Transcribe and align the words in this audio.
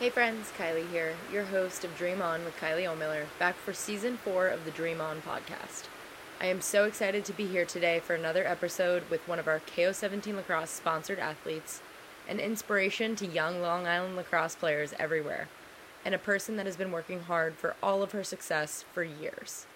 Hey 0.00 0.08
friends, 0.08 0.50
Kylie 0.56 0.88
here, 0.88 1.14
your 1.30 1.44
host 1.44 1.84
of 1.84 1.94
Dream 1.94 2.22
On 2.22 2.42
with 2.42 2.56
Kylie 2.56 2.86
Ohlmiller, 2.86 3.26
back 3.38 3.54
for 3.54 3.74
season 3.74 4.16
four 4.16 4.48
of 4.48 4.64
the 4.64 4.70
Dream 4.70 4.98
On 4.98 5.20
podcast. 5.20 5.88
I 6.40 6.46
am 6.46 6.62
so 6.62 6.84
excited 6.84 7.22
to 7.26 7.34
be 7.34 7.46
here 7.46 7.66
today 7.66 8.00
for 8.00 8.14
another 8.14 8.46
episode 8.46 9.02
with 9.10 9.20
one 9.28 9.38
of 9.38 9.46
our 9.46 9.60
KO17 9.76 10.36
lacrosse 10.36 10.70
sponsored 10.70 11.18
athletes, 11.18 11.82
an 12.26 12.40
inspiration 12.40 13.14
to 13.16 13.26
young 13.26 13.60
Long 13.60 13.86
Island 13.86 14.16
lacrosse 14.16 14.54
players 14.54 14.94
everywhere, 14.98 15.48
and 16.02 16.14
a 16.14 16.18
person 16.18 16.56
that 16.56 16.64
has 16.64 16.78
been 16.78 16.92
working 16.92 17.24
hard 17.24 17.56
for 17.56 17.76
all 17.82 18.02
of 18.02 18.12
her 18.12 18.24
success 18.24 18.86
for 18.94 19.02
years. 19.02 19.66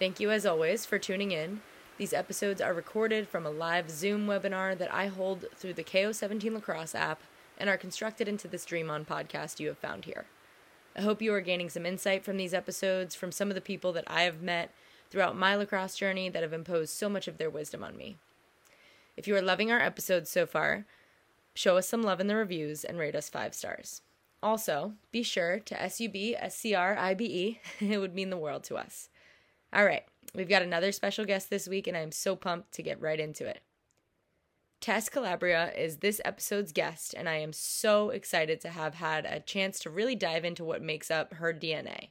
Thank 0.00 0.18
you 0.18 0.32
as 0.32 0.44
always 0.44 0.84
for 0.84 0.98
tuning 0.98 1.30
in. 1.30 1.60
These 1.96 2.12
episodes 2.12 2.60
are 2.60 2.74
recorded 2.74 3.28
from 3.28 3.46
a 3.46 3.50
live 3.50 3.88
Zoom 3.88 4.26
webinar 4.26 4.76
that 4.76 4.92
I 4.92 5.06
hold 5.06 5.44
through 5.54 5.74
the 5.74 5.84
KO17 5.84 6.54
lacrosse 6.54 6.96
app 6.96 7.20
and 7.60 7.70
are 7.70 7.76
constructed 7.76 8.26
into 8.26 8.48
this 8.48 8.64
Dream 8.64 8.90
On 8.90 9.04
podcast 9.04 9.60
you 9.60 9.68
have 9.68 9.78
found 9.78 10.06
here. 10.06 10.24
I 10.96 11.02
hope 11.02 11.22
you 11.22 11.32
are 11.34 11.40
gaining 11.40 11.68
some 11.68 11.86
insight 11.86 12.24
from 12.24 12.36
these 12.36 12.54
episodes 12.54 13.14
from 13.14 13.30
some 13.30 13.48
of 13.48 13.54
the 13.54 13.60
people 13.60 13.92
that 13.92 14.04
I 14.08 14.22
have 14.22 14.42
met 14.42 14.74
throughout 15.10 15.36
my 15.36 15.54
lacrosse 15.54 15.96
journey 15.96 16.28
that 16.28 16.42
have 16.42 16.52
imposed 16.52 16.92
so 16.94 17.08
much 17.08 17.28
of 17.28 17.38
their 17.38 17.50
wisdom 17.50 17.84
on 17.84 17.96
me. 17.96 18.16
If 19.16 19.28
you 19.28 19.36
are 19.36 19.42
loving 19.42 19.70
our 19.70 19.80
episodes 19.80 20.30
so 20.30 20.46
far, 20.46 20.86
show 21.54 21.76
us 21.76 21.88
some 21.88 22.02
love 22.02 22.20
in 22.20 22.26
the 22.26 22.36
reviews 22.36 22.84
and 22.84 22.98
rate 22.98 23.14
us 23.14 23.28
five 23.28 23.54
stars. 23.54 24.02
Also, 24.42 24.94
be 25.12 25.22
sure 25.22 25.58
to 25.60 25.90
SUB 25.90 26.14
SCRIBE, 26.14 27.58
it 27.80 27.98
would 27.98 28.14
mean 28.14 28.30
the 28.30 28.36
world 28.36 28.64
to 28.64 28.76
us. 28.76 29.10
All 29.72 29.84
right, 29.84 30.04
we've 30.34 30.48
got 30.48 30.62
another 30.62 30.90
special 30.90 31.24
guest 31.24 31.50
this 31.50 31.68
week, 31.68 31.86
and 31.86 31.96
I'm 31.96 32.12
so 32.12 32.34
pumped 32.34 32.72
to 32.72 32.82
get 32.82 33.00
right 33.00 33.20
into 33.20 33.46
it. 33.46 33.60
Tess 34.80 35.10
Calabria 35.10 35.72
is 35.76 35.98
this 35.98 36.22
episode's 36.24 36.72
guest, 36.72 37.12
and 37.14 37.28
I 37.28 37.36
am 37.36 37.52
so 37.52 38.08
excited 38.08 38.62
to 38.62 38.70
have 38.70 38.94
had 38.94 39.26
a 39.26 39.40
chance 39.40 39.78
to 39.80 39.90
really 39.90 40.16
dive 40.16 40.42
into 40.42 40.64
what 40.64 40.80
makes 40.80 41.10
up 41.10 41.34
her 41.34 41.52
DNA. 41.52 42.08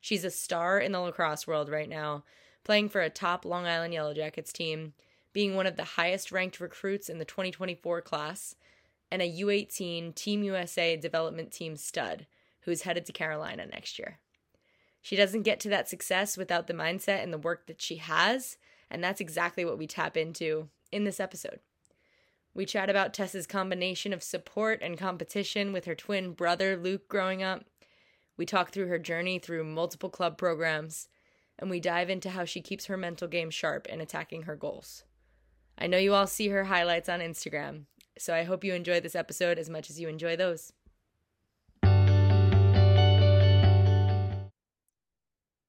She's 0.00 0.22
a 0.22 0.30
star 0.30 0.78
in 0.78 0.92
the 0.92 1.00
lacrosse 1.00 1.48
world 1.48 1.68
right 1.68 1.88
now, 1.88 2.22
playing 2.62 2.90
for 2.90 3.00
a 3.00 3.10
top 3.10 3.44
Long 3.44 3.66
Island 3.66 3.92
Yellow 3.92 4.14
Jackets 4.14 4.52
team, 4.52 4.92
being 5.32 5.56
one 5.56 5.66
of 5.66 5.76
the 5.76 5.82
highest 5.82 6.30
ranked 6.30 6.60
recruits 6.60 7.08
in 7.08 7.18
the 7.18 7.24
2024 7.24 8.02
class, 8.02 8.54
and 9.10 9.20
a 9.20 9.38
U18 9.40 10.14
Team 10.14 10.44
USA 10.44 10.96
development 10.96 11.50
team 11.50 11.76
stud 11.76 12.28
who's 12.60 12.82
headed 12.82 13.04
to 13.06 13.12
Carolina 13.12 13.66
next 13.66 13.98
year. 13.98 14.20
She 15.02 15.16
doesn't 15.16 15.42
get 15.42 15.58
to 15.60 15.68
that 15.70 15.88
success 15.88 16.36
without 16.36 16.68
the 16.68 16.72
mindset 16.72 17.24
and 17.24 17.32
the 17.32 17.38
work 17.38 17.66
that 17.66 17.82
she 17.82 17.96
has, 17.96 18.58
and 18.88 19.02
that's 19.02 19.20
exactly 19.20 19.64
what 19.64 19.78
we 19.78 19.88
tap 19.88 20.16
into 20.16 20.68
in 20.92 21.02
this 21.02 21.18
episode. 21.18 21.58
We 22.56 22.64
chat 22.64 22.88
about 22.88 23.12
Tess's 23.12 23.46
combination 23.46 24.14
of 24.14 24.22
support 24.22 24.80
and 24.80 24.96
competition 24.96 25.74
with 25.74 25.84
her 25.84 25.94
twin 25.94 26.32
brother 26.32 26.74
Luke 26.74 27.06
growing 27.06 27.42
up. 27.42 27.66
We 28.38 28.46
talk 28.46 28.70
through 28.70 28.86
her 28.86 28.98
journey 28.98 29.38
through 29.38 29.64
multiple 29.64 30.08
club 30.08 30.38
programs, 30.38 31.08
and 31.58 31.68
we 31.68 31.80
dive 31.80 32.08
into 32.08 32.30
how 32.30 32.46
she 32.46 32.62
keeps 32.62 32.86
her 32.86 32.96
mental 32.96 33.28
game 33.28 33.50
sharp 33.50 33.86
in 33.88 34.00
attacking 34.00 34.44
her 34.44 34.56
goals. 34.56 35.04
I 35.76 35.86
know 35.86 35.98
you 35.98 36.14
all 36.14 36.26
see 36.26 36.48
her 36.48 36.64
highlights 36.64 37.10
on 37.10 37.20
Instagram, 37.20 37.82
so 38.16 38.34
I 38.34 38.44
hope 38.44 38.64
you 38.64 38.72
enjoy 38.72 39.00
this 39.00 39.14
episode 39.14 39.58
as 39.58 39.68
much 39.68 39.90
as 39.90 40.00
you 40.00 40.08
enjoy 40.08 40.34
those. 40.34 40.72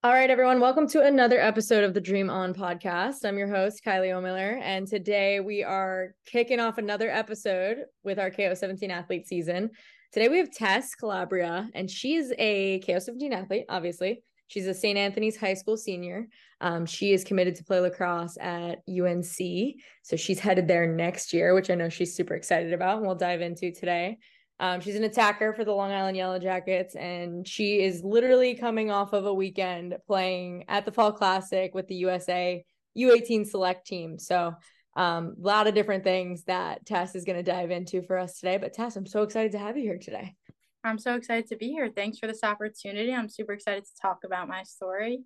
All 0.04 0.12
right, 0.12 0.30
everyone, 0.30 0.60
welcome 0.60 0.86
to 0.90 1.02
another 1.02 1.40
episode 1.40 1.82
of 1.82 1.92
the 1.92 2.00
Dream 2.00 2.30
On 2.30 2.54
podcast. 2.54 3.24
I'm 3.24 3.36
your 3.36 3.48
host, 3.48 3.82
Kylie 3.84 4.10
Ohlmiller, 4.10 4.60
and 4.62 4.86
today 4.86 5.40
we 5.40 5.64
are 5.64 6.14
kicking 6.24 6.60
off 6.60 6.78
another 6.78 7.10
episode 7.10 7.78
with 8.04 8.20
our 8.20 8.30
KO17 8.30 8.90
athlete 8.90 9.26
season. 9.26 9.70
Today 10.12 10.28
we 10.28 10.38
have 10.38 10.52
Tess 10.52 10.94
Calabria, 10.94 11.68
and 11.74 11.90
she's 11.90 12.32
a 12.38 12.78
KO17 12.86 13.32
athlete, 13.32 13.64
obviously. 13.68 14.22
She's 14.46 14.68
a 14.68 14.72
St. 14.72 14.96
Anthony's 14.96 15.36
High 15.36 15.54
School 15.54 15.76
senior. 15.76 16.28
Um, 16.60 16.86
she 16.86 17.12
is 17.12 17.24
committed 17.24 17.56
to 17.56 17.64
play 17.64 17.80
lacrosse 17.80 18.38
at 18.40 18.82
UNC. 18.88 19.36
So 20.04 20.14
she's 20.14 20.38
headed 20.38 20.68
there 20.68 20.86
next 20.86 21.32
year, 21.32 21.54
which 21.54 21.70
I 21.70 21.74
know 21.74 21.88
she's 21.88 22.14
super 22.14 22.34
excited 22.34 22.72
about, 22.72 22.98
and 22.98 23.06
we'll 23.06 23.16
dive 23.16 23.40
into 23.40 23.72
today. 23.72 24.18
Um, 24.60 24.80
she's 24.80 24.96
an 24.96 25.04
attacker 25.04 25.52
for 25.52 25.64
the 25.64 25.72
Long 25.72 25.92
Island 25.92 26.16
Yellow 26.16 26.38
Jackets, 26.38 26.96
and 26.96 27.46
she 27.46 27.80
is 27.80 28.02
literally 28.02 28.54
coming 28.54 28.90
off 28.90 29.12
of 29.12 29.24
a 29.24 29.32
weekend 29.32 29.96
playing 30.06 30.64
at 30.68 30.84
the 30.84 30.90
Fall 30.92 31.12
Classic 31.12 31.72
with 31.74 31.86
the 31.86 31.94
USA 31.96 32.64
U18 32.96 33.46
select 33.46 33.86
team. 33.86 34.18
So, 34.18 34.54
um, 34.96 35.36
a 35.38 35.46
lot 35.46 35.68
of 35.68 35.74
different 35.74 36.02
things 36.02 36.42
that 36.44 36.84
Tess 36.84 37.14
is 37.14 37.24
going 37.24 37.36
to 37.36 37.42
dive 37.48 37.70
into 37.70 38.02
for 38.02 38.18
us 38.18 38.40
today. 38.40 38.56
But, 38.56 38.72
Tess, 38.72 38.96
I'm 38.96 39.06
so 39.06 39.22
excited 39.22 39.52
to 39.52 39.58
have 39.58 39.76
you 39.76 39.84
here 39.84 39.98
today. 39.98 40.34
I'm 40.82 40.98
so 40.98 41.14
excited 41.14 41.48
to 41.48 41.56
be 41.56 41.68
here. 41.68 41.90
Thanks 41.94 42.18
for 42.18 42.26
this 42.26 42.42
opportunity. 42.42 43.14
I'm 43.14 43.28
super 43.28 43.52
excited 43.52 43.84
to 43.84 43.90
talk 44.00 44.18
about 44.24 44.48
my 44.48 44.64
story. 44.64 45.20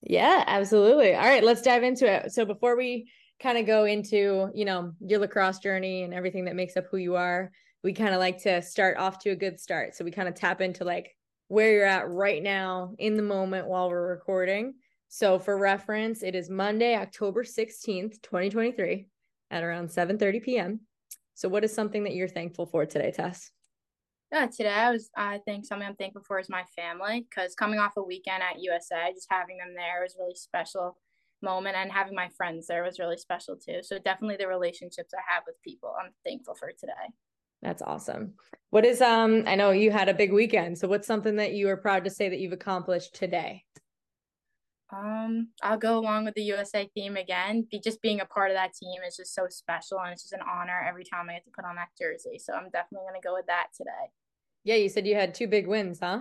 Yeah, 0.00 0.42
absolutely. 0.46 1.14
All 1.14 1.22
right, 1.22 1.44
let's 1.44 1.62
dive 1.62 1.82
into 1.82 2.10
it. 2.10 2.32
So, 2.32 2.46
before 2.46 2.78
we 2.78 3.10
kind 3.42 3.58
of 3.58 3.66
go 3.66 3.84
into, 3.84 4.48
you 4.54 4.64
know, 4.64 4.92
your 5.00 5.18
lacrosse 5.18 5.58
journey 5.58 6.02
and 6.02 6.14
everything 6.14 6.46
that 6.46 6.56
makes 6.56 6.76
up 6.78 6.86
who 6.90 6.96
you 6.96 7.16
are, 7.16 7.50
we 7.84 7.92
kind 7.92 8.14
of 8.14 8.18
like 8.18 8.42
to 8.42 8.62
start 8.62 8.96
off 8.96 9.18
to 9.20 9.30
a 9.30 9.36
good 9.36 9.60
start. 9.60 9.94
So 9.94 10.04
we 10.04 10.10
kind 10.10 10.26
of 10.26 10.34
tap 10.34 10.62
into 10.62 10.84
like 10.84 11.14
where 11.48 11.70
you're 11.70 11.84
at 11.84 12.08
right 12.08 12.42
now 12.42 12.94
in 12.98 13.16
the 13.16 13.22
moment 13.22 13.68
while 13.68 13.90
we're 13.90 14.08
recording. 14.08 14.74
So 15.08 15.38
for 15.38 15.58
reference, 15.58 16.22
it 16.22 16.34
is 16.34 16.48
Monday, 16.48 16.96
October 16.96 17.44
16th, 17.44 18.22
2023 18.22 19.06
at 19.50 19.62
around 19.62 19.88
7:30 19.88 20.42
p.m. 20.42 20.80
So 21.34 21.48
what 21.48 21.62
is 21.62 21.74
something 21.74 22.04
that 22.04 22.14
you're 22.14 22.26
thankful 22.26 22.64
for 22.64 22.86
today, 22.86 23.12
Tess? 23.12 23.50
Yeah, 24.32 24.46
today 24.46 24.70
I 24.70 24.90
was 24.90 25.10
I 25.14 25.38
think 25.44 25.66
something 25.66 25.86
I'm 25.86 25.94
thankful 25.94 26.22
for 26.26 26.40
is 26.40 26.48
my 26.48 26.64
family 26.74 27.26
because 27.28 27.54
coming 27.54 27.78
off 27.78 27.92
a 27.98 28.02
weekend 28.02 28.42
at 28.42 28.60
USA, 28.60 29.12
just 29.12 29.28
having 29.30 29.58
them 29.58 29.74
there 29.76 30.02
was 30.02 30.16
really 30.18 30.34
special 30.34 30.96
moment 31.42 31.76
and 31.76 31.92
having 31.92 32.14
my 32.14 32.30
friends 32.34 32.66
there 32.66 32.82
was 32.82 32.98
really 32.98 33.18
special 33.18 33.56
too. 33.56 33.80
So 33.82 33.98
definitely 33.98 34.36
the 34.38 34.48
relationships 34.48 35.12
I 35.12 35.20
have 35.32 35.42
with 35.46 35.60
people 35.62 35.94
I'm 36.02 36.12
thankful 36.24 36.54
for 36.54 36.72
today. 36.72 37.12
That's 37.64 37.80
awesome. 37.80 38.34
What 38.70 38.84
is 38.84 39.00
um 39.00 39.44
I 39.46 39.56
know 39.56 39.70
you 39.70 39.90
had 39.90 40.10
a 40.10 40.14
big 40.14 40.32
weekend. 40.32 40.78
So 40.78 40.86
what's 40.86 41.06
something 41.06 41.36
that 41.36 41.54
you 41.54 41.68
are 41.70 41.76
proud 41.76 42.04
to 42.04 42.10
say 42.10 42.28
that 42.28 42.38
you've 42.38 42.52
accomplished 42.52 43.14
today? 43.14 43.64
Um, 44.92 45.48
I'll 45.62 45.78
go 45.78 45.98
along 45.98 46.26
with 46.26 46.34
the 46.34 46.42
USA 46.42 46.88
theme 46.94 47.16
again. 47.16 47.66
Be 47.68 47.80
just 47.80 48.02
being 48.02 48.20
a 48.20 48.26
part 48.26 48.50
of 48.50 48.56
that 48.56 48.74
team 48.74 49.00
is 49.06 49.16
just 49.16 49.34
so 49.34 49.46
special 49.48 49.98
and 49.98 50.12
it's 50.12 50.22
just 50.22 50.34
an 50.34 50.40
honor 50.48 50.84
every 50.86 51.04
time 51.04 51.28
I 51.30 51.34
get 51.34 51.44
to 51.46 51.50
put 51.50 51.64
on 51.64 51.76
that 51.76 51.88
jersey. 51.98 52.38
So 52.38 52.52
I'm 52.52 52.68
definitely 52.70 53.06
gonna 53.08 53.20
go 53.22 53.34
with 53.34 53.46
that 53.46 53.68
today. 53.74 54.12
Yeah, 54.62 54.76
you 54.76 54.90
said 54.90 55.06
you 55.06 55.14
had 55.14 55.34
two 55.34 55.48
big 55.48 55.66
wins, 55.66 56.00
huh? 56.00 56.20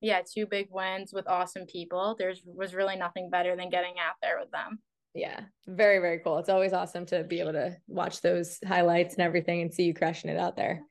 Yeah, 0.00 0.20
two 0.22 0.46
big 0.46 0.68
wins 0.70 1.12
with 1.12 1.28
awesome 1.28 1.66
people. 1.66 2.14
There's 2.16 2.40
was 2.44 2.72
really 2.72 2.96
nothing 2.96 3.30
better 3.30 3.56
than 3.56 3.68
getting 3.68 3.94
out 3.98 4.14
there 4.22 4.38
with 4.38 4.52
them 4.52 4.78
yeah 5.14 5.40
very 5.66 5.98
very 5.98 6.18
cool. 6.18 6.38
It's 6.38 6.48
always 6.48 6.72
awesome 6.72 7.06
to 7.06 7.24
be 7.24 7.40
able 7.40 7.52
to 7.52 7.76
watch 7.86 8.20
those 8.20 8.58
highlights 8.66 9.14
and 9.14 9.22
everything 9.22 9.62
and 9.62 9.72
see 9.72 9.84
you 9.84 9.94
crushing 9.94 10.30
it 10.30 10.38
out 10.38 10.56
there. 10.56 10.82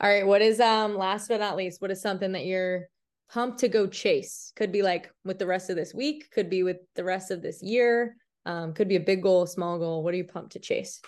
All 0.00 0.10
right 0.10 0.26
what 0.26 0.42
is 0.42 0.60
um 0.60 0.96
last 0.96 1.28
but 1.28 1.40
not 1.40 1.56
least 1.56 1.80
what 1.80 1.90
is 1.90 2.02
something 2.02 2.32
that 2.32 2.44
you're 2.44 2.88
pumped 3.30 3.58
to 3.60 3.68
go 3.68 3.86
chase? 3.86 4.52
Could 4.56 4.72
be 4.72 4.82
like 4.82 5.10
with 5.24 5.38
the 5.38 5.46
rest 5.46 5.70
of 5.70 5.76
this 5.76 5.94
week 5.94 6.30
could 6.32 6.50
be 6.50 6.62
with 6.62 6.78
the 6.94 7.04
rest 7.04 7.30
of 7.30 7.42
this 7.42 7.62
year 7.62 8.16
um 8.46 8.74
could 8.74 8.88
be 8.88 8.96
a 8.96 9.00
big 9.00 9.22
goal 9.22 9.46
small 9.46 9.78
goal. 9.78 10.02
What 10.02 10.14
are 10.14 10.18
you 10.18 10.24
pumped 10.24 10.52
to 10.52 10.58
chase? 10.58 11.00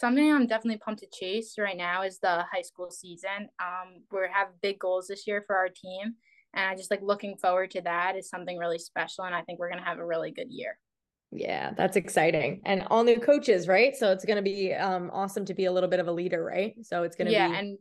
Something 0.00 0.32
i'm 0.32 0.46
definitely 0.46 0.78
pumped 0.78 1.00
to 1.00 1.08
chase 1.12 1.54
right 1.58 1.76
now 1.76 2.02
is 2.02 2.18
the 2.20 2.44
high 2.52 2.62
school 2.62 2.90
season. 2.90 3.48
Um 3.60 4.02
we 4.12 4.20
have 4.32 4.48
big 4.62 4.78
goals 4.78 5.08
this 5.08 5.26
year 5.26 5.42
for 5.46 5.56
our 5.56 5.68
team 5.68 6.14
and 6.54 6.68
i 6.68 6.74
just 6.74 6.90
like 6.90 7.02
looking 7.02 7.36
forward 7.36 7.70
to 7.70 7.82
that 7.82 8.16
is 8.16 8.28
something 8.28 8.58
really 8.58 8.78
special 8.78 9.24
and 9.24 9.34
i 9.34 9.42
think 9.42 9.58
we're 9.58 9.68
going 9.68 9.80
to 9.80 9.84
have 9.84 9.98
a 9.98 10.06
really 10.06 10.30
good 10.30 10.50
year 10.50 10.78
yeah, 11.30 11.72
that's 11.76 11.96
exciting. 11.96 12.62
And 12.64 12.86
all 12.90 13.04
new 13.04 13.20
coaches, 13.20 13.68
right? 13.68 13.94
So 13.94 14.12
it's 14.12 14.24
going 14.24 14.36
to 14.36 14.42
be 14.42 14.72
um 14.74 15.10
awesome 15.12 15.44
to 15.46 15.54
be 15.54 15.66
a 15.66 15.72
little 15.72 15.88
bit 15.88 16.00
of 16.00 16.08
a 16.08 16.12
leader, 16.12 16.42
right? 16.42 16.74
So 16.82 17.02
it's 17.02 17.16
going 17.16 17.26
to 17.26 17.32
yeah, 17.32 17.48
be 17.48 17.54
and 17.54 17.78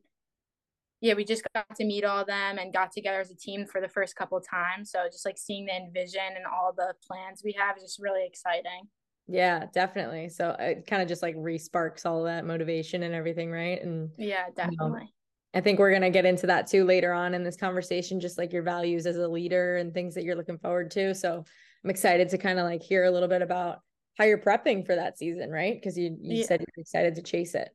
yeah, 1.00 1.13
we 1.13 1.25
just 1.25 1.44
got 1.54 1.75
to 1.75 1.86
meet 1.86 2.04
all 2.04 2.22
of 2.22 2.27
them 2.27 2.57
and 2.57 2.74
got 2.74 2.92
together 2.92 3.19
as 3.19 3.30
a 3.30 3.36
team 3.36 3.66
for 3.66 3.81
the 3.81 3.88
first 3.88 4.16
couple 4.16 4.42
times. 4.42 4.92
So 4.92 5.06
just 5.06 5.25
like 5.25 5.38
seeing 5.38 5.66
the 5.66 5.75
envision 5.75 6.36
and 6.36 6.45
all 6.45 6.74
the 6.75 6.94
plans 7.06 7.42
we 7.44 7.51
have 7.54 7.77
is 7.77 7.83
just 7.83 8.00
really 8.00 8.25
exciting. 8.25 8.88
Yeah, 9.27 9.66
definitely. 9.74 10.30
So 10.30 10.56
it 10.57 10.88
kind 10.88 11.01
of 11.01 11.07
just 11.07 11.22
like 11.22 11.36
re-sparks 11.38 12.06
all 12.06 12.24
that 12.24 12.45
motivation 12.45 13.04
and 13.04 13.13
everything, 13.13 13.51
right? 13.51 13.81
And 13.81 14.10
yeah, 14.18 14.45
definitely. 14.56 14.86
You 14.86 14.89
know, 14.89 15.07
I 15.54 15.62
think 15.62 15.80
we're 15.80 15.92
going 15.92 16.01
to 16.01 16.10
get 16.10 16.25
into 16.25 16.48
that 16.48 16.68
too 16.68 16.83
later 16.83 17.13
on 17.13 17.33
in 17.33 17.44
this 17.44 17.57
conversation, 17.57 18.19
just 18.19 18.38
like 18.38 18.51
your 18.51 18.63
values 18.63 19.06
as 19.06 19.18
a 19.18 19.27
leader 19.27 19.77
and 19.77 19.94
things 19.94 20.16
that 20.16 20.24
you're 20.24 20.36
looking 20.36 20.57
forward 20.57 20.92
to. 20.92 21.13
So 21.13 21.45
I'm 21.88 21.92
excited 21.92 22.28
to 22.30 22.38
kind 22.38 22.60
of 22.60 22.66
like 22.66 22.84
hear 22.84 23.06
a 23.06 23.12
little 23.12 23.30
bit 23.30 23.42
about 23.42 23.80
how 24.18 24.25
you're 24.25 24.42
prepping 24.42 24.86
for 24.86 24.94
that 24.94 25.18
season, 25.18 25.50
right? 25.50 25.74
Because 25.74 25.98
you 25.98 26.18
you 26.19 26.39
yeah. 26.39 26.45
said 26.45 26.60
you're 26.60 26.84
excited 26.84 27.16
to 27.16 27.22
chase 27.22 27.56
it. 27.56 27.69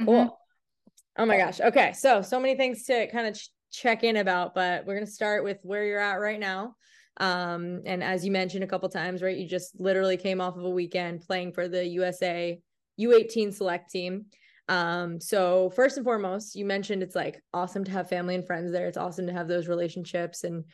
Mm-hmm. 0.00 0.04
Cool. 0.06 0.24
Mm-hmm. 0.24 1.22
Oh 1.22 1.26
my 1.26 1.36
gosh. 1.36 1.60
Okay. 1.60 1.92
So 1.92 2.22
so 2.22 2.40
many 2.40 2.54
things 2.54 2.84
to 2.84 3.06
kind 3.08 3.26
of 3.26 3.34
ch- 3.34 3.50
check 3.70 4.02
in 4.02 4.16
about, 4.16 4.54
but 4.54 4.86
we're 4.86 4.94
gonna 4.94 5.06
start 5.06 5.44
with 5.44 5.58
where 5.60 5.84
you're 5.84 6.00
at 6.00 6.14
right 6.14 6.40
now. 6.40 6.74
Um, 7.18 7.82
and 7.84 8.02
as 8.02 8.24
you 8.24 8.32
mentioned 8.32 8.64
a 8.64 8.66
couple 8.66 8.88
times, 8.88 9.20
right? 9.20 9.36
You 9.36 9.46
just 9.46 9.78
literally 9.78 10.16
came 10.16 10.40
off 10.40 10.56
of 10.56 10.64
a 10.64 10.70
weekend 10.70 11.20
playing 11.20 11.52
for 11.52 11.68
the 11.68 11.84
USA 11.84 12.58
U18 12.98 13.52
select 13.52 13.90
team. 13.90 14.24
Um, 14.70 15.20
so 15.20 15.68
first 15.76 15.98
and 15.98 16.04
foremost, 16.04 16.56
you 16.56 16.64
mentioned 16.64 17.02
it's 17.02 17.14
like 17.14 17.42
awesome 17.52 17.84
to 17.84 17.90
have 17.90 18.08
family 18.08 18.36
and 18.36 18.46
friends 18.46 18.72
there. 18.72 18.86
It's 18.86 18.96
awesome 18.96 19.26
to 19.26 19.34
have 19.34 19.48
those 19.48 19.68
relationships 19.68 20.44
and 20.44 20.64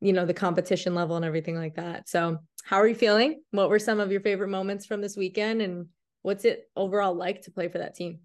you 0.00 0.12
know 0.12 0.26
the 0.26 0.34
competition 0.34 0.94
level 0.94 1.16
and 1.16 1.24
everything 1.24 1.56
like 1.56 1.76
that. 1.76 2.08
So 2.08 2.38
how 2.64 2.78
are 2.78 2.88
you 2.88 2.94
feeling? 2.94 3.42
What 3.50 3.68
were 3.68 3.78
some 3.78 4.00
of 4.00 4.10
your 4.10 4.20
favorite 4.20 4.48
moments 4.48 4.86
from 4.86 5.00
this 5.00 5.16
weekend 5.16 5.62
and 5.62 5.86
what's 6.22 6.44
it 6.44 6.70
overall 6.76 7.14
like 7.14 7.42
to 7.42 7.50
play 7.50 7.68
for 7.68 7.78
that 7.78 7.94
team? 7.94 8.20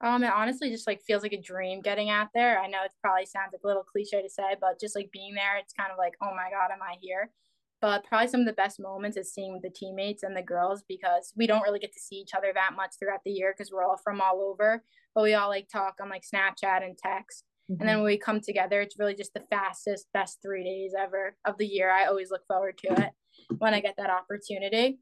Um, 0.00 0.24
it 0.24 0.32
honestly 0.34 0.70
just 0.70 0.86
like 0.86 1.00
feels 1.02 1.22
like 1.22 1.32
a 1.32 1.40
dream 1.40 1.80
getting 1.80 2.10
out 2.10 2.28
there. 2.34 2.58
I 2.58 2.66
know 2.66 2.78
it 2.84 2.90
probably 3.00 3.26
sounds 3.26 3.50
like 3.52 3.62
a 3.64 3.66
little 3.66 3.84
cliche 3.84 4.20
to 4.20 4.28
say, 4.28 4.56
but 4.60 4.80
just 4.80 4.96
like 4.96 5.10
being 5.12 5.34
there, 5.34 5.58
it's 5.58 5.72
kind 5.72 5.92
of 5.92 5.98
like, 5.98 6.14
oh 6.20 6.34
my 6.34 6.50
God, 6.50 6.72
am 6.72 6.82
I 6.82 6.96
here? 7.00 7.30
But 7.80 8.04
probably 8.04 8.28
some 8.28 8.40
of 8.40 8.46
the 8.46 8.52
best 8.52 8.80
moments 8.80 9.16
is 9.16 9.32
seeing 9.32 9.58
the 9.60 9.70
teammates 9.70 10.22
and 10.22 10.36
the 10.36 10.42
girls 10.42 10.84
because 10.88 11.32
we 11.36 11.46
don't 11.46 11.62
really 11.62 11.80
get 11.80 11.92
to 11.92 12.00
see 12.00 12.16
each 12.16 12.34
other 12.36 12.52
that 12.54 12.76
much 12.76 12.92
throughout 12.98 13.20
the 13.24 13.32
year 13.32 13.54
because 13.56 13.72
we're 13.72 13.84
all 13.84 13.98
from 14.02 14.20
all 14.20 14.40
over. 14.40 14.82
But 15.14 15.24
we 15.24 15.34
all 15.34 15.48
like 15.48 15.68
talk 15.68 15.96
on 16.00 16.08
like 16.08 16.22
Snapchat 16.22 16.84
and 16.84 16.96
text. 16.96 17.44
Mm-hmm. 17.72 17.80
And 17.80 17.88
then 17.88 17.96
when 17.98 18.06
we 18.06 18.18
come 18.18 18.40
together, 18.40 18.80
it's 18.80 18.98
really 18.98 19.14
just 19.14 19.32
the 19.34 19.44
fastest, 19.50 20.06
best 20.12 20.38
three 20.42 20.64
days 20.64 20.92
ever 20.98 21.36
of 21.44 21.56
the 21.58 21.66
year. 21.66 21.90
I 21.90 22.04
always 22.04 22.30
look 22.30 22.46
forward 22.46 22.76
to 22.78 23.02
it 23.02 23.10
when 23.58 23.72
I 23.72 23.80
get 23.80 23.94
that 23.96 24.10
opportunity. 24.10 24.98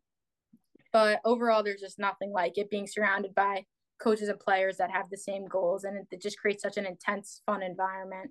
But 0.93 1.21
overall, 1.25 1.63
there's 1.63 1.81
just 1.81 1.99
nothing 1.99 2.33
like 2.33 2.59
it 2.59 2.71
being 2.71 2.87
surrounded 2.87 3.35
by 3.35 3.65
coaches 4.01 4.29
and 4.29 4.41
players 4.41 4.79
that 4.79 4.91
have 4.91 5.11
the 5.11 5.17
same 5.17 5.47
goals 5.47 5.85
and 5.85 6.07
it 6.11 6.23
just 6.23 6.39
creates 6.39 6.63
such 6.63 6.77
an 6.77 6.87
intense 6.87 7.43
fun 7.47 7.63
environment 7.63 8.31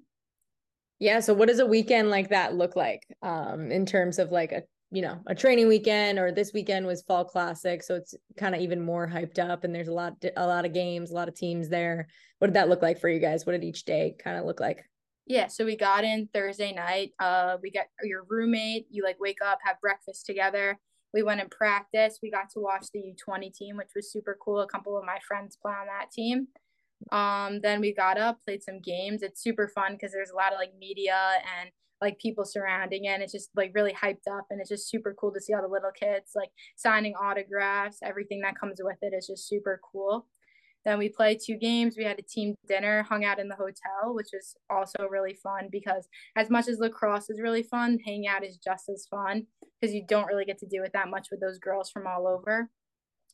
yeah 0.99 1.19
so 1.19 1.33
what 1.33 1.47
does 1.47 1.59
a 1.59 1.65
weekend 1.65 2.09
like 2.09 2.29
that 2.29 2.55
look 2.55 2.75
like 2.75 3.03
um 3.21 3.71
in 3.71 3.85
terms 3.85 4.19
of 4.19 4.31
like 4.31 4.51
a 4.51 4.63
you 4.91 5.01
know 5.01 5.19
a 5.27 5.35
training 5.35 5.67
weekend 5.67 6.17
or 6.17 6.31
this 6.31 6.51
weekend 6.53 6.85
was 6.85 7.03
fall 7.03 7.23
classic 7.23 7.83
so 7.83 7.95
it's 7.95 8.15
kind 8.37 8.55
of 8.55 8.61
even 8.61 8.81
more 8.81 9.07
hyped 9.07 9.39
up 9.39 9.63
and 9.63 9.73
there's 9.73 9.87
a 9.87 9.93
lot 9.93 10.13
a 10.35 10.47
lot 10.47 10.65
of 10.65 10.73
games 10.73 11.11
a 11.11 11.13
lot 11.13 11.27
of 11.27 11.35
teams 11.35 11.69
there 11.69 12.07
what 12.39 12.47
did 12.47 12.55
that 12.55 12.69
look 12.69 12.81
like 12.81 12.99
for 12.99 13.09
you 13.09 13.19
guys 13.19 13.45
what 13.45 13.53
did 13.53 13.63
each 13.63 13.85
day 13.85 14.15
kind 14.17 14.37
of 14.37 14.45
look 14.45 14.59
like 14.59 14.83
yeah 15.27 15.47
so 15.47 15.63
we 15.63 15.75
got 15.75 16.03
in 16.03 16.27
thursday 16.33 16.73
night 16.73 17.11
uh 17.19 17.57
we 17.61 17.69
got 17.69 17.85
your 18.03 18.23
roommate 18.29 18.87
you 18.89 19.03
like 19.03 19.19
wake 19.19 19.39
up 19.45 19.59
have 19.63 19.79
breakfast 19.79 20.25
together 20.25 20.77
we 21.13 21.23
went 21.23 21.41
and 21.41 21.49
practiced. 21.49 22.19
We 22.21 22.31
got 22.31 22.49
to 22.51 22.59
watch 22.59 22.87
the 22.93 22.99
U20 22.99 23.55
team, 23.55 23.77
which 23.77 23.91
was 23.95 24.11
super 24.11 24.37
cool. 24.43 24.61
A 24.61 24.67
couple 24.67 24.97
of 24.97 25.05
my 25.05 25.17
friends 25.27 25.57
play 25.59 25.73
on 25.73 25.87
that 25.87 26.11
team. 26.11 26.47
Um, 27.11 27.61
then 27.61 27.81
we 27.81 27.93
got 27.93 28.17
up, 28.17 28.43
played 28.43 28.61
some 28.61 28.79
games. 28.79 29.23
It's 29.23 29.41
super 29.41 29.67
fun 29.67 29.93
because 29.93 30.11
there's 30.11 30.29
a 30.29 30.35
lot 30.35 30.53
of 30.53 30.59
like 30.59 30.73
media 30.77 31.17
and 31.59 31.69
like 32.01 32.19
people 32.19 32.45
surrounding 32.45 33.05
it. 33.05 33.09
And 33.09 33.23
it's 33.23 33.33
just 33.33 33.49
like 33.55 33.71
really 33.73 33.93
hyped 33.93 34.27
up 34.31 34.45
and 34.49 34.59
it's 34.59 34.69
just 34.69 34.89
super 34.89 35.15
cool 35.19 35.33
to 35.33 35.41
see 35.41 35.53
all 35.53 35.61
the 35.61 35.67
little 35.67 35.91
kids 35.91 36.31
like 36.35 36.49
signing 36.75 37.13
autographs. 37.15 37.99
Everything 38.03 38.41
that 38.41 38.59
comes 38.59 38.79
with 38.83 38.97
it 39.01 39.13
is 39.13 39.27
just 39.27 39.47
super 39.47 39.79
cool. 39.91 40.25
Then 40.85 40.97
we 40.97 41.09
played 41.09 41.39
two 41.45 41.57
games. 41.57 41.95
We 41.97 42.05
had 42.05 42.19
a 42.19 42.23
team 42.23 42.55
dinner, 42.67 43.03
hung 43.03 43.25
out 43.25 43.39
in 43.39 43.49
the 43.49 43.55
hotel, 43.55 44.13
which 44.13 44.29
was 44.31 44.55
also 44.69 45.07
really 45.09 45.33
fun 45.33 45.67
because 45.71 46.07
as 46.37 46.49
much 46.49 46.69
as 46.69 46.79
lacrosse 46.79 47.29
is 47.29 47.41
really 47.41 47.63
fun, 47.63 47.99
hanging 48.05 48.27
out 48.27 48.45
is 48.45 48.57
just 48.57 48.87
as 48.87 49.05
fun 49.11 49.45
because 49.79 49.93
you 49.93 50.05
don't 50.07 50.27
really 50.27 50.45
get 50.45 50.57
to 50.59 50.67
do 50.67 50.83
it 50.83 50.91
that 50.93 51.09
much 51.09 51.27
with 51.31 51.41
those 51.41 51.59
girls 51.59 51.89
from 51.89 52.07
all 52.07 52.27
over. 52.27 52.69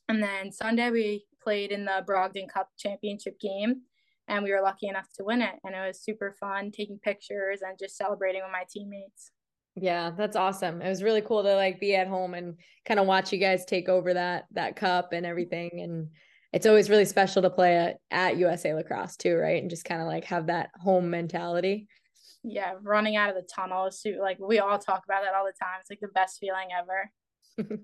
And 0.08 0.22
then 0.22 0.50
Sunday 0.52 0.90
we 0.90 1.26
played 1.42 1.70
in 1.70 1.84
the 1.84 2.04
Brogden 2.06 2.48
Cup 2.48 2.70
championship 2.76 3.38
game 3.40 3.82
and 4.28 4.42
we 4.44 4.52
were 4.52 4.62
lucky 4.62 4.88
enough 4.88 5.06
to 5.16 5.24
win 5.24 5.42
it 5.42 5.54
and 5.64 5.74
it 5.74 5.86
was 5.86 6.02
super 6.02 6.34
fun 6.38 6.70
taking 6.70 6.98
pictures 6.98 7.60
and 7.62 7.78
just 7.78 7.96
celebrating 7.96 8.42
with 8.42 8.52
my 8.52 8.64
teammates. 8.70 9.30
Yeah, 9.74 10.12
that's 10.16 10.36
awesome. 10.36 10.80
It 10.80 10.88
was 10.88 11.02
really 11.02 11.20
cool 11.20 11.42
to 11.42 11.54
like 11.54 11.78
be 11.78 11.94
at 11.94 12.08
home 12.08 12.34
and 12.34 12.56
kind 12.86 12.98
of 12.98 13.06
watch 13.06 13.32
you 13.32 13.38
guys 13.38 13.64
take 13.64 13.88
over 13.88 14.14
that 14.14 14.46
that 14.52 14.76
cup 14.76 15.12
and 15.12 15.26
everything 15.26 15.80
and 15.82 16.08
it's 16.52 16.66
always 16.66 16.88
really 16.88 17.04
special 17.04 17.42
to 17.42 17.50
play 17.50 17.76
at, 17.76 17.96
at 18.10 18.38
USA 18.38 18.72
lacrosse 18.72 19.16
too, 19.16 19.36
right? 19.36 19.60
And 19.60 19.68
just 19.68 19.84
kind 19.84 20.00
of 20.00 20.06
like 20.06 20.24
have 20.24 20.46
that 20.46 20.70
home 20.76 21.10
mentality. 21.10 21.86
Yeah, 22.42 22.74
running 22.82 23.16
out 23.16 23.28
of 23.28 23.34
the 23.34 23.46
tunnel 23.54 23.90
like 24.20 24.38
we 24.38 24.58
all 24.58 24.78
talk 24.78 25.02
about 25.04 25.22
that 25.22 25.34
all 25.34 25.44
the 25.44 25.52
time. 25.60 25.80
It's 25.80 25.90
like 25.90 26.00
the 26.00 26.08
best 26.08 26.38
feeling 26.38 26.68
ever. 26.78 27.10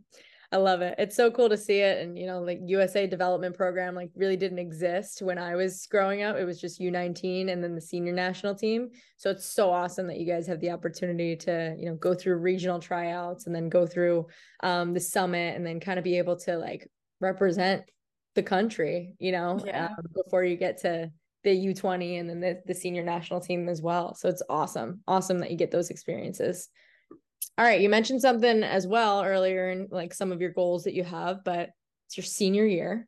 I 0.53 0.59
love 0.59 0.83
it. 0.83 0.95
It's 0.99 1.17
so 1.17 1.31
cool 1.31 1.49
to 1.49 1.57
see 1.57 1.79
it. 1.79 2.03
And, 2.03 2.19
you 2.19 2.27
know, 2.27 2.41
like 2.41 2.61
USA 2.67 3.07
development 3.07 3.57
program, 3.57 3.95
like 3.95 4.11
really 4.15 4.37
didn't 4.37 4.59
exist 4.59 5.23
when 5.23 5.39
I 5.39 5.57
was 5.57 5.87
growing 5.91 6.23
up. 6.23 6.37
It 6.37 6.45
was 6.45 6.61
just 6.61 6.79
U19 6.79 7.51
and 7.51 7.65
then 7.65 7.75
the 7.75 7.81
senior 7.81 8.13
national 8.13 8.55
team. 8.55 8.91
So 9.17 9.31
it's 9.31 9.47
so 9.47 9.71
awesome 9.71 10.07
that 10.09 10.21
you 10.21 10.27
guys 10.27 10.47
have 10.49 10.61
the 10.61 10.71
opportunity 10.71 11.37
to, 11.37 11.75
you 11.79 11.87
know, 11.87 11.95
go 11.95 12.13
through 12.13 12.37
regional 12.37 12.79
tryouts 12.79 13.47
and 13.47 13.55
then 13.55 13.71
go 13.71 13.87
through 13.87 14.27
um, 14.63 14.93
the 14.93 15.01
summit 15.01 15.57
and 15.57 15.67
then 15.67 15.81
kind 15.81 15.99
of 15.99 16.05
be 16.05 16.19
able 16.19 16.37
to 16.41 16.59
like 16.59 16.87
represent 17.21 17.85
the 18.35 18.43
country, 18.43 19.15
you 19.19 19.33
know, 19.33 19.59
yeah. 19.65 19.87
um, 19.87 20.05
before 20.15 20.45
you 20.45 20.59
get 20.59 20.83
to 20.83 21.11
the 21.45 21.51
U20 21.51 22.21
and 22.21 22.29
then 22.29 22.41
the, 22.41 22.61
the 22.67 22.75
senior 22.75 23.03
national 23.03 23.41
team 23.41 23.71
as 23.71 23.81
well. 23.81 24.15
So 24.15 24.29
it's 24.29 24.43
awesome. 24.51 25.01
Awesome 25.09 25.39
that 25.39 25.51
you 25.51 25.57
get 25.57 25.71
those 25.71 25.89
experiences. 25.89 26.69
All 27.59 27.65
right. 27.65 27.81
You 27.81 27.89
mentioned 27.89 28.21
something 28.21 28.63
as 28.63 28.87
well 28.87 29.23
earlier 29.23 29.71
in 29.71 29.89
like 29.91 30.15
some 30.15 30.33
of 30.33 30.41
your 30.41 30.51
goals 30.51 30.85
that 30.85 30.95
you 30.95 31.05
have, 31.05 31.45
but 31.45 31.71
it's 32.07 32.17
your 32.17 32.25
senior 32.25 32.67
year. 32.67 33.07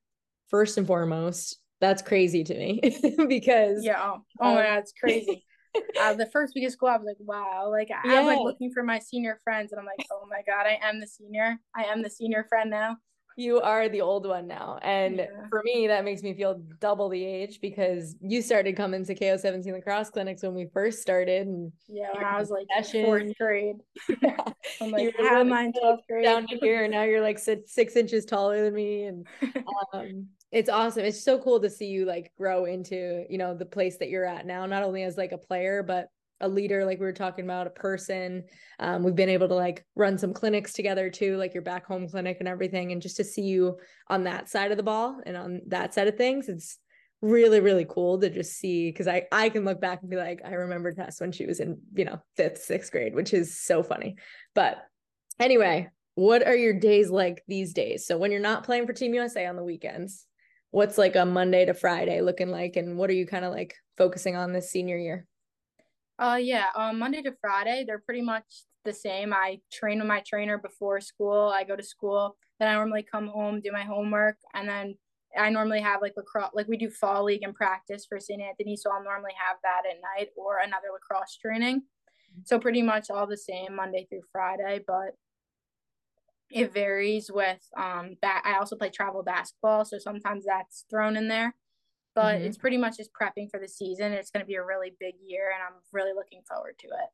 First 0.49 0.79
and 0.79 0.87
foremost, 0.87 1.59
that's 1.81 2.03
crazy 2.03 2.45
to 2.45 2.55
me 2.55 2.81
because 3.29 3.85
yeah. 3.85 4.01
Oh, 4.01 4.19
oh 4.41 4.55
my 4.55 4.63
God, 4.63 4.79
it's 4.79 4.93
crazy. 4.93 5.45
uh, 6.01 6.15
the 6.15 6.27
first 6.27 6.55
week 6.55 6.67
of 6.67 6.73
school, 6.73 6.89
I 6.89 6.97
was 6.97 7.07
like, 7.07 7.17
wow. 7.19 7.69
Like 7.71 7.91
I 7.91 8.09
yeah. 8.09 8.21
was 8.21 8.37
like 8.37 8.45
looking 8.45 8.71
for 8.73 8.83
my 8.83 8.99
senior 8.99 9.39
friends, 9.43 9.73
and 9.73 9.81
I'm 9.81 9.87
like, 9.87 10.07
oh 10.13 10.27
my 10.29 10.43
god, 10.47 10.67
I 10.67 10.79
am 10.87 11.01
the 11.01 11.07
senior. 11.07 11.59
I 11.75 11.85
am 11.85 12.03
the 12.03 12.11
senior 12.11 12.45
friend 12.49 12.71
now 12.71 12.99
you 13.37 13.61
are 13.61 13.89
the 13.89 14.01
old 14.01 14.27
one 14.27 14.47
now. 14.47 14.79
And 14.83 15.17
yeah. 15.17 15.27
for 15.49 15.63
me, 15.65 15.87
that 15.89 16.05
makes 16.05 16.23
me 16.23 16.35
feel 16.35 16.61
double 16.81 17.09
the 17.09 17.25
age 17.25 17.61
because 17.61 18.17
you 18.21 18.43
started 18.43 18.77
coming 18.77 19.05
to 19.05 19.15
KO 19.15 19.37
17 19.37 19.73
lacrosse 19.73 20.11
clinics 20.11 20.43
when 20.43 20.55
we 20.55 20.67
first 20.73 21.01
started. 21.01 21.47
And 21.47 21.73
yeah, 21.89 22.13
when 22.15 22.25
I 22.25 22.39
was 22.39 22.51
like 22.51 22.67
session. 22.77 23.05
fourth 23.05 23.37
grade. 23.39 23.77
Yeah. 24.23 24.37
I'm 24.81 24.91
like, 24.91 25.15
how 25.19 25.41
am 25.41 25.53
I 25.53 25.71
12th 25.83 26.07
grade? 26.09 26.25
Down 26.25 26.47
to 26.47 26.57
here. 26.57 26.87
Now 26.89 27.03
you're 27.03 27.21
like 27.21 27.39
six, 27.39 27.73
six 27.73 27.97
inches 27.97 28.25
taller 28.25 28.63
than 28.65 28.75
me. 28.75 29.05
And 29.05 29.27
um, 29.93 30.27
it's 30.53 30.69
awesome. 30.69 31.05
It's 31.05 31.23
so 31.23 31.39
cool 31.39 31.61
to 31.61 31.71
see 31.71 31.87
you 31.87 32.05
like 32.05 32.33
grow 32.39 32.65
into, 32.65 33.25
you 33.29 33.39
know, 33.39 33.55
the 33.55 33.67
place 33.67 33.99
that 33.99 34.09
you're 34.09 34.25
at 34.25 34.47
now, 34.47 34.67
not 34.67 34.83
only 34.83 35.03
as 35.03 35.17
like 35.17 35.33
a 35.33 35.39
player, 35.39 35.83
but 35.83 36.09
a 36.41 36.49
leader 36.49 36.85
like 36.85 36.99
we 36.99 37.07
were 37.07 37.13
talking 37.13 37.45
about 37.45 37.67
a 37.67 37.71
person. 37.71 38.45
Um, 38.79 39.03
we've 39.03 39.15
been 39.15 39.29
able 39.29 39.49
to 39.49 39.55
like 39.55 39.85
run 39.95 40.19
some 40.19 40.33
clinics 40.33 40.73
together 40.73 41.11
too 41.11 41.37
like 41.37 41.55
your 41.55 41.63
back 41.63 41.87
home 41.87 42.09
clinic 42.09 42.39
and 42.41 42.49
everything. 42.49 42.93
And 42.93 43.03
just 43.03 43.17
to 43.17 43.25
see 43.25 43.43
you 43.43 43.79
on 44.09 44.25
that 44.25 44.49
side 44.49 44.71
of 44.71 44.77
the 44.77 44.83
ball 44.83 45.21
and 45.25 45.37
on 45.37 45.61
that 45.69 45.95
side 45.95 46.09
of 46.09 46.17
things 46.17 46.49
it's 46.49 46.79
really 47.23 47.61
really 47.61 47.87
cool 47.89 48.21
to 48.21 48.29
just 48.29 48.53
see 48.59 48.91
because 48.91 49.09
i 49.09 49.25
i 49.33 49.49
can 49.49 49.65
look 49.65 49.81
back 49.81 50.03
and 50.03 50.11
be 50.11 50.17
like 50.17 50.43
i 50.45 50.53
remember 50.53 50.93
tess 50.93 51.23
when 51.23 51.33
she 51.33 51.47
was 51.47 51.59
in 51.59 51.81
you 51.95 52.05
know 52.05 52.21
fifth 52.37 52.59
sixth 52.59 52.93
grade 52.93 53.15
which 53.15 53.33
is 53.33 53.59
so 53.59 53.83
funny. 53.83 54.17
But 54.55 54.77
anyway 55.41 55.89
what 56.17 56.47
are 56.47 56.55
your 56.55 56.75
days 56.75 57.11
like 57.11 57.43
these 57.49 57.73
days? 57.73 58.07
So 58.07 58.17
when 58.17 58.31
you're 58.31 58.41
not 58.41 58.65
playing 58.65 58.87
for 58.87 58.93
team 58.93 59.15
usa 59.15 59.47
on 59.47 59.57
the 59.57 59.65
weekends 59.65 60.27
what's 60.71 60.99
like 60.99 61.15
a 61.15 61.25
monday 61.25 61.65
to 61.65 61.73
friday 61.73 62.21
looking 62.21 62.51
like? 62.51 62.77
And 62.77 62.99
what 62.99 63.09
are 63.09 63.15
you 63.15 63.27
kind 63.27 63.45
of 63.45 63.53
like 63.53 63.75
focusing 63.97 64.37
on 64.37 64.53
this 64.53 64.71
senior 64.71 64.99
year 64.99 65.27
uh, 66.19 66.39
yeah. 66.41 66.67
Um, 66.77 66.99
Monday 66.99 67.23
to 67.23 67.33
Friday, 67.41 67.85
they're 67.87 67.99
pretty 67.99 68.23
much 68.23 68.45
the 68.85 68.93
same. 68.93 69.33
I 69.33 69.59
train 69.73 69.99
with 69.99 70.09
my 70.09 70.23
trainer 70.27 70.59
before 70.59 71.01
school. 71.01 71.53
I 71.55 71.65
go 71.65 71.77
to 71.77 71.83
school. 71.83 72.37
Then 72.59 72.69
I 72.69 72.75
normally 72.75 73.05
come 73.11 73.27
home, 73.27 73.61
do 73.61 73.73
my 73.73 73.83
homework, 73.83 74.37
and 74.55 74.69
then 74.69 74.95
I 75.37 75.51
normally 75.51 75.81
have 75.81 76.01
like 76.01 76.13
lacrosse, 76.17 76.51
like 76.55 76.69
we 76.69 76.77
do 76.77 76.89
fall 76.89 77.25
league 77.25 77.43
and 77.43 77.55
practice 77.55 78.07
for 78.09 78.21
St. 78.21 78.41
Anthony. 78.41 78.77
So 78.77 78.91
I'll 78.93 79.03
normally 79.03 79.33
have 79.49 79.57
that 79.65 79.83
at 79.91 80.01
night 80.01 80.29
or 80.37 80.59
another 80.59 80.89
lacrosse 80.93 81.37
training. 81.37 81.83
So 82.45 82.59
pretty 82.59 82.83
much 82.83 83.11
all 83.11 83.27
the 83.27 83.37
same 83.37 83.75
Monday 83.75 84.07
through 84.09 84.23
Friday, 84.31 84.81
but 84.87 85.17
it 86.51 86.73
varies 86.73 87.31
with 87.33 87.61
um 87.77 88.17
that 88.23 88.43
I 88.45 88.59
also 88.59 88.77
play 88.77 88.91
travel 88.91 89.23
basketball, 89.23 89.85
so 89.85 89.99
sometimes 89.99 90.45
that's 90.47 90.85
thrown 90.91 91.17
in 91.17 91.27
there 91.29 91.55
but 92.15 92.37
mm-hmm. 92.37 92.45
it's 92.45 92.57
pretty 92.57 92.77
much 92.77 92.97
just 92.97 93.11
prepping 93.13 93.51
for 93.51 93.59
the 93.61 93.69
season. 93.69 94.13
It's 94.13 94.31
going 94.31 94.43
to 94.43 94.47
be 94.47 94.55
a 94.55 94.65
really 94.65 94.95
big 95.01 95.15
year, 95.27 95.51
and 95.53 95.63
I'm 95.63 95.81
really 95.93 96.13
looking 96.15 96.43
forward 96.47 96.79
to 96.81 96.87
it. 96.89 97.11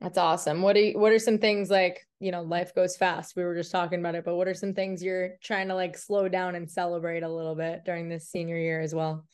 That's 0.00 0.16
awesome. 0.16 0.62
What 0.62 0.76
are 0.76 0.80
you, 0.80 0.98
what 0.98 1.12
are 1.12 1.18
some 1.18 1.36
things 1.36 1.68
like, 1.68 2.06
you 2.20 2.32
know, 2.32 2.40
life 2.40 2.74
goes 2.74 2.96
fast. 2.96 3.36
We 3.36 3.44
were 3.44 3.54
just 3.54 3.70
talking 3.70 4.00
about 4.00 4.14
it, 4.14 4.24
but 4.24 4.36
what 4.36 4.48
are 4.48 4.54
some 4.54 4.72
things 4.72 5.02
you're 5.02 5.32
trying 5.42 5.68
to 5.68 5.74
like 5.74 5.98
slow 5.98 6.26
down 6.26 6.54
and 6.54 6.70
celebrate 6.70 7.22
a 7.22 7.28
little 7.28 7.54
bit 7.54 7.84
during 7.84 8.08
this 8.08 8.30
senior 8.30 8.56
year 8.56 8.80
as 8.80 8.94
well? 8.94 9.26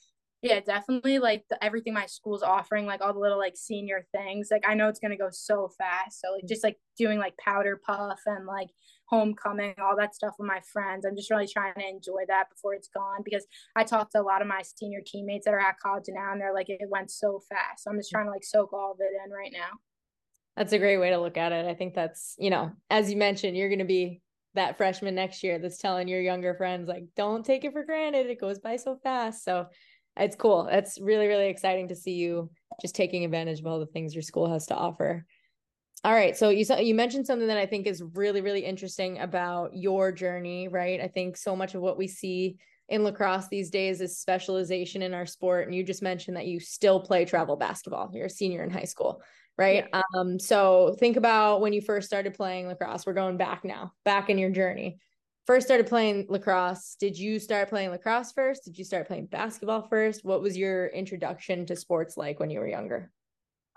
Yeah, 0.42 0.60
definitely 0.60 1.18
like 1.18 1.44
the, 1.48 1.62
everything 1.64 1.94
my 1.94 2.06
school's 2.06 2.42
offering, 2.42 2.86
like 2.86 3.00
all 3.00 3.14
the 3.14 3.20
little 3.20 3.38
like 3.38 3.56
senior 3.56 4.06
things. 4.12 4.48
Like 4.50 4.64
I 4.68 4.74
know 4.74 4.88
it's 4.88 5.00
going 5.00 5.10
to 5.10 5.16
go 5.16 5.28
so 5.30 5.70
fast. 5.78 6.20
So 6.20 6.32
like 6.32 6.44
mm. 6.44 6.48
just 6.48 6.62
like 6.62 6.76
doing 6.98 7.18
like 7.18 7.36
powder 7.38 7.80
puff 7.84 8.20
and 8.26 8.46
like 8.46 8.68
homecoming, 9.08 9.74
all 9.82 9.96
that 9.96 10.14
stuff 10.14 10.34
with 10.38 10.46
my 10.46 10.60
friends. 10.72 11.06
I'm 11.06 11.16
just 11.16 11.30
really 11.30 11.48
trying 11.48 11.74
to 11.74 11.88
enjoy 11.88 12.24
that 12.28 12.50
before 12.50 12.74
it's 12.74 12.88
gone 12.88 13.20
because 13.24 13.46
I 13.74 13.84
talked 13.84 14.12
to 14.12 14.20
a 14.20 14.22
lot 14.22 14.42
of 14.42 14.48
my 14.48 14.62
senior 14.62 15.00
teammates 15.04 15.46
that 15.46 15.54
are 15.54 15.60
at 15.60 15.80
college 15.80 16.04
now 16.08 16.32
and 16.32 16.40
they're 16.40 16.54
like, 16.54 16.68
it 16.68 16.80
went 16.88 17.10
so 17.10 17.40
fast. 17.48 17.84
So 17.84 17.90
I'm 17.90 17.98
just 17.98 18.10
mm. 18.10 18.16
trying 18.16 18.26
to 18.26 18.32
like 18.32 18.44
soak 18.44 18.72
all 18.72 18.92
of 18.92 18.98
it 19.00 19.12
in 19.24 19.32
right 19.32 19.52
now. 19.52 19.78
That's 20.56 20.72
a 20.72 20.78
great 20.78 20.98
way 20.98 21.10
to 21.10 21.18
look 21.18 21.36
at 21.36 21.52
it. 21.52 21.66
I 21.66 21.74
think 21.74 21.94
that's, 21.94 22.34
you 22.38 22.50
know, 22.50 22.72
as 22.88 23.10
you 23.10 23.16
mentioned, 23.16 23.56
you're 23.56 23.68
going 23.68 23.78
to 23.78 23.84
be 23.84 24.22
that 24.56 24.76
freshman 24.76 25.14
next 25.14 25.42
year 25.42 25.58
that's 25.58 25.78
telling 25.78 26.08
your 26.08 26.20
younger 26.20 26.54
friends 26.54 26.88
like 26.88 27.04
don't 27.14 27.44
take 27.44 27.64
it 27.64 27.72
for 27.72 27.84
granted 27.84 28.26
it 28.26 28.40
goes 28.40 28.58
by 28.58 28.76
so 28.76 28.98
fast 29.02 29.44
so 29.44 29.66
it's 30.16 30.36
cool. 30.36 30.68
It's 30.70 31.00
really 31.00 31.26
really 31.26 31.48
exciting 31.48 31.88
to 31.88 31.96
see 31.96 32.12
you 32.12 32.50
just 32.80 32.94
taking 32.94 33.24
advantage 33.24 33.60
of 33.60 33.66
all 33.66 33.78
the 33.78 33.86
things 33.86 34.14
your 34.14 34.22
school 34.22 34.50
has 34.50 34.66
to 34.66 34.74
offer. 34.74 35.24
All 36.04 36.12
right. 36.12 36.36
So 36.36 36.50
you 36.50 36.64
you 36.80 36.94
mentioned 36.94 37.26
something 37.26 37.48
that 37.48 37.58
i 37.58 37.66
think 37.66 37.86
is 37.86 38.02
really 38.14 38.40
really 38.40 38.64
interesting 38.64 39.18
about 39.18 39.70
your 39.74 40.12
journey 40.12 40.68
right? 40.68 41.00
I 41.00 41.08
think 41.08 41.36
so 41.36 41.56
much 41.56 41.74
of 41.74 41.80
what 41.80 41.98
we 41.98 42.06
see 42.06 42.56
in 42.88 43.02
lacrosse 43.02 43.48
these 43.48 43.70
days 43.70 44.00
is 44.00 44.18
specialization 44.18 45.02
in 45.02 45.12
our 45.12 45.26
sport. 45.26 45.66
And 45.66 45.74
you 45.74 45.82
just 45.82 46.02
mentioned 46.02 46.36
that 46.36 46.46
you 46.46 46.60
still 46.60 47.00
play 47.00 47.24
travel 47.24 47.56
basketball. 47.56 48.10
You're 48.12 48.26
a 48.26 48.30
senior 48.30 48.62
in 48.62 48.70
high 48.70 48.84
school 48.84 49.22
right? 49.58 49.86
Yeah. 49.90 50.02
um 50.14 50.38
so 50.38 50.94
think 50.98 51.16
about 51.16 51.60
when 51.60 51.72
you 51.72 51.80
first 51.80 52.06
started 52.06 52.34
playing 52.34 52.68
lacrosse. 52.68 53.06
We're 53.06 53.14
going 53.14 53.36
back 53.36 53.64
now 53.64 53.92
back 54.04 54.28
in 54.30 54.38
your 54.38 54.50
journey 54.50 54.98
first 55.46 55.66
started 55.66 55.86
playing 55.86 56.26
lacrosse 56.28 56.96
did 56.98 57.18
you 57.18 57.38
start 57.38 57.68
playing 57.68 57.90
lacrosse 57.90 58.32
first 58.32 58.64
did 58.64 58.76
you 58.76 58.84
start 58.84 59.06
playing 59.06 59.26
basketball 59.26 59.82
first 59.88 60.24
what 60.24 60.42
was 60.42 60.56
your 60.56 60.88
introduction 60.88 61.64
to 61.64 61.76
sports 61.76 62.16
like 62.16 62.40
when 62.40 62.50
you 62.50 62.58
were 62.58 62.68
younger 62.68 63.10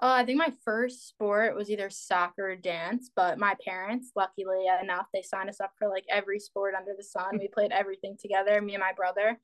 uh, 0.02 0.16
I 0.16 0.24
think 0.24 0.38
my 0.38 0.54
first 0.64 1.10
sport 1.10 1.56
was 1.56 1.70
either 1.70 1.90
soccer 1.90 2.52
or 2.52 2.56
dance, 2.56 3.12
but 3.14 3.38
my 3.38 3.54
parents, 3.66 4.14
luckily 4.16 4.64
enough, 4.82 5.08
they 5.14 5.22
signed 5.22 5.50
us 5.50 5.60
up 5.60 5.72
for 5.78 5.90
like 5.90 6.06
every 6.10 6.40
sport 6.40 6.74
under 6.74 6.94
the 6.98 7.04
sun. 7.04 7.38
We 7.38 7.50
played 7.50 7.74
everything 7.74 8.16
together, 8.18 8.62
me 8.62 8.76
and 8.76 8.82
my 8.82 8.94
brother. 8.94 9.38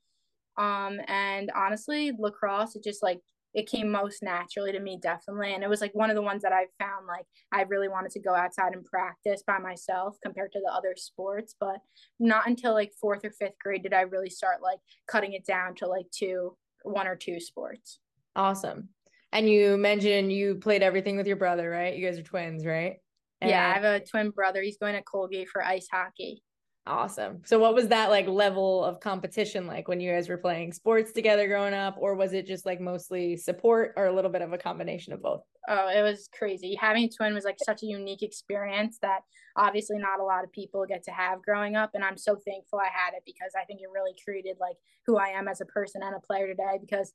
Um, 0.56 0.98
and 1.08 1.50
honestly, 1.54 2.12
lacrosse, 2.18 2.74
it 2.74 2.82
just 2.82 3.02
like 3.02 3.20
it 3.56 3.68
came 3.68 3.90
most 3.90 4.22
naturally 4.22 4.70
to 4.70 4.78
me 4.78 4.98
definitely 5.02 5.52
and 5.52 5.64
it 5.64 5.68
was 5.68 5.80
like 5.80 5.94
one 5.94 6.10
of 6.10 6.16
the 6.16 6.22
ones 6.22 6.42
that 6.42 6.52
i 6.52 6.66
found 6.78 7.06
like 7.08 7.26
i 7.52 7.62
really 7.62 7.88
wanted 7.88 8.12
to 8.12 8.20
go 8.20 8.34
outside 8.34 8.72
and 8.74 8.84
practice 8.84 9.42
by 9.44 9.58
myself 9.58 10.16
compared 10.22 10.52
to 10.52 10.60
the 10.64 10.72
other 10.72 10.94
sports 10.96 11.56
but 11.58 11.78
not 12.20 12.46
until 12.46 12.72
like 12.72 12.92
fourth 13.00 13.24
or 13.24 13.32
fifth 13.32 13.58
grade 13.60 13.82
did 13.82 13.92
i 13.92 14.02
really 14.02 14.30
start 14.30 14.62
like 14.62 14.78
cutting 15.08 15.32
it 15.32 15.44
down 15.44 15.74
to 15.74 15.88
like 15.88 16.06
two 16.12 16.56
one 16.86 17.06
or 17.06 17.16
two 17.16 17.40
sports. 17.40 17.98
Awesome. 18.34 18.88
And 19.32 19.48
you 19.48 19.76
mentioned 19.76 20.32
you 20.32 20.56
played 20.56 20.82
everything 20.82 21.16
with 21.16 21.26
your 21.26 21.36
brother 21.36 21.68
right? 21.68 21.96
You 21.96 22.06
guys 22.06 22.18
are 22.18 22.22
twins 22.22 22.64
right? 22.64 22.96
And 23.40 23.50
yeah 23.50 23.68
i 23.68 23.74
have 23.74 23.84
a 23.84 24.04
twin 24.04 24.30
brother. 24.30 24.62
He's 24.62 24.78
going 24.78 24.94
to 24.94 25.02
colgate 25.02 25.48
for 25.48 25.62
ice 25.62 25.88
hockey 25.92 26.42
Awesome. 26.88 27.42
So 27.44 27.58
what 27.58 27.74
was 27.74 27.88
that 27.88 28.10
like 28.10 28.28
level 28.28 28.84
of 28.84 29.00
competition 29.00 29.66
like 29.66 29.88
when 29.88 29.98
you 29.98 30.12
guys 30.12 30.28
were 30.28 30.36
playing 30.36 30.72
sports 30.72 31.10
together 31.10 31.48
growing 31.48 31.74
up 31.74 31.96
or 31.98 32.14
was 32.14 32.32
it 32.32 32.46
just 32.46 32.64
like 32.64 32.80
mostly 32.80 33.36
support 33.36 33.94
or 33.96 34.06
a 34.06 34.12
little 34.12 34.30
bit 34.30 34.40
of 34.40 34.52
a 34.52 34.58
combination 34.58 35.12
of 35.12 35.20
both? 35.20 35.42
Oh, 35.68 35.88
it 35.88 36.02
was 36.02 36.28
crazy. 36.32 36.76
Having 36.76 37.04
a 37.04 37.08
twin 37.08 37.34
was 37.34 37.44
like 37.44 37.56
such 37.60 37.82
a 37.82 37.86
unique 37.86 38.22
experience 38.22 38.98
that 39.02 39.22
obviously 39.56 39.98
not 39.98 40.20
a 40.20 40.24
lot 40.24 40.44
of 40.44 40.52
people 40.52 40.86
get 40.86 41.02
to 41.04 41.10
have 41.10 41.42
growing 41.42 41.74
up 41.74 41.90
and 41.94 42.04
I'm 42.04 42.16
so 42.16 42.36
thankful 42.46 42.78
I 42.78 42.84
had 42.84 43.14
it 43.14 43.24
because 43.26 43.50
I 43.60 43.64
think 43.64 43.80
it 43.80 43.88
really 43.92 44.14
created 44.24 44.56
like 44.60 44.76
who 45.06 45.16
I 45.16 45.30
am 45.30 45.48
as 45.48 45.60
a 45.60 45.66
person 45.66 46.02
and 46.04 46.14
a 46.14 46.20
player 46.20 46.46
today 46.46 46.78
because 46.80 47.14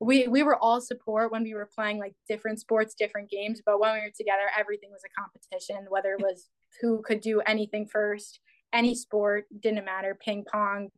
we 0.00 0.28
we 0.28 0.44
were 0.44 0.56
all 0.56 0.80
support 0.80 1.32
when 1.32 1.42
we 1.42 1.54
were 1.54 1.68
playing 1.74 1.98
like 1.98 2.14
different 2.28 2.60
sports, 2.60 2.94
different 2.94 3.28
games, 3.28 3.60
but 3.66 3.80
when 3.80 3.92
we 3.92 4.00
were 4.00 4.12
together 4.16 4.48
everything 4.56 4.90
was 4.92 5.02
a 5.04 5.20
competition 5.20 5.86
whether 5.88 6.12
it 6.12 6.20
was 6.22 6.48
who 6.80 7.02
could 7.02 7.20
do 7.20 7.40
anything 7.40 7.88
first 7.88 8.38
any 8.72 8.94
sport 8.94 9.46
didn't 9.60 9.84
matter 9.84 10.16
ping 10.24 10.44
pong 10.50 10.88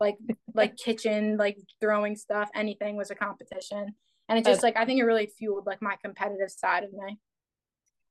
like 0.00 0.16
like 0.54 0.76
kitchen 0.84 1.36
like 1.36 1.58
throwing 1.80 2.16
stuff 2.16 2.48
anything 2.54 2.96
was 2.96 3.10
a 3.10 3.14
competition. 3.14 3.94
And 4.30 4.38
it 4.38 4.44
just 4.44 4.62
like 4.62 4.76
i 4.76 4.84
think 4.84 5.00
it 5.00 5.04
really 5.04 5.30
fueled 5.38 5.66
like 5.66 5.80
my 5.80 5.96
competitive 6.02 6.50
side 6.50 6.84
of 6.84 6.92
me. 6.92 7.18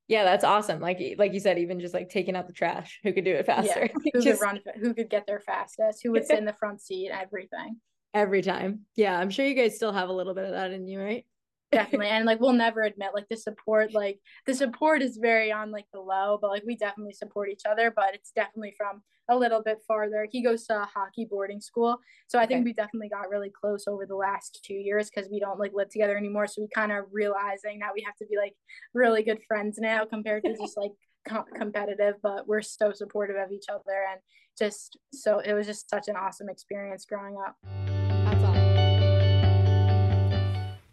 Yeah 0.08 0.24
that's 0.24 0.44
awesome. 0.44 0.80
Like 0.80 1.00
like 1.18 1.34
you 1.34 1.40
said 1.40 1.60
even 1.60 1.80
just 1.80 1.94
like 1.94 2.10
taking 2.10 2.36
out 2.36 2.48
the 2.48 2.54
trash 2.54 3.00
who 3.04 3.14
could 3.14 3.26
do 3.26 3.36
it 3.36 3.46
faster? 3.46 3.90
yeah, 3.92 4.12
who 4.14 4.22
just... 4.22 4.40
could 4.40 4.46
run 4.46 4.60
who 4.80 4.94
could 4.94 5.10
get 5.10 5.26
there 5.28 5.42
fastest 5.42 6.02
who 6.04 6.12
would 6.12 6.26
sit 6.26 6.40
in 6.40 6.46
the 6.46 6.54
front 6.54 6.82
seat 6.82 7.10
everything. 7.12 7.78
Every 8.14 8.42
time. 8.42 8.82
Yeah 8.96 9.18
i'm 9.20 9.30
sure 9.30 9.46
you 9.46 9.54
guys 9.54 9.76
still 9.76 9.92
have 9.92 10.10
a 10.10 10.14
little 10.14 10.34
bit 10.34 10.46
of 10.46 10.52
that 10.52 10.72
in 10.72 10.88
you 10.88 11.00
right 11.00 11.26
definitely. 11.72 12.08
And 12.08 12.26
like 12.26 12.40
we'll 12.40 12.54
never 12.54 12.82
admit 12.82 13.12
like 13.14 13.28
the 13.30 13.38
support 13.38 13.94
like 13.94 14.20
the 14.46 14.54
support 14.54 15.02
is 15.02 15.18
very 15.18 15.52
on 15.52 15.72
like 15.72 15.86
the 15.94 16.00
low 16.00 16.38
but 16.42 16.50
like 16.50 16.64
we 16.66 16.76
definitely 16.76 17.14
support 17.14 17.50
each 17.50 17.64
other 17.70 17.92
but 17.96 18.14
it's 18.14 18.32
definitely 18.32 18.74
from 18.78 19.02
a 19.30 19.38
little 19.38 19.62
bit 19.62 19.80
farther. 19.86 20.26
He 20.32 20.42
goes 20.42 20.66
to 20.68 20.82
a 20.82 20.86
hockey 20.86 21.28
boarding 21.30 21.60
school 21.60 22.00
so 22.28 22.38
i 22.40 22.46
think 22.46 22.66
we 22.66 22.74
definitely 22.74 23.10
got 23.10 23.30
really 23.30 23.50
close 23.50 23.88
over 23.88 24.06
the 24.06 24.16
last 24.16 24.60
two 24.64 24.74
years 24.74 25.10
because 25.10 25.30
we 25.32 25.40
don't 25.40 25.60
like 25.60 25.72
live 25.74 25.90
together 25.90 26.18
anymore 26.18 26.48
so 26.48 26.62
we 26.62 26.68
kind 26.74 26.92
of 26.92 27.06
realizing 27.12 27.80
that 27.80 27.92
we 27.94 28.02
have 28.02 28.16
to 28.16 28.26
be 28.30 28.38
like 28.38 28.54
really 28.94 29.24
good 29.24 29.40
friends 29.48 29.78
now 29.80 30.06
compared 30.06 30.44
to 30.44 30.56
just 30.56 30.78
like 30.78 30.92
com- 31.28 31.46
competitive 31.56 32.16
but 32.22 32.48
we're 32.48 32.62
so 32.62 32.92
supportive 32.94 33.38
of 33.38 33.52
each 33.52 33.66
other 33.70 34.06
and 34.12 34.20
just 34.58 34.98
so 35.14 35.40
it 35.40 35.54
was 35.54 35.66
just 35.66 35.90
such 35.90 36.08
an 36.08 36.16
awesome 36.16 36.50
experience 36.50 37.06
growing 37.06 37.38
up 37.46 37.56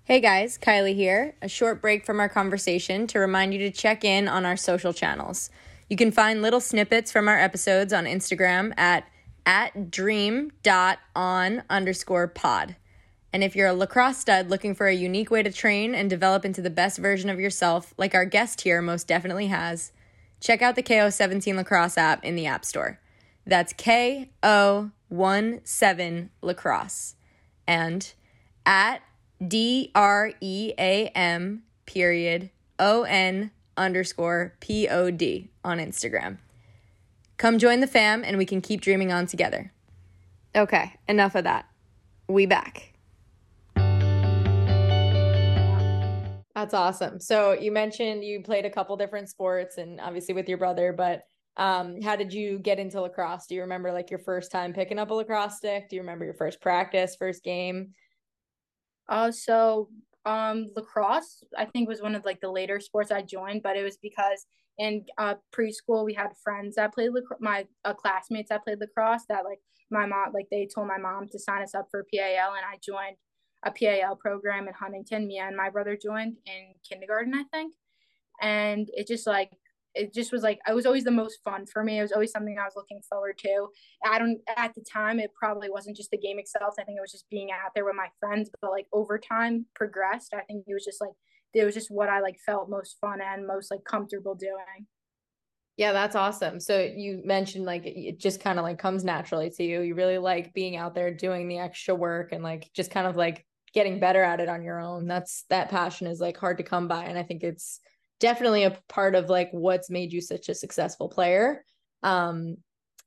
Hey 0.06 0.20
guys, 0.20 0.58
Kylie 0.58 0.94
here. 0.94 1.34
A 1.40 1.48
short 1.48 1.80
break 1.80 2.04
from 2.04 2.20
our 2.20 2.28
conversation 2.28 3.06
to 3.06 3.18
remind 3.18 3.54
you 3.54 3.60
to 3.60 3.70
check 3.70 4.04
in 4.04 4.28
on 4.28 4.44
our 4.44 4.54
social 4.54 4.92
channels. 4.92 5.48
You 5.88 5.96
can 5.96 6.12
find 6.12 6.42
little 6.42 6.60
snippets 6.60 7.10
from 7.10 7.26
our 7.26 7.40
episodes 7.40 7.90
on 7.90 8.04
Instagram 8.04 8.74
at 8.76 9.08
at 9.46 9.90
dream.on 9.90 11.62
underscore 11.70 12.28
pod. 12.28 12.76
And 13.32 13.42
if 13.42 13.56
you're 13.56 13.68
a 13.68 13.72
lacrosse 13.72 14.18
stud 14.18 14.50
looking 14.50 14.74
for 14.74 14.88
a 14.88 14.94
unique 14.94 15.30
way 15.30 15.42
to 15.42 15.50
train 15.50 15.94
and 15.94 16.10
develop 16.10 16.44
into 16.44 16.60
the 16.60 16.68
best 16.68 16.98
version 16.98 17.30
of 17.30 17.40
yourself, 17.40 17.94
like 17.96 18.14
our 18.14 18.26
guest 18.26 18.60
here 18.60 18.82
most 18.82 19.08
definitely 19.08 19.46
has, 19.46 19.90
check 20.38 20.60
out 20.60 20.76
the 20.76 20.82
KO17 20.82 21.56
Lacrosse 21.56 21.96
app 21.96 22.22
in 22.22 22.36
the 22.36 22.44
App 22.44 22.66
Store. 22.66 23.00
That's 23.46 23.72
KO17 23.72 26.28
Lacrosse. 26.42 27.14
And 27.66 28.12
at 28.66 29.00
D 29.46 29.90
R 29.94 30.32
E 30.40 30.72
A 30.78 31.08
M 31.08 31.62
period 31.86 32.50
O 32.78 33.02
N 33.02 33.50
underscore 33.76 34.54
P 34.60 34.88
O 34.88 35.10
D 35.10 35.50
on 35.64 35.78
Instagram. 35.78 36.38
Come 37.36 37.58
join 37.58 37.80
the 37.80 37.86
fam 37.86 38.22
and 38.24 38.38
we 38.38 38.46
can 38.46 38.60
keep 38.60 38.80
dreaming 38.80 39.12
on 39.12 39.26
together. 39.26 39.72
Okay, 40.54 40.92
enough 41.08 41.34
of 41.34 41.44
that. 41.44 41.66
We 42.28 42.46
back. 42.46 42.92
That's 46.54 46.72
awesome. 46.72 47.18
So 47.18 47.52
you 47.52 47.72
mentioned 47.72 48.24
you 48.24 48.40
played 48.42 48.64
a 48.64 48.70
couple 48.70 48.96
different 48.96 49.28
sports 49.28 49.76
and 49.76 50.00
obviously 50.00 50.34
with 50.34 50.48
your 50.48 50.58
brother, 50.58 50.92
but 50.92 51.24
um, 51.56 52.00
how 52.00 52.14
did 52.16 52.32
you 52.32 52.58
get 52.58 52.78
into 52.78 53.00
lacrosse? 53.00 53.46
Do 53.46 53.56
you 53.56 53.62
remember 53.62 53.92
like 53.92 54.10
your 54.10 54.20
first 54.20 54.52
time 54.52 54.72
picking 54.72 54.98
up 54.98 55.10
a 55.10 55.14
lacrosse 55.14 55.56
stick? 55.56 55.88
Do 55.88 55.96
you 55.96 56.02
remember 56.02 56.24
your 56.24 56.34
first 56.34 56.60
practice, 56.60 57.16
first 57.16 57.42
game? 57.42 57.92
Uh, 59.08 59.30
so 59.30 59.88
um, 60.26 60.70
lacrosse 60.74 61.44
I 61.56 61.66
think 61.66 61.88
was 61.88 62.00
one 62.00 62.14
of 62.14 62.24
like 62.24 62.40
the 62.40 62.50
later 62.50 62.80
sports 62.80 63.10
I 63.10 63.22
joined, 63.22 63.62
but 63.62 63.76
it 63.76 63.82
was 63.82 63.98
because 63.98 64.46
in 64.78 65.04
uh, 65.18 65.34
preschool 65.54 66.04
we 66.04 66.14
had 66.14 66.30
friends 66.42 66.76
that 66.76 66.94
played 66.94 67.10
lacrosse, 67.12 67.40
my 67.40 67.66
uh, 67.84 67.94
classmates 67.94 68.48
that 68.48 68.64
played 68.64 68.80
lacrosse 68.80 69.24
that 69.28 69.44
like 69.44 69.60
my 69.90 70.06
mom 70.06 70.32
like 70.32 70.46
they 70.50 70.66
told 70.66 70.88
my 70.88 70.98
mom 70.98 71.28
to 71.28 71.38
sign 71.38 71.62
us 71.62 71.74
up 71.74 71.88
for 71.90 72.06
PAL 72.12 72.54
and 72.54 72.64
I 72.64 72.78
joined 72.82 73.16
a 73.64 73.70
PAL 73.70 74.16
program 74.16 74.66
in 74.68 74.74
Huntington. 74.74 75.26
Me 75.26 75.38
and 75.38 75.56
my 75.56 75.70
brother 75.70 75.96
joined 75.96 76.36
in 76.46 76.74
kindergarten, 76.88 77.34
I 77.34 77.44
think, 77.52 77.74
and 78.40 78.88
it 78.92 79.06
just 79.06 79.26
like 79.26 79.50
it 79.94 80.12
just 80.12 80.32
was 80.32 80.42
like 80.42 80.58
it 80.68 80.74
was 80.74 80.86
always 80.86 81.04
the 81.04 81.10
most 81.10 81.38
fun 81.44 81.66
for 81.66 81.84
me. 81.84 81.98
It 81.98 82.02
was 82.02 82.12
always 82.12 82.32
something 82.32 82.56
I 82.58 82.64
was 82.64 82.74
looking 82.76 83.00
forward 83.08 83.38
to. 83.38 83.68
I 84.04 84.18
don't 84.18 84.40
at 84.56 84.74
the 84.74 84.84
time 84.90 85.18
it 85.18 85.30
probably 85.38 85.70
wasn't 85.70 85.96
just 85.96 86.10
the 86.10 86.18
game 86.18 86.38
itself. 86.38 86.74
I 86.78 86.84
think 86.84 86.98
it 86.98 87.00
was 87.00 87.12
just 87.12 87.28
being 87.30 87.50
out 87.50 87.70
there 87.74 87.84
with 87.84 87.94
my 87.94 88.08
friends. 88.20 88.50
But 88.60 88.70
like 88.70 88.86
over 88.92 89.18
time 89.18 89.66
progressed, 89.74 90.34
I 90.34 90.40
think 90.42 90.64
it 90.66 90.74
was 90.74 90.84
just 90.84 91.00
like 91.00 91.12
it 91.54 91.64
was 91.64 91.74
just 91.74 91.90
what 91.90 92.08
I 92.08 92.20
like 92.20 92.36
felt 92.44 92.68
most 92.68 92.96
fun 93.00 93.20
and 93.20 93.46
most 93.46 93.70
like 93.70 93.84
comfortable 93.84 94.34
doing. 94.34 94.86
Yeah, 95.76 95.92
that's 95.92 96.14
awesome. 96.14 96.60
So 96.60 96.78
you 96.78 97.20
mentioned 97.24 97.64
like 97.64 97.82
it 97.84 98.18
just 98.18 98.40
kind 98.40 98.58
of 98.58 98.64
like 98.64 98.78
comes 98.78 99.04
naturally 99.04 99.50
to 99.50 99.64
you. 99.64 99.80
You 99.80 99.94
really 99.94 100.18
like 100.18 100.54
being 100.54 100.76
out 100.76 100.94
there 100.94 101.12
doing 101.12 101.48
the 101.48 101.58
extra 101.58 101.94
work 101.94 102.32
and 102.32 102.44
like 102.44 102.70
just 102.74 102.90
kind 102.90 103.06
of 103.06 103.16
like 103.16 103.44
getting 103.72 103.98
better 103.98 104.22
at 104.22 104.40
it 104.40 104.48
on 104.48 104.62
your 104.62 104.80
own. 104.80 105.06
That's 105.06 105.44
that 105.50 105.70
passion 105.70 106.06
is 106.06 106.20
like 106.20 106.36
hard 106.36 106.58
to 106.58 106.64
come 106.64 106.86
by 106.86 107.04
and 107.04 107.18
I 107.18 107.24
think 107.24 107.42
it's 107.42 107.80
definitely 108.24 108.64
a 108.64 108.78
part 108.88 109.14
of 109.14 109.28
like 109.28 109.50
what's 109.52 109.90
made 109.90 110.10
you 110.10 110.22
such 110.22 110.48
a 110.48 110.54
successful 110.54 111.10
player 111.10 111.62
um 112.02 112.56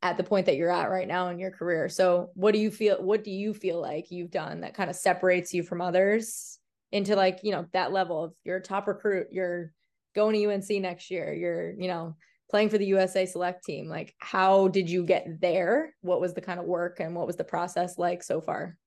at 0.03 0.15
the 0.15 0.23
point 0.23 0.45
that 0.45 0.57
you're 0.57 0.71
at 0.71 0.91
right 0.91 1.07
now 1.07 1.29
in 1.29 1.39
your 1.39 1.49
career. 1.49 1.89
So 1.89 2.29
what 2.35 2.53
do 2.53 2.59
you 2.59 2.69
feel 2.69 3.03
what 3.03 3.23
do 3.23 3.31
you 3.31 3.51
feel 3.55 3.81
like 3.81 4.11
you've 4.11 4.29
done 4.29 4.61
that 4.61 4.75
kind 4.75 4.91
of 4.91 4.95
separates 4.95 5.55
you 5.55 5.63
from 5.63 5.81
others 5.81 6.59
into 6.91 7.15
like, 7.15 7.39
you 7.41 7.51
know, 7.51 7.65
that 7.73 7.91
level 7.91 8.25
of 8.25 8.33
you're 8.43 8.57
a 8.57 8.61
top 8.61 8.87
recruit, 8.87 9.25
you're 9.31 9.73
going 10.13 10.35
to 10.35 10.53
UNC 10.53 10.69
next 10.81 11.09
year, 11.09 11.33
you're, 11.33 11.73
you 11.79 11.87
know, 11.87 12.15
playing 12.51 12.69
for 12.69 12.77
the 12.77 12.85
USA 12.85 13.25
select 13.25 13.63
team. 13.63 13.89
Like 13.89 14.13
how 14.19 14.67
did 14.67 14.87
you 14.87 15.03
get 15.03 15.41
there? 15.41 15.95
What 16.01 16.21
was 16.21 16.35
the 16.35 16.41
kind 16.41 16.59
of 16.59 16.67
work 16.67 16.99
and 16.99 17.15
what 17.15 17.25
was 17.25 17.37
the 17.37 17.43
process 17.43 17.97
like 17.97 18.21
so 18.21 18.39
far? 18.39 18.77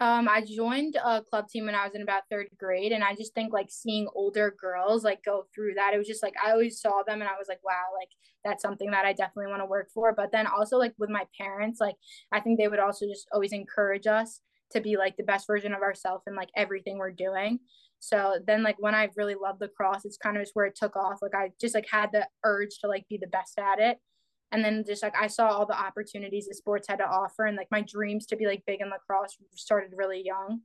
Um, 0.00 0.26
I 0.28 0.42
joined 0.42 0.96
a 0.96 1.22
club 1.22 1.48
team 1.48 1.66
when 1.66 1.74
I 1.74 1.84
was 1.84 1.94
in 1.94 2.02
about 2.02 2.22
third 2.30 2.48
grade, 2.58 2.92
and 2.92 3.04
I 3.04 3.14
just 3.14 3.34
think 3.34 3.52
like 3.52 3.68
seeing 3.70 4.08
older 4.14 4.54
girls 4.58 5.04
like 5.04 5.22
go 5.22 5.44
through 5.54 5.74
that, 5.74 5.92
it 5.94 5.98
was 5.98 6.06
just 6.06 6.22
like 6.22 6.34
I 6.42 6.52
always 6.52 6.80
saw 6.80 7.02
them, 7.06 7.20
and 7.20 7.28
I 7.28 7.36
was 7.38 7.48
like, 7.48 7.62
wow, 7.62 7.90
like 7.98 8.08
that's 8.44 8.62
something 8.62 8.90
that 8.90 9.04
I 9.04 9.12
definitely 9.12 9.50
want 9.50 9.60
to 9.60 9.66
work 9.66 9.90
for. 9.92 10.14
But 10.14 10.32
then 10.32 10.46
also 10.46 10.78
like 10.78 10.94
with 10.98 11.10
my 11.10 11.24
parents, 11.38 11.80
like 11.80 11.96
I 12.32 12.40
think 12.40 12.58
they 12.58 12.68
would 12.68 12.78
also 12.78 13.06
just 13.06 13.28
always 13.32 13.52
encourage 13.52 14.06
us 14.06 14.40
to 14.72 14.80
be 14.80 14.96
like 14.96 15.16
the 15.16 15.22
best 15.24 15.46
version 15.46 15.74
of 15.74 15.82
ourselves 15.82 16.24
in 16.26 16.34
like 16.34 16.48
everything 16.56 16.98
we're 16.98 17.12
doing. 17.12 17.58
So 18.00 18.38
then 18.46 18.62
like 18.62 18.76
when 18.80 18.94
I 18.94 19.10
really 19.16 19.36
loved 19.40 19.60
lacrosse, 19.60 20.04
it's 20.04 20.16
kind 20.16 20.36
of 20.36 20.42
just 20.42 20.56
where 20.56 20.66
it 20.66 20.74
took 20.74 20.96
off. 20.96 21.18
Like 21.22 21.34
I 21.34 21.50
just 21.60 21.74
like 21.74 21.86
had 21.88 22.10
the 22.12 22.26
urge 22.44 22.78
to 22.80 22.88
like 22.88 23.06
be 23.08 23.18
the 23.18 23.28
best 23.28 23.58
at 23.58 23.78
it 23.78 23.98
and 24.52 24.64
then 24.64 24.84
just 24.86 25.02
like 25.02 25.16
I 25.16 25.26
saw 25.26 25.48
all 25.48 25.66
the 25.66 25.78
opportunities 25.78 26.46
the 26.46 26.54
sports 26.54 26.86
had 26.88 26.96
to 26.96 27.06
offer 27.06 27.46
and 27.46 27.56
like 27.56 27.70
my 27.70 27.80
dreams 27.80 28.26
to 28.26 28.36
be 28.36 28.46
like 28.46 28.62
big 28.66 28.80
in 28.80 28.90
lacrosse 28.90 29.36
started 29.56 29.92
really 29.96 30.22
young 30.24 30.60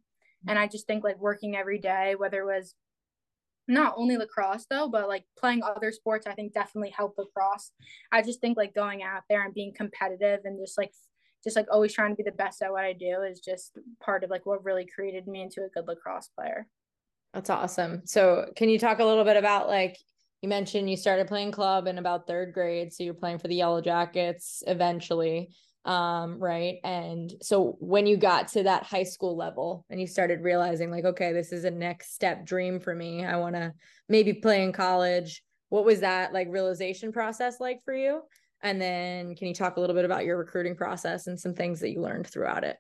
and 0.48 0.60
I 0.60 0.68
just 0.68 0.86
think 0.86 1.04
like 1.04 1.20
working 1.20 1.56
every 1.56 1.80
day 1.80 2.16
whether 2.18 2.42
it 2.42 2.46
was 2.46 2.76
not 3.68 3.96
only 3.98 4.18
lacrosse 4.18 4.66
though 4.70 4.88
but 4.88 5.08
like 5.08 5.24
playing 5.38 5.64
other 5.64 5.92
sports 5.92 6.28
I 6.28 6.34
think 6.34 6.54
definitely 6.54 6.92
helped 6.92 7.18
lacrosse 7.18 7.72
I 8.12 8.22
just 8.22 8.42
think 8.42 8.58
like 8.58 8.76
going 8.76 9.04
out 9.04 9.24
there 9.30 9.44
and 9.44 9.54
being 9.54 9.74
competitive 9.74 10.42
and 10.44 10.60
just 10.60 10.78
like 10.78 10.92
just 11.44 11.56
like 11.56 11.68
always 11.72 11.94
trying 11.94 12.12
to 12.12 12.16
be 12.16 12.30
the 12.30 12.36
best 12.36 12.62
at 12.62 12.72
what 12.72 12.84
I 12.84 12.94
do 12.94 13.22
is 13.22 13.40
just 13.40 13.78
part 14.02 14.24
of 14.24 14.30
like 14.30 14.46
what 14.46 14.64
really 14.66 14.86
created 14.86 15.28
me 15.28 15.42
into 15.42 15.64
a 15.64 15.70
good 15.70 15.88
lacrosse 15.88 16.30
player. 16.38 16.68
That's 17.34 17.50
awesome. 17.50 18.02
So, 18.06 18.52
can 18.56 18.70
you 18.70 18.80
talk 18.80 19.00
a 19.00 19.06
little 19.06 19.24
bit 19.24 19.38
about 19.38 19.68
like 19.68 19.98
you 20.42 20.50
mentioned 20.50 20.90
you 20.90 20.98
started 20.98 21.28
playing 21.28 21.52
club 21.52 21.88
in 21.88 21.98
about 21.98 22.28
third 22.28 22.54
grade 22.54 22.94
so 22.94 23.04
you're 23.04 23.14
playing 23.14 23.40
for 23.40 23.48
the 23.48 23.56
yellow 23.56 23.82
jackets 23.82 24.64
eventually 24.68 25.50
um, 25.86 26.38
right? 26.38 26.80
And 26.84 27.34
so 27.42 27.78
when 27.80 28.08
you 28.08 28.18
got 28.18 28.50
to 28.50 28.64
that 28.64 28.84
high 28.84 29.04
school 29.04 29.38
level 29.38 29.86
and 29.90 30.02
you 30.02 30.06
started 30.06 30.42
realizing 30.42 30.92
like 30.92 31.06
okay 31.06 31.32
this 31.32 31.54
is 31.54 31.64
a 31.64 31.72
next 31.72 32.14
step 32.14 32.46
dream 32.46 32.82
for 32.82 32.94
me 32.94 33.24
i 33.24 33.38
want 33.38 33.56
to 33.56 33.72
maybe 34.10 34.34
play 34.34 34.64
in 34.64 34.74
college 34.74 35.42
what 35.70 35.86
was 35.86 36.00
that 36.02 36.34
like 36.34 36.48
realization 36.50 37.12
process 37.12 37.60
like 37.60 37.84
for 37.84 37.94
you? 37.94 38.22
And 38.62 38.82
then 38.82 39.36
can 39.36 39.48
you 39.48 39.54
talk 39.54 39.78
a 39.78 39.80
little 39.80 39.96
bit 39.96 40.06
about 40.06 40.26
your 40.26 40.38
recruiting 40.38 40.76
process 40.76 41.28
and 41.28 41.40
some 41.40 41.54
things 41.54 41.80
that 41.82 41.92
you 41.92 42.02
learned 42.02 42.28
throughout 42.28 42.64
it 42.64 42.78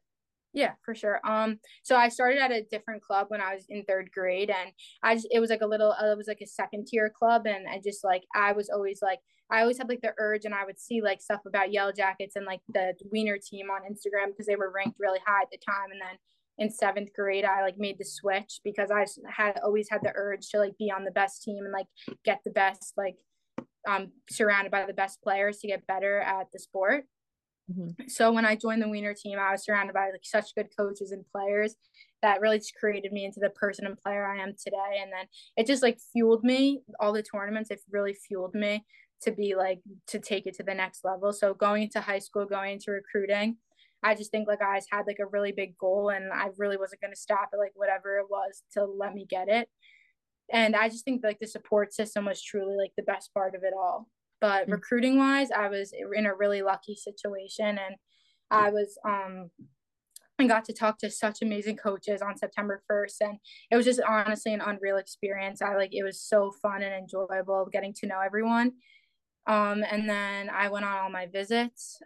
yeah, 0.53 0.73
for 0.83 0.95
sure. 0.95 1.19
Um, 1.27 1.59
so 1.83 1.95
I 1.95 2.09
started 2.09 2.39
at 2.39 2.51
a 2.51 2.65
different 2.71 3.03
club 3.03 3.27
when 3.29 3.41
I 3.41 3.53
was 3.53 3.65
in 3.69 3.83
third 3.83 4.09
grade, 4.13 4.49
and 4.49 4.71
I 5.03 5.15
just 5.15 5.27
it 5.31 5.39
was 5.39 5.49
like 5.49 5.61
a 5.61 5.67
little, 5.67 5.91
uh, 5.91 6.11
it 6.11 6.17
was 6.17 6.27
like 6.27 6.41
a 6.41 6.47
second 6.47 6.87
tier 6.87 7.11
club, 7.17 7.45
and 7.45 7.67
I 7.67 7.79
just 7.83 8.03
like 8.03 8.23
I 8.35 8.53
was 8.53 8.69
always 8.69 8.99
like 9.01 9.19
I 9.51 9.61
always 9.61 9.77
had 9.77 9.89
like 9.89 10.01
the 10.01 10.13
urge, 10.17 10.45
and 10.45 10.53
I 10.55 10.65
would 10.65 10.79
see 10.79 11.01
like 11.01 11.21
stuff 11.21 11.41
about 11.45 11.71
Yellow 11.71 11.91
Jackets 11.91 12.35
and 12.35 12.45
like 12.45 12.61
the 12.69 12.93
Wiener 13.11 13.37
team 13.37 13.67
on 13.69 13.81
Instagram 13.81 14.31
because 14.31 14.47
they 14.47 14.55
were 14.55 14.71
ranked 14.73 14.97
really 14.99 15.19
high 15.25 15.41
at 15.43 15.51
the 15.51 15.57
time, 15.57 15.91
and 15.91 16.01
then 16.01 16.17
in 16.57 16.71
seventh 16.71 17.13
grade 17.13 17.45
I 17.45 17.61
like 17.61 17.77
made 17.77 17.97
the 17.99 18.05
switch 18.05 18.59
because 18.63 18.89
I 18.89 19.05
had 19.31 19.59
always 19.63 19.89
had 19.89 20.01
the 20.01 20.11
urge 20.15 20.49
to 20.49 20.59
like 20.59 20.77
be 20.77 20.91
on 20.91 21.03
the 21.03 21.11
best 21.11 21.43
team 21.43 21.63
and 21.63 21.71
like 21.71 21.85
get 22.25 22.39
the 22.43 22.51
best 22.51 22.93
like 22.97 23.15
um 23.87 24.11
surrounded 24.29 24.71
by 24.71 24.85
the 24.85 24.93
best 24.93 25.21
players 25.21 25.59
to 25.59 25.67
get 25.67 25.85
better 25.87 26.19
at 26.19 26.47
the 26.51 26.59
sport. 26.59 27.05
Mm-hmm. 27.71 28.07
So 28.07 28.31
when 28.31 28.45
I 28.45 28.55
joined 28.55 28.81
the 28.81 28.89
Wiener 28.89 29.13
team, 29.13 29.37
I 29.39 29.51
was 29.51 29.65
surrounded 29.65 29.93
by 29.93 30.09
like 30.11 30.23
such 30.23 30.55
good 30.55 30.67
coaches 30.77 31.11
and 31.11 31.25
players 31.31 31.75
that 32.21 32.41
really 32.41 32.57
just 32.57 32.75
created 32.75 33.11
me 33.11 33.25
into 33.25 33.39
the 33.39 33.49
person 33.49 33.85
and 33.85 33.97
player 33.97 34.25
I 34.25 34.41
am 34.41 34.53
today. 34.61 35.01
And 35.01 35.11
then 35.11 35.25
it 35.57 35.67
just 35.67 35.83
like 35.83 35.99
fueled 36.13 36.43
me. 36.43 36.81
All 36.99 37.13
the 37.13 37.23
tournaments, 37.23 37.69
it 37.71 37.81
really 37.91 38.13
fueled 38.13 38.55
me 38.55 38.85
to 39.21 39.31
be 39.31 39.55
like 39.55 39.79
to 40.07 40.19
take 40.19 40.45
it 40.45 40.55
to 40.55 40.63
the 40.63 40.73
next 40.73 41.03
level. 41.03 41.33
So 41.33 41.53
going 41.53 41.83
into 41.83 42.01
high 42.01 42.19
school, 42.19 42.45
going 42.45 42.73
into 42.73 42.91
recruiting, 42.91 43.57
I 44.03 44.15
just 44.15 44.31
think 44.31 44.47
like 44.47 44.61
I 44.61 44.79
had 44.91 45.07
like 45.07 45.19
a 45.19 45.27
really 45.27 45.51
big 45.51 45.77
goal 45.77 46.09
and 46.09 46.31
I 46.31 46.49
really 46.57 46.77
wasn't 46.77 47.01
going 47.01 47.13
to 47.13 47.19
stop 47.19 47.49
at 47.51 47.59
like 47.59 47.71
whatever 47.75 48.17
it 48.17 48.27
was 48.29 48.63
to 48.73 48.85
let 48.85 49.13
me 49.13 49.25
get 49.27 49.49
it. 49.49 49.67
And 50.51 50.75
I 50.75 50.87
just 50.87 51.03
think 51.03 51.23
like 51.23 51.39
the 51.39 51.47
support 51.47 51.93
system 51.93 52.25
was 52.25 52.41
truly 52.41 52.77
like 52.77 52.91
the 52.95 53.03
best 53.03 53.33
part 53.33 53.55
of 53.55 53.63
it 53.63 53.73
all. 53.77 54.07
But 54.39 54.63
mm-hmm. 54.63 54.73
recruiting 54.73 55.17
wise, 55.17 55.49
I 55.51 55.69
was 55.69 55.93
in 55.93 56.25
a 56.25 56.35
really 56.35 56.61
lucky 56.61 56.95
situation 56.95 57.77
and 57.79 57.95
I 58.49 58.69
was 58.69 58.97
um 59.05 59.49
and 60.39 60.47
got 60.47 60.65
to 60.65 60.73
talk 60.73 60.99
to 60.99 61.09
such 61.09 61.41
amazing 61.41 61.77
coaches 61.77 62.21
on 62.21 62.37
September 62.37 62.83
1st 62.89 63.15
and 63.21 63.37
it 63.71 63.75
was 63.75 63.85
just 63.85 63.99
honestly 64.07 64.53
an 64.53 64.61
unreal 64.61 64.97
experience. 64.97 65.61
I 65.61 65.75
like 65.75 65.89
it 65.93 66.03
was 66.03 66.21
so 66.21 66.51
fun 66.61 66.83
and 66.83 66.93
enjoyable 66.93 67.67
getting 67.71 67.93
to 67.95 68.07
know 68.07 68.19
everyone. 68.23 68.73
Um 69.47 69.83
and 69.89 70.07
then 70.07 70.49
I 70.49 70.69
went 70.69 70.85
on 70.85 70.97
all 70.97 71.09
my 71.09 71.25
visits. 71.25 71.99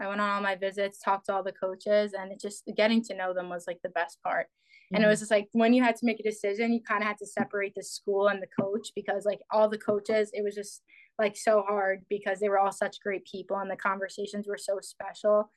I 0.00 0.08
went 0.08 0.20
on 0.20 0.30
all 0.30 0.40
my 0.40 0.56
visits, 0.56 0.98
talked 0.98 1.26
to 1.26 1.34
all 1.34 1.42
the 1.42 1.52
coaches 1.52 2.12
and 2.12 2.32
it 2.32 2.40
just 2.40 2.64
getting 2.76 3.02
to 3.04 3.14
know 3.14 3.32
them 3.32 3.48
was 3.48 3.64
like 3.66 3.78
the 3.82 3.88
best 3.90 4.18
part. 4.22 4.46
Mm-hmm. 4.46 4.96
And 4.96 5.02
it 5.02 5.04
mm-hmm. 5.04 5.10
was 5.10 5.18
just 5.20 5.30
like 5.30 5.48
when 5.52 5.72
you 5.72 5.82
had 5.82 5.96
to 5.96 6.06
make 6.06 6.20
a 6.20 6.24
decision, 6.24 6.72
you 6.72 6.80
kind 6.82 7.02
of 7.02 7.08
had 7.08 7.18
to 7.18 7.26
separate 7.26 7.74
the 7.76 7.84
school 7.84 8.28
and 8.28 8.42
the 8.42 8.48
coach 8.60 8.88
because 8.94 9.24
like 9.24 9.40
all 9.52 9.68
the 9.68 9.78
coaches, 9.78 10.30
it 10.32 10.42
was 10.42 10.54
just 10.54 10.82
like 11.18 11.36
so 11.36 11.62
hard 11.66 12.04
because 12.08 12.38
they 12.38 12.48
were 12.48 12.58
all 12.58 12.72
such 12.72 13.00
great 13.00 13.26
people 13.26 13.56
and 13.58 13.70
the 13.70 13.76
conversations 13.76 14.46
were 14.46 14.58
so 14.58 14.78
special. 14.80 15.50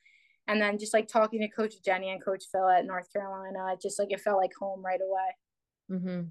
And 0.48 0.60
then 0.60 0.78
just 0.78 0.92
like 0.92 1.06
talking 1.06 1.40
to 1.40 1.48
Coach 1.48 1.74
Jenny 1.84 2.10
and 2.10 2.24
Coach 2.24 2.44
Phil 2.50 2.68
at 2.68 2.84
North 2.84 3.12
Carolina, 3.12 3.76
just 3.80 3.98
like 3.98 4.10
it 4.10 4.20
felt 4.20 4.38
like 4.38 4.50
home 4.58 4.84
right 4.84 5.00
away. 5.00 5.98
Mm-hmm. 5.98 6.22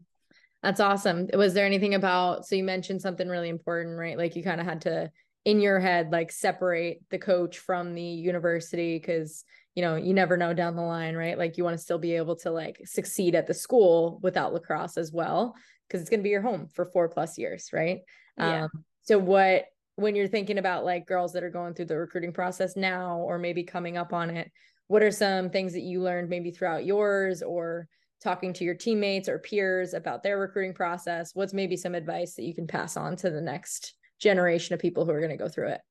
That's 0.61 0.79
awesome. 0.79 1.29
Was 1.33 1.53
there 1.53 1.65
anything 1.65 1.95
about, 1.95 2.45
so 2.45 2.55
you 2.55 2.63
mentioned 2.63 3.01
something 3.01 3.27
really 3.27 3.49
important, 3.49 3.97
right? 3.97 4.17
Like 4.17 4.35
you 4.35 4.43
kind 4.43 4.59
of 4.59 4.67
had 4.67 4.81
to, 4.81 5.11
in 5.43 5.59
your 5.59 5.79
head, 5.79 6.11
like 6.11 6.31
separate 6.31 7.01
the 7.09 7.17
coach 7.17 7.57
from 7.57 7.95
the 7.95 8.03
university 8.03 8.99
because, 8.99 9.43
you 9.73 9.81
know, 9.81 9.95
you 9.95 10.13
never 10.13 10.37
know 10.37 10.53
down 10.53 10.75
the 10.75 10.83
line, 10.83 11.15
right? 11.15 11.37
Like 11.37 11.57
you 11.57 11.63
want 11.63 11.75
to 11.75 11.81
still 11.81 11.97
be 11.97 12.15
able 12.15 12.35
to 12.37 12.51
like 12.51 12.81
succeed 12.85 13.33
at 13.33 13.47
the 13.47 13.53
school 13.53 14.19
without 14.21 14.53
lacrosse 14.53 14.97
as 14.97 15.11
well, 15.11 15.55
because 15.87 16.01
it's 16.01 16.09
going 16.11 16.19
to 16.19 16.23
be 16.23 16.29
your 16.29 16.43
home 16.43 16.67
for 16.73 16.85
four 16.85 17.09
plus 17.09 17.39
years, 17.39 17.69
right? 17.73 18.01
Yeah. 18.37 18.65
Um, 18.65 18.85
so 19.03 19.17
what 19.17 19.65
when 19.95 20.15
you're 20.15 20.27
thinking 20.27 20.57
about 20.57 20.85
like 20.85 21.05
girls 21.05 21.33
that 21.33 21.43
are 21.43 21.49
going 21.49 21.73
through 21.73 21.85
the 21.85 21.97
recruiting 21.97 22.33
process 22.33 22.75
now 22.75 23.17
or 23.17 23.37
maybe 23.37 23.63
coming 23.63 23.97
up 23.97 24.13
on 24.13 24.29
it, 24.29 24.51
what 24.87 25.03
are 25.03 25.11
some 25.11 25.49
things 25.49 25.73
that 25.73 25.81
you 25.81 26.01
learned 26.01 26.29
maybe 26.29 26.51
throughout 26.51 26.85
yours 26.85 27.41
or 27.41 27.87
talking 28.23 28.53
to 28.53 28.63
your 28.63 28.75
teammates 28.75 29.29
or 29.29 29.39
peers 29.39 29.93
about 29.93 30.23
their 30.23 30.39
recruiting 30.39 30.73
process? 30.73 31.31
What's 31.33 31.53
maybe 31.53 31.77
some 31.77 31.95
advice 31.95 32.35
that 32.35 32.45
you 32.45 32.55
can 32.55 32.67
pass 32.67 32.97
on 32.97 33.15
to 33.17 33.29
the 33.29 33.41
next 33.41 33.95
generation 34.19 34.73
of 34.73 34.79
people 34.79 35.05
who 35.05 35.11
are 35.11 35.19
going 35.19 35.31
to 35.31 35.37
go 35.37 35.49
through 35.49 35.69
it? 35.69 35.81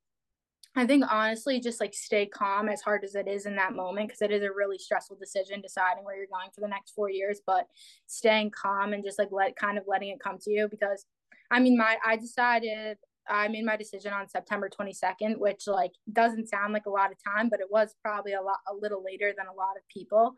I 0.75 0.85
think 0.85 1.03
honestly, 1.09 1.59
just 1.59 1.81
like 1.81 1.93
stay 1.93 2.25
calm 2.25 2.69
as 2.69 2.81
hard 2.81 3.03
as 3.03 3.15
it 3.15 3.27
is 3.27 3.45
in 3.45 3.55
that 3.57 3.75
moment, 3.75 4.07
because 4.07 4.21
it 4.21 4.31
is 4.31 4.41
a 4.41 4.51
really 4.51 4.77
stressful 4.77 5.17
decision 5.19 5.61
deciding 5.61 6.05
where 6.05 6.15
you're 6.15 6.27
going 6.31 6.49
for 6.55 6.61
the 6.61 6.67
next 6.67 6.91
four 6.91 7.09
years. 7.09 7.41
But 7.45 7.67
staying 8.07 8.51
calm 8.51 8.93
and 8.93 9.03
just 9.03 9.19
like 9.19 9.29
let 9.31 9.55
kind 9.57 9.77
of 9.77 9.83
letting 9.87 10.09
it 10.09 10.19
come 10.21 10.37
to 10.39 10.51
you, 10.51 10.69
because 10.69 11.05
I 11.51 11.59
mean, 11.59 11.77
my 11.77 11.97
I 12.03 12.15
decided 12.15 12.97
I 13.29 13.47
made 13.49 13.65
my 13.65 13.77
decision 13.77 14.13
on 14.13 14.29
September 14.29 14.69
22nd, 14.69 15.37
which 15.37 15.67
like 15.67 15.91
doesn't 16.11 16.49
sound 16.49 16.73
like 16.73 16.85
a 16.87 16.89
lot 16.89 17.11
of 17.11 17.17
time, 17.23 17.49
but 17.49 17.59
it 17.59 17.67
was 17.69 17.93
probably 18.03 18.33
a 18.33 18.41
lot 18.41 18.57
a 18.69 18.73
little 18.75 19.03
later 19.03 19.33
than 19.37 19.47
a 19.47 19.53
lot 19.53 19.77
of 19.77 19.83
people. 19.93 20.35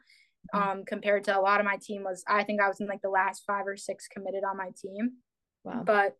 Mm-hmm. 0.53 0.69
Um, 0.69 0.83
compared 0.85 1.23
to 1.25 1.37
a 1.37 1.39
lot 1.39 1.61
of 1.61 1.65
my 1.65 1.77
team 1.81 2.03
was 2.03 2.23
I 2.27 2.43
think 2.43 2.59
I 2.59 2.67
was 2.67 2.81
in 2.81 2.87
like 2.87 3.01
the 3.01 3.09
last 3.09 3.43
five 3.47 3.65
or 3.65 3.77
six 3.77 4.07
committed 4.07 4.43
on 4.43 4.57
my 4.57 4.71
team. 4.81 5.13
Wow. 5.63 5.83
But 5.85 6.17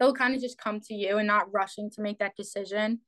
it'll 0.00 0.14
kind 0.14 0.34
of 0.34 0.40
just 0.40 0.58
come 0.58 0.80
to 0.80 0.94
you 0.94 1.18
and 1.18 1.26
not 1.26 1.52
rushing 1.52 1.90
to 1.90 2.00
make 2.00 2.18
that 2.20 2.36
decision 2.36 3.00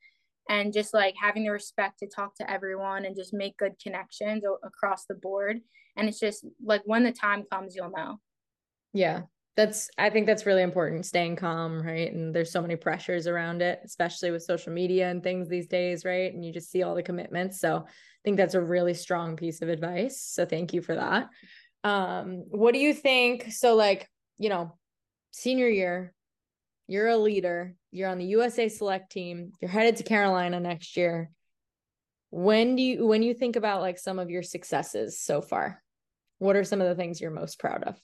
and 0.50 0.72
just 0.72 0.92
like 0.92 1.14
having 1.20 1.44
the 1.44 1.50
respect 1.50 2.00
to 2.00 2.06
talk 2.06 2.34
to 2.36 2.50
everyone 2.50 3.04
and 3.04 3.16
just 3.16 3.32
make 3.32 3.56
good 3.56 3.74
connections 3.82 4.44
across 4.62 5.06
the 5.06 5.14
board. 5.14 5.60
And 5.96 6.08
it's 6.08 6.20
just 6.20 6.44
like 6.62 6.82
when 6.84 7.04
the 7.04 7.12
time 7.12 7.44
comes, 7.50 7.74
you'll 7.74 7.90
know. 7.90 8.20
Yeah 8.92 9.22
that's 9.56 9.88
i 9.96 10.10
think 10.10 10.26
that's 10.26 10.46
really 10.46 10.62
important 10.62 11.06
staying 11.06 11.34
calm 11.34 11.82
right? 11.82 12.12
And 12.12 12.34
there's 12.34 12.52
so 12.52 12.60
many 12.60 12.76
pressures 12.76 13.26
around 13.26 13.62
it 13.62 13.80
especially 13.84 14.30
with 14.30 14.42
social 14.42 14.72
media 14.72 15.10
and 15.10 15.22
things 15.22 15.48
these 15.48 15.66
days 15.66 16.04
right? 16.04 16.32
And 16.32 16.44
you 16.44 16.52
just 16.52 16.70
see 16.70 16.82
all 16.82 16.94
the 16.94 17.02
commitments. 17.02 17.60
So 17.60 17.76
i 17.78 18.20
think 18.24 18.36
that's 18.36 18.54
a 18.54 18.60
really 18.60 18.94
strong 18.94 19.36
piece 19.36 19.62
of 19.62 19.68
advice. 19.68 20.20
So 20.20 20.44
thank 20.44 20.74
you 20.74 20.82
for 20.82 20.94
that. 20.94 21.28
Um 21.84 22.44
what 22.48 22.74
do 22.74 22.80
you 22.80 22.92
think? 22.92 23.50
So 23.50 23.74
like 23.74 24.08
you 24.38 24.50
know 24.50 24.76
senior 25.30 25.68
year 25.68 26.12
you're 26.86 27.08
a 27.08 27.16
leader 27.16 27.74
you're 27.90 28.08
on 28.08 28.18
the 28.18 28.24
usa 28.24 28.68
select 28.68 29.10
team 29.10 29.52
you're 29.60 29.70
headed 29.70 29.96
to 29.96 30.02
carolina 30.02 30.60
next 30.60 30.96
year. 30.96 31.30
When 32.30 32.76
do 32.76 32.82
you 32.82 33.06
when 33.06 33.22
you 33.22 33.32
think 33.32 33.56
about 33.56 33.80
like 33.80 33.98
some 33.98 34.18
of 34.18 34.28
your 34.28 34.42
successes 34.42 35.18
so 35.18 35.40
far? 35.40 35.82
What 36.38 36.56
are 36.56 36.64
some 36.64 36.82
of 36.82 36.88
the 36.88 36.94
things 36.94 37.20
you're 37.20 37.30
most 37.30 37.58
proud 37.58 37.84
of 37.84 37.96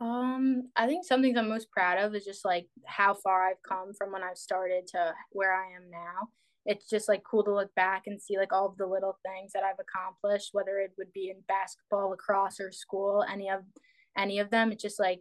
um, 0.00 0.68
I 0.76 0.86
think 0.86 1.04
something 1.04 1.36
I'm 1.36 1.48
most 1.48 1.70
proud 1.70 1.98
of 1.98 2.14
is 2.14 2.24
just 2.24 2.44
like 2.44 2.66
how 2.84 3.14
far 3.14 3.48
I've 3.48 3.62
come 3.66 3.94
from 3.94 4.12
when 4.12 4.22
I 4.22 4.34
started 4.34 4.86
to 4.88 5.14
where 5.30 5.54
I 5.54 5.74
am 5.74 5.90
now. 5.90 6.28
It's 6.66 6.88
just 6.88 7.08
like 7.08 7.22
cool 7.22 7.44
to 7.44 7.54
look 7.54 7.74
back 7.76 8.02
and 8.06 8.20
see 8.20 8.36
like 8.36 8.52
all 8.52 8.66
of 8.66 8.76
the 8.76 8.86
little 8.86 9.18
things 9.24 9.52
that 9.52 9.62
I've 9.62 9.78
accomplished, 9.80 10.50
whether 10.52 10.78
it 10.78 10.92
would 10.98 11.12
be 11.12 11.30
in 11.30 11.36
basketball, 11.48 12.10
lacrosse, 12.10 12.60
or 12.60 12.72
school, 12.72 13.24
any 13.30 13.48
of 13.48 13.60
any 14.18 14.38
of 14.38 14.50
them. 14.50 14.72
It's 14.72 14.82
just 14.82 15.00
like 15.00 15.20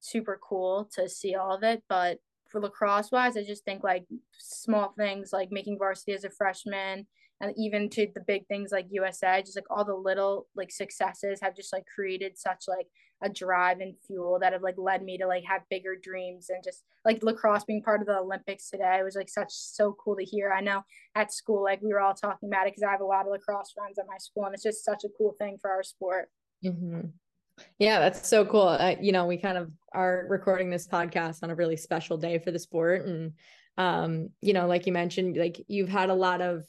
super 0.00 0.38
cool 0.46 0.88
to 0.94 1.08
see 1.08 1.34
all 1.34 1.54
of 1.54 1.62
it. 1.62 1.82
But 1.88 2.18
for 2.50 2.60
lacrosse 2.60 3.10
wise, 3.10 3.36
I 3.36 3.42
just 3.42 3.64
think 3.64 3.82
like 3.82 4.04
small 4.38 4.94
things 4.96 5.32
like 5.32 5.50
making 5.50 5.78
varsity 5.78 6.12
as 6.12 6.24
a 6.24 6.30
freshman 6.30 7.06
and 7.44 7.54
even 7.58 7.90
to 7.90 8.06
the 8.14 8.22
big 8.26 8.46
things 8.46 8.72
like 8.72 8.86
USA, 8.90 9.42
just 9.42 9.56
like 9.56 9.70
all 9.70 9.84
the 9.84 9.94
little 9.94 10.46
like 10.56 10.72
successes 10.72 11.40
have 11.42 11.54
just 11.54 11.72
like 11.74 11.84
created 11.94 12.38
such 12.38 12.64
like 12.66 12.86
a 13.22 13.28
drive 13.28 13.80
and 13.80 13.94
fuel 14.06 14.38
that 14.40 14.54
have 14.54 14.62
like 14.62 14.76
led 14.78 15.02
me 15.02 15.18
to 15.18 15.26
like 15.26 15.44
have 15.44 15.60
bigger 15.68 15.94
dreams 15.94 16.48
and 16.48 16.64
just 16.64 16.84
like 17.04 17.22
lacrosse 17.22 17.64
being 17.64 17.82
part 17.82 18.00
of 18.00 18.06
the 18.06 18.18
Olympics 18.18 18.70
today 18.70 19.00
was 19.04 19.14
like 19.14 19.28
such 19.28 19.50
so 19.50 19.94
cool 20.02 20.16
to 20.16 20.24
hear. 20.24 20.52
I 20.52 20.62
know 20.62 20.82
at 21.14 21.32
school 21.32 21.62
like 21.62 21.82
we 21.82 21.92
were 21.92 22.00
all 22.00 22.14
talking 22.14 22.48
about 22.48 22.66
it 22.66 22.72
because 22.72 22.82
I 22.82 22.90
have 22.90 23.02
a 23.02 23.04
lot 23.04 23.26
of 23.26 23.32
lacrosse 23.32 23.72
friends 23.72 23.98
at 23.98 24.06
my 24.08 24.18
school 24.18 24.46
and 24.46 24.54
it's 24.54 24.62
just 24.62 24.84
such 24.84 25.04
a 25.04 25.08
cool 25.18 25.34
thing 25.38 25.58
for 25.60 25.70
our 25.70 25.82
sport. 25.82 26.30
Mm-hmm. 26.64 27.08
Yeah, 27.78 28.00
that's 28.00 28.26
so 28.26 28.46
cool. 28.46 28.68
Uh, 28.68 28.96
you 29.00 29.12
know, 29.12 29.26
we 29.26 29.36
kind 29.36 29.58
of 29.58 29.70
are 29.92 30.26
recording 30.30 30.70
this 30.70 30.88
podcast 30.88 31.42
on 31.42 31.50
a 31.50 31.54
really 31.54 31.76
special 31.76 32.16
day 32.16 32.38
for 32.38 32.50
the 32.50 32.58
sport. 32.58 33.06
And, 33.06 33.32
um, 33.76 34.30
you 34.40 34.54
know, 34.54 34.66
like 34.66 34.86
you 34.86 34.92
mentioned, 34.92 35.36
like 35.36 35.62
you've 35.68 35.90
had 35.90 36.08
a 36.08 36.14
lot 36.14 36.40
of 36.40 36.64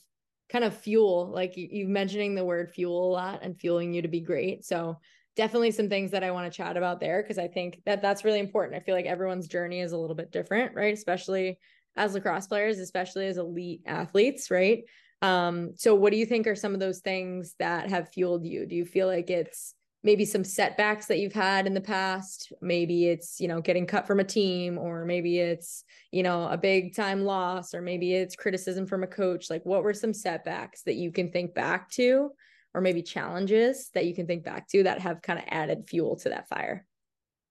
kind 0.49 0.63
of 0.63 0.75
fuel, 0.75 1.31
like 1.33 1.53
you, 1.55 1.87
mentioning 1.87 2.35
the 2.35 2.45
word 2.45 2.71
fuel 2.71 3.09
a 3.09 3.13
lot 3.13 3.39
and 3.41 3.59
fueling 3.59 3.93
you 3.93 4.01
to 4.01 4.07
be 4.07 4.21
great. 4.21 4.63
So 4.65 4.99
definitely 5.35 5.71
some 5.71 5.89
things 5.89 6.11
that 6.11 6.23
I 6.23 6.31
want 6.31 6.51
to 6.51 6.55
chat 6.55 6.77
about 6.77 6.99
there 6.99 7.21
because 7.21 7.37
I 7.37 7.47
think 7.47 7.81
that 7.85 8.01
that's 8.01 8.23
really 8.23 8.39
important. 8.39 8.79
I 8.79 8.83
feel 8.83 8.95
like 8.95 9.05
everyone's 9.05 9.47
journey 9.47 9.81
is 9.81 9.91
a 9.91 9.97
little 9.97 10.15
bit 10.15 10.31
different, 10.31 10.75
right? 10.75 10.93
Especially 10.93 11.59
as 11.95 12.13
lacrosse 12.13 12.47
players, 12.47 12.79
especially 12.79 13.27
as 13.27 13.37
elite 13.37 13.81
athletes, 13.85 14.51
right? 14.51 14.83
Um, 15.21 15.71
so 15.75 15.95
what 15.95 16.11
do 16.11 16.17
you 16.17 16.25
think 16.25 16.45
are 16.47 16.55
some 16.55 16.73
of 16.73 16.79
those 16.79 16.99
things 16.99 17.55
that 17.59 17.89
have 17.89 18.09
fueled 18.09 18.45
you? 18.45 18.65
Do 18.65 18.75
you 18.75 18.85
feel 18.85 19.07
like 19.07 19.29
it's 19.29 19.73
maybe 20.05 20.23
some 20.23 20.43
setbacks 20.43 21.07
that 21.07 21.17
you've 21.17 21.33
had 21.33 21.65
in 21.65 21.73
the 21.73 21.81
past. 21.81 22.53
Maybe 22.61 23.07
it's 23.07 23.41
you 23.41 23.47
know 23.47 23.59
getting 23.59 23.87
cut 23.87 24.05
from 24.05 24.19
a 24.19 24.23
team 24.23 24.77
or 24.77 25.03
maybe 25.03 25.39
it's 25.39 25.83
you 26.11 26.21
know 26.23 26.47
a 26.47 26.57
big 26.57 26.95
time 26.95 27.25
loss 27.25 27.73
or 27.73 27.81
maybe 27.81 28.13
it's 28.13 28.35
criticism 28.35 28.85
from 28.85 29.03
a 29.03 29.07
coach. 29.07 29.49
Like 29.49 29.65
what 29.65 29.83
were 29.83 29.93
some 29.93 30.13
setbacks 30.13 30.83
that 30.83 30.95
you 30.95 31.11
can 31.11 31.31
think 31.31 31.55
back 31.55 31.89
to 31.91 32.29
or 32.75 32.81
maybe 32.81 33.01
challenges 33.01 33.89
that 33.95 34.05
you 34.05 34.13
can 34.13 34.27
think 34.27 34.43
back 34.43 34.67
to 34.69 34.83
that 34.83 35.01
have 35.01 35.23
kind 35.23 35.39
of 35.39 35.45
added 35.47 35.89
fuel 35.89 36.15
to 36.17 36.29
that 36.29 36.47
fire? 36.47 36.85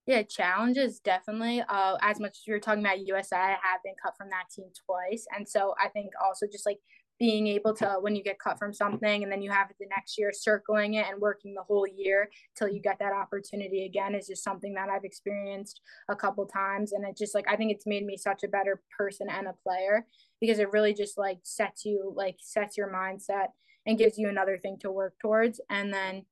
Yeah, 0.07 0.23
challenges 0.23 1.01
definitely. 1.01 1.63
Uh, 1.67 1.97
as 2.03 2.21
much 2.21 2.33
as 2.33 2.47
you're 2.47 2.61
talking 2.61 2.85
about 2.85 3.05
USA, 3.07 3.37
I 3.37 3.49
have 3.49 3.83
been 3.83 3.95
cut 4.01 4.15
from 4.17 4.29
that 4.29 4.45
team 4.55 4.67
twice, 4.87 5.27
and 5.35 5.49
so 5.49 5.75
I 5.83 5.89
think 5.89 6.11
also 6.23 6.47
just 6.47 6.67
like 6.67 6.79
being 7.19 7.47
able 7.47 7.75
to 7.75 7.97
when 8.01 8.17
you 8.17 8.23
get 8.23 8.39
cut 8.39 8.59
from 8.59 8.73
something 8.73 9.23
and 9.23 9.31
then 9.31 9.41
you 9.41 9.51
have 9.51 9.71
it 9.71 9.77
the 9.79 9.87
next 9.89 10.19
year 10.19 10.33
circling 10.33 10.95
it 10.95 11.07
and 11.09 11.21
working 11.21 11.55
the 11.55 11.63
whole 11.63 11.87
year 11.87 12.29
till 12.57 12.69
you 12.69 12.81
get 12.81 12.99
that 12.99 13.13
opportunity 13.13 13.87
again 13.87 14.15
is 14.15 14.27
just 14.27 14.43
something 14.43 14.75
that 14.75 14.89
I've 14.89 15.05
experienced 15.05 15.81
a 16.09 16.17
couple 16.17 16.45
times 16.47 16.93
and 16.93 17.07
it 17.07 17.17
just 17.17 17.35
like 17.35 17.47
I 17.49 17.57
think 17.57 17.71
it's 17.71 17.87
made 17.87 18.05
me 18.05 18.17
such 18.17 18.43
a 18.43 18.49
better 18.49 18.83
person 18.97 19.29
and 19.31 19.47
a 19.47 19.55
player 19.63 20.07
because 20.41 20.59
it 20.59 20.73
really 20.73 20.93
just 20.93 21.17
like 21.17 21.39
sets 21.45 21.85
you 21.85 22.13
like 22.17 22.37
sets 22.41 22.77
your 22.77 22.93
mindset 22.93 23.49
and 23.87 23.99
gives 23.99 24.19
you 24.19 24.29
another 24.29 24.59
thing 24.59 24.79
to 24.81 24.91
work 24.91 25.15
towards 25.21 25.61
and 25.71 25.95
then 25.95 26.25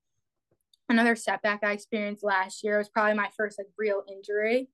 another 0.89 1.17
setback 1.17 1.63
I 1.63 1.73
experienced 1.73 2.25
last 2.25 2.65
year 2.65 2.79
was 2.79 2.89
probably 2.89 3.15
my 3.15 3.29
first 3.37 3.59
like 3.59 3.69
real 3.79 4.03
injury 4.11 4.69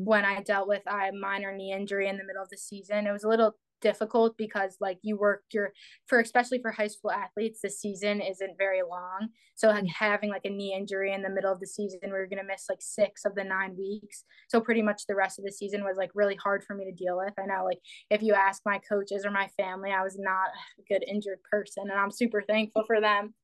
mm-hmm. 0.00 0.04
when 0.04 0.24
I 0.24 0.42
dealt 0.42 0.68
with 0.68 0.82
a 0.86 1.10
minor 1.12 1.54
knee 1.56 1.72
injury 1.72 2.08
in 2.08 2.16
the 2.16 2.24
middle 2.24 2.42
of 2.42 2.50
the 2.50 2.56
season. 2.56 3.06
It 3.06 3.12
was 3.12 3.24
a 3.24 3.28
little 3.28 3.56
difficult 3.84 4.36
because 4.36 4.76
like 4.80 4.98
you 5.02 5.16
work 5.16 5.42
your 5.52 5.72
for 6.08 6.18
especially 6.18 6.58
for 6.60 6.72
high 6.72 6.88
school 6.88 7.12
athletes 7.12 7.60
the 7.62 7.70
season 7.70 8.20
isn't 8.20 8.58
very 8.58 8.80
long. 8.82 9.28
So 9.54 9.68
like 9.68 9.84
mm-hmm. 9.84 10.04
having 10.04 10.30
like 10.30 10.44
a 10.44 10.50
knee 10.50 10.74
injury 10.76 11.12
in 11.12 11.22
the 11.22 11.30
middle 11.30 11.52
of 11.52 11.60
the 11.60 11.66
season 11.66 12.00
we 12.04 12.10
are 12.10 12.26
going 12.26 12.42
to 12.42 12.46
miss 12.46 12.64
like 12.68 12.80
six 12.80 13.24
of 13.24 13.36
the 13.36 13.44
nine 13.44 13.76
weeks. 13.78 14.24
So 14.48 14.60
pretty 14.60 14.82
much 14.82 15.02
the 15.06 15.14
rest 15.14 15.38
of 15.38 15.44
the 15.44 15.52
season 15.52 15.84
was 15.84 15.96
like 15.96 16.10
really 16.14 16.36
hard 16.36 16.64
for 16.64 16.74
me 16.74 16.84
to 16.84 16.92
deal 16.92 17.16
with. 17.16 17.34
I 17.38 17.46
know 17.46 17.64
like 17.64 17.78
if 18.10 18.22
you 18.22 18.34
ask 18.34 18.62
my 18.64 18.80
coaches 18.88 19.24
or 19.24 19.30
my 19.30 19.48
family 19.56 19.90
i 19.90 20.02
was 20.02 20.16
not 20.18 20.48
a 20.78 20.82
good 20.92 21.04
injured 21.08 21.38
person 21.50 21.84
and 21.90 21.98
i'm 21.98 22.10
super 22.10 22.42
thankful 22.42 22.84
for 22.86 23.00
them 23.00 23.34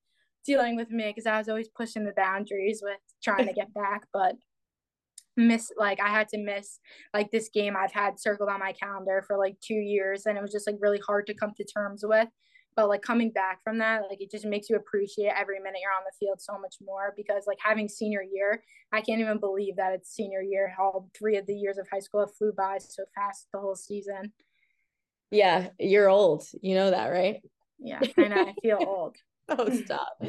dealing 0.45 0.77
with 0.77 0.91
me 0.91 1.09
because 1.09 1.27
i 1.27 1.39
was 1.39 1.49
always 1.49 1.69
pushing 1.69 2.05
the 2.05 2.13
boundaries 2.17 2.81
with 2.83 2.99
trying 3.23 3.47
to 3.47 3.53
get 3.53 3.73
back 3.75 4.03
but 4.13 4.35
miss 5.41 5.73
like 5.77 6.01
I 6.01 6.09
had 6.09 6.29
to 6.29 6.39
miss 6.39 6.79
like 7.15 7.31
this 7.31 7.49
game 7.53 7.75
I've 7.77 7.93
had 7.93 8.21
circled 8.21 8.49
on 8.49 8.61
my 8.61 8.73
calendar 8.73 9.25
for 9.27 9.37
like 9.39 9.57
2 9.61 9.75
years 9.75 10.27
and 10.27 10.37
it 10.39 10.43
was 10.43 10.53
just 10.53 10.67
like 10.67 10.77
really 10.81 11.01
hard 11.07 11.27
to 11.27 11.35
come 11.35 11.53
to 11.57 11.65
terms 11.65 12.03
with. 12.05 12.29
But 12.77 12.89
like 12.89 13.03
coming 13.03 13.31
back 13.31 13.63
from 13.63 13.79
that 13.79 14.03
like 14.09 14.21
it 14.21 14.31
just 14.31 14.45
makes 14.45 14.71
you 14.71 14.77
appreciate 14.77 15.33
every 15.37 15.59
minute 15.59 15.81
you're 15.83 15.93
on 15.93 16.05
the 16.05 16.17
field 16.25 16.41
so 16.41 16.59
much 16.59 16.77
more 16.81 17.13
because 17.17 17.45
like 17.47 17.59
having 17.63 17.89
senior 17.89 18.23
year 18.23 18.63
I 18.93 19.01
can't 19.01 19.21
even 19.21 19.39
believe 19.41 19.77
that 19.77 19.93
it's 19.93 20.15
senior 20.15 20.41
year 20.43 20.73
all 20.79 21.11
three 21.19 21.37
of 21.37 21.47
the 21.47 21.55
years 21.55 21.79
of 21.79 21.89
high 21.93 21.99
school 21.99 22.21
have 22.21 22.35
flew 22.37 22.53
by 22.57 22.79
so 22.79 23.05
fast 23.15 23.49
the 23.53 23.61
whole 23.61 23.75
season. 23.75 24.33
Yeah 25.31 25.69
you're 25.79 26.09
old. 26.09 26.45
You 26.63 26.75
know 26.77 26.91
that 26.91 27.09
right? 27.09 27.41
Yeah 27.79 28.01
I 28.17 28.29
know 28.29 28.47
I 28.49 28.55
feel 28.63 28.79
old. 28.81 29.17
Oh 29.53 29.69
stop. 29.71 30.23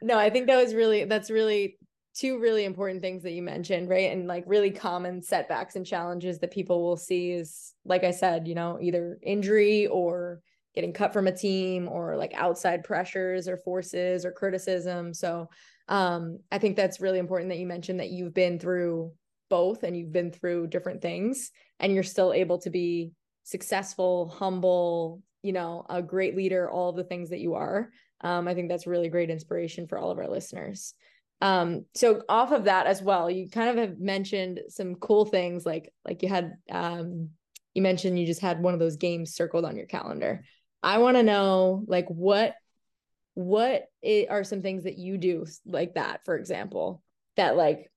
No 0.00 0.18
I 0.18 0.30
think 0.30 0.46
that 0.46 0.56
was 0.56 0.74
really 0.74 1.04
that's 1.04 1.30
really 1.30 1.76
two 2.14 2.38
really 2.38 2.64
important 2.64 3.00
things 3.00 3.22
that 3.22 3.32
you 3.32 3.42
mentioned, 3.42 3.88
right? 3.88 4.12
And 4.12 4.26
like 4.26 4.44
really 4.46 4.70
common 4.70 5.22
setbacks 5.22 5.76
and 5.76 5.86
challenges 5.86 6.38
that 6.40 6.50
people 6.50 6.82
will 6.82 6.96
see 6.96 7.32
is, 7.32 7.72
like 7.84 8.04
I 8.04 8.10
said, 8.10 8.46
you 8.46 8.54
know, 8.54 8.78
either 8.80 9.18
injury 9.22 9.86
or 9.86 10.40
getting 10.74 10.92
cut 10.92 11.12
from 11.12 11.26
a 11.26 11.36
team 11.36 11.88
or 11.88 12.16
like 12.16 12.32
outside 12.34 12.84
pressures 12.84 13.48
or 13.48 13.56
forces 13.56 14.24
or 14.24 14.32
criticism. 14.32 15.14
So 15.14 15.48
um, 15.88 16.38
I 16.50 16.58
think 16.58 16.76
that's 16.76 17.00
really 17.00 17.18
important 17.18 17.50
that 17.50 17.58
you 17.58 17.66
mentioned 17.66 18.00
that 18.00 18.10
you've 18.10 18.34
been 18.34 18.58
through 18.58 19.12
both 19.50 19.82
and 19.82 19.96
you've 19.96 20.12
been 20.12 20.30
through 20.30 20.68
different 20.68 21.02
things 21.02 21.50
and 21.78 21.92
you're 21.92 22.02
still 22.02 22.32
able 22.32 22.58
to 22.58 22.70
be 22.70 23.12
successful, 23.42 24.28
humble, 24.28 25.20
you 25.42 25.52
know, 25.52 25.84
a 25.90 26.00
great 26.00 26.36
leader, 26.36 26.70
all 26.70 26.92
the 26.92 27.04
things 27.04 27.30
that 27.30 27.40
you 27.40 27.54
are. 27.54 27.90
Um, 28.22 28.46
I 28.46 28.54
think 28.54 28.68
that's 28.68 28.86
really 28.86 29.08
great 29.08 29.30
inspiration 29.30 29.86
for 29.86 29.98
all 29.98 30.10
of 30.10 30.18
our 30.18 30.28
listeners. 30.28 30.94
Um, 31.42 31.86
so 31.94 32.22
off 32.28 32.52
of 32.52 32.64
that 32.64 32.86
as 32.86 33.02
well, 33.02 33.28
you 33.28 33.50
kind 33.50 33.68
of 33.68 33.76
have 33.76 33.98
mentioned 33.98 34.60
some 34.68 34.94
cool 34.94 35.24
things 35.24 35.66
like 35.66 35.92
like 36.04 36.22
you 36.22 36.28
had 36.28 36.52
um 36.70 37.30
you 37.74 37.82
mentioned 37.82 38.16
you 38.16 38.26
just 38.26 38.40
had 38.40 38.62
one 38.62 38.74
of 38.74 38.80
those 38.80 38.96
games 38.96 39.34
circled 39.34 39.64
on 39.64 39.76
your 39.76 39.86
calendar. 39.86 40.44
I 40.84 40.98
want 40.98 41.16
to 41.16 41.24
know 41.24 41.82
like 41.88 42.06
what 42.06 42.54
what 43.34 43.86
are 44.30 44.44
some 44.44 44.62
things 44.62 44.84
that 44.84 44.98
you 44.98 45.18
do 45.18 45.44
like 45.66 45.94
that 45.94 46.24
for 46.24 46.36
example 46.36 47.02
that 47.36 47.56
like 47.56 47.90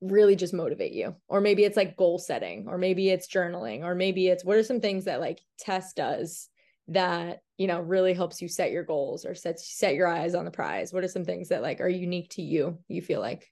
really 0.00 0.36
just 0.36 0.54
motivate 0.54 0.92
you 0.92 1.14
or 1.28 1.40
maybe 1.40 1.64
it's 1.64 1.76
like 1.76 1.96
goal 1.96 2.18
setting 2.18 2.66
or 2.68 2.78
maybe 2.78 3.10
it's 3.10 3.28
journaling 3.28 3.82
or 3.82 3.94
maybe 3.94 4.28
it's 4.28 4.44
what 4.44 4.56
are 4.56 4.62
some 4.62 4.80
things 4.80 5.04
that 5.04 5.20
like 5.20 5.40
tess 5.58 5.92
does 5.92 6.48
that 6.88 7.40
you 7.62 7.68
know 7.68 7.80
really 7.80 8.12
helps 8.12 8.42
you 8.42 8.48
set 8.48 8.72
your 8.72 8.82
goals 8.82 9.24
or 9.24 9.36
set 9.36 9.60
set 9.60 9.94
your 9.94 10.08
eyes 10.08 10.34
on 10.34 10.44
the 10.44 10.50
prize? 10.50 10.92
What 10.92 11.04
are 11.04 11.08
some 11.08 11.24
things 11.24 11.48
that 11.50 11.62
like 11.62 11.80
are 11.80 11.88
unique 11.88 12.30
to 12.30 12.42
you 12.42 12.78
you 12.88 13.00
feel 13.00 13.20
like? 13.20 13.48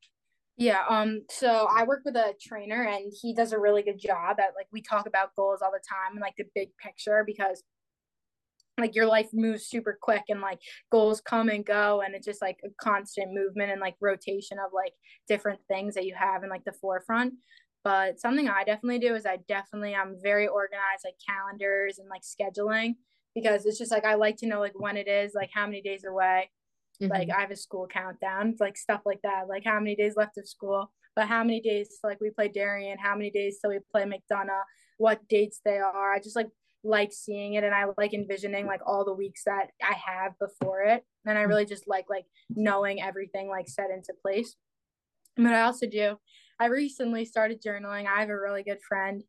Yeah 0.56 0.82
um 0.88 1.22
so 1.30 1.68
i 1.70 1.84
work 1.84 2.02
with 2.04 2.16
a 2.16 2.34
trainer 2.42 2.82
and 2.82 3.12
he 3.22 3.32
does 3.32 3.52
a 3.52 3.58
really 3.58 3.82
good 3.82 4.00
job 4.00 4.40
at 4.40 4.52
like 4.56 4.66
we 4.72 4.82
talk 4.82 5.06
about 5.06 5.34
goals 5.36 5.60
all 5.62 5.70
the 5.70 5.80
time 5.88 6.12
and 6.12 6.20
like 6.20 6.34
the 6.36 6.44
big 6.54 6.70
picture 6.76 7.22
because 7.24 7.62
like 8.78 8.94
your 8.94 9.06
life 9.06 9.28
moves 9.32 9.66
super 9.66 9.96
quick 10.00 10.24
and 10.28 10.40
like 10.40 10.58
goals 10.90 11.20
come 11.20 11.48
and 11.48 11.64
go 11.64 12.02
and 12.04 12.14
it's 12.14 12.26
just 12.26 12.42
like 12.42 12.58
a 12.64 12.68
constant 12.82 13.32
movement 13.32 13.70
and 13.70 13.80
like 13.80 13.94
rotation 14.00 14.58
of 14.58 14.72
like 14.74 14.92
different 15.28 15.60
things 15.68 15.94
that 15.94 16.04
you 16.04 16.14
have 16.14 16.42
in 16.42 16.50
like 16.50 16.64
the 16.64 16.72
forefront. 16.72 17.34
But 17.84 18.20
something 18.20 18.48
i 18.48 18.64
definitely 18.64 18.98
do 18.98 19.14
is 19.14 19.24
i 19.24 19.38
definitely 19.48 19.94
i'm 19.94 20.16
very 20.22 20.46
organized 20.46 21.04
like 21.04 21.14
calendars 21.26 21.98
and 21.98 22.08
like 22.08 22.22
scheduling 22.22 22.96
because 23.34 23.66
it's 23.66 23.78
just 23.78 23.92
like 23.92 24.04
I 24.04 24.14
like 24.14 24.36
to 24.38 24.46
know 24.46 24.60
like 24.60 24.78
when 24.78 24.96
it 24.96 25.08
is, 25.08 25.32
like 25.34 25.50
how 25.52 25.66
many 25.66 25.80
days 25.80 26.04
away. 26.04 26.50
Mm-hmm. 27.02 27.12
Like 27.12 27.28
I 27.30 27.40
have 27.40 27.50
a 27.50 27.56
school 27.56 27.86
countdown, 27.86 28.56
like 28.60 28.76
stuff 28.76 29.02
like 29.04 29.20
that. 29.22 29.48
Like 29.48 29.64
how 29.64 29.78
many 29.78 29.96
days 29.96 30.14
left 30.16 30.38
of 30.38 30.48
school, 30.48 30.92
but 31.16 31.28
how 31.28 31.42
many 31.42 31.60
days 31.60 31.98
like 32.04 32.20
we 32.20 32.30
play 32.30 32.48
Darien, 32.48 32.98
how 32.98 33.14
many 33.14 33.30
days 33.30 33.58
till 33.60 33.70
we 33.70 33.78
play 33.90 34.04
McDonogh, 34.04 34.62
what 34.98 35.26
dates 35.28 35.60
they 35.64 35.78
are. 35.78 36.12
I 36.12 36.18
just 36.18 36.36
like 36.36 36.48
like 36.82 37.12
seeing 37.12 37.54
it 37.54 37.64
and 37.64 37.74
I 37.74 37.84
like 37.98 38.14
envisioning 38.14 38.66
like 38.66 38.80
all 38.86 39.04
the 39.04 39.12
weeks 39.12 39.44
that 39.44 39.68
I 39.82 39.94
have 39.94 40.32
before 40.38 40.82
it. 40.82 41.04
And 41.26 41.36
I 41.36 41.42
mm-hmm. 41.42 41.50
really 41.50 41.66
just 41.66 41.88
like 41.88 42.06
like 42.10 42.24
knowing 42.50 43.02
everything 43.02 43.48
like 43.48 43.68
set 43.68 43.90
into 43.90 44.12
place. 44.22 44.56
But 45.36 45.54
I 45.54 45.62
also 45.62 45.86
do 45.86 46.16
I 46.58 46.66
recently 46.66 47.24
started 47.24 47.62
journaling. 47.62 48.06
I 48.06 48.20
have 48.20 48.28
a 48.28 48.38
really 48.38 48.62
good 48.62 48.82
friend 48.86 49.22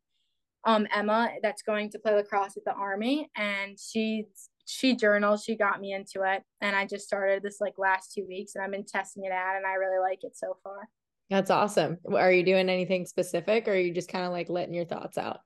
um 0.64 0.86
Emma 0.94 1.30
that's 1.42 1.62
going 1.62 1.90
to 1.90 1.98
play 1.98 2.14
lacrosse 2.14 2.56
at 2.56 2.64
the 2.64 2.72
army 2.72 3.30
and 3.36 3.78
she 3.78 4.26
she 4.64 4.94
journals 4.94 5.42
she 5.44 5.56
got 5.56 5.80
me 5.80 5.92
into 5.92 6.22
it 6.24 6.42
and 6.60 6.76
I 6.76 6.86
just 6.86 7.04
started 7.04 7.42
this 7.42 7.60
like 7.60 7.74
last 7.78 8.12
2 8.14 8.24
weeks 8.28 8.54
and 8.54 8.64
I've 8.64 8.70
been 8.70 8.84
testing 8.84 9.24
it 9.24 9.32
out 9.32 9.56
and 9.56 9.66
I 9.66 9.74
really 9.74 9.98
like 9.98 10.20
it 10.22 10.36
so 10.36 10.56
far. 10.62 10.88
That's 11.30 11.50
awesome. 11.50 11.98
Are 12.14 12.32
you 12.32 12.42
doing 12.42 12.68
anything 12.68 13.06
specific 13.06 13.66
or 13.66 13.72
are 13.72 13.76
you 13.76 13.92
just 13.92 14.10
kind 14.10 14.24
of 14.24 14.32
like 14.32 14.48
letting 14.48 14.74
your 14.74 14.84
thoughts 14.84 15.18
out? 15.18 15.40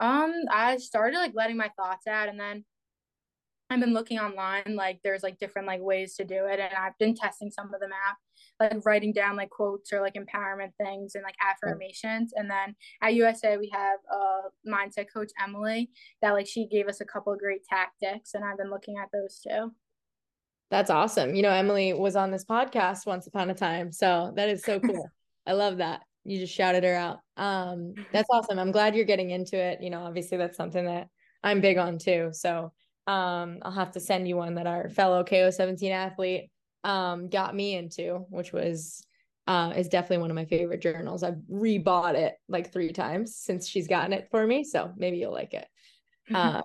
Um 0.00 0.34
I 0.50 0.76
started 0.76 1.16
like 1.16 1.32
letting 1.34 1.56
my 1.56 1.70
thoughts 1.76 2.06
out 2.06 2.28
and 2.28 2.38
then 2.38 2.64
I've 3.70 3.80
been 3.80 3.92
looking 3.92 4.18
online 4.18 4.76
like 4.76 5.00
there's 5.04 5.22
like 5.22 5.38
different 5.38 5.68
like 5.68 5.80
ways 5.80 6.14
to 6.14 6.24
do 6.24 6.46
it 6.46 6.58
and 6.58 6.72
I've 6.72 6.96
been 6.98 7.14
testing 7.14 7.50
some 7.50 7.72
of 7.74 7.80
them 7.80 7.90
out. 7.92 8.16
like 8.60 8.84
writing 8.84 9.12
down 9.12 9.36
like 9.36 9.50
quotes 9.50 9.92
or 9.92 10.00
like 10.00 10.14
empowerment 10.14 10.72
things 10.82 11.14
and 11.14 11.22
like 11.22 11.36
affirmations. 11.40 12.32
And 12.34 12.50
then 12.50 12.74
at 13.02 13.14
USA 13.14 13.56
we 13.58 13.70
have 13.72 13.98
a 14.10 14.68
mindset 14.68 15.06
coach 15.12 15.30
Emily 15.42 15.90
that 16.22 16.32
like 16.32 16.46
she 16.46 16.66
gave 16.66 16.88
us 16.88 17.00
a 17.00 17.04
couple 17.04 17.32
of 17.32 17.38
great 17.38 17.64
tactics, 17.64 18.34
and 18.34 18.44
I've 18.44 18.58
been 18.58 18.70
looking 18.70 18.96
at 18.96 19.08
those 19.12 19.40
too. 19.40 19.72
That's 20.70 20.90
awesome. 20.90 21.34
You 21.34 21.42
know, 21.42 21.50
Emily 21.50 21.92
was 21.92 22.16
on 22.16 22.30
this 22.30 22.44
podcast 22.44 23.06
once 23.06 23.26
upon 23.26 23.50
a 23.50 23.54
time. 23.54 23.92
So 23.92 24.32
that 24.36 24.48
is 24.48 24.62
so 24.62 24.80
cool. 24.80 25.08
I 25.46 25.52
love 25.52 25.78
that. 25.78 26.02
You 26.24 26.38
just 26.38 26.54
shouted 26.54 26.84
her 26.84 26.94
out. 26.94 27.20
Um, 27.36 27.94
that's 28.12 28.28
awesome. 28.32 28.58
I'm 28.58 28.72
glad 28.72 28.94
you're 28.94 29.06
getting 29.06 29.30
into 29.30 29.56
it. 29.56 29.82
You 29.82 29.88
know, 29.90 30.00
obviously 30.00 30.36
that's 30.36 30.56
something 30.56 30.84
that 30.84 31.08
I'm 31.42 31.60
big 31.62 31.78
on 31.78 31.98
too. 31.98 32.30
So 32.32 32.72
um, 33.08 33.60
I'll 33.62 33.72
have 33.72 33.92
to 33.92 34.00
send 34.00 34.28
you 34.28 34.36
one 34.36 34.54
that 34.56 34.66
our 34.66 34.90
fellow 34.90 35.24
KO17 35.24 35.90
athlete 35.90 36.50
um, 36.84 37.30
got 37.30 37.56
me 37.56 37.74
into, 37.74 38.26
which 38.28 38.52
was 38.52 39.02
uh, 39.46 39.72
is 39.74 39.88
definitely 39.88 40.18
one 40.18 40.30
of 40.30 40.34
my 40.34 40.44
favorite 40.44 40.82
journals. 40.82 41.22
I've 41.22 41.40
rebought 41.50 42.16
it 42.16 42.34
like 42.50 42.70
three 42.70 42.92
times 42.92 43.34
since 43.34 43.66
she's 43.66 43.88
gotten 43.88 44.12
it 44.12 44.28
for 44.30 44.46
me. 44.46 44.62
So 44.62 44.92
maybe 44.94 45.16
you'll 45.16 45.32
like 45.32 45.54
it. 45.54 45.66
Uh, 46.34 46.60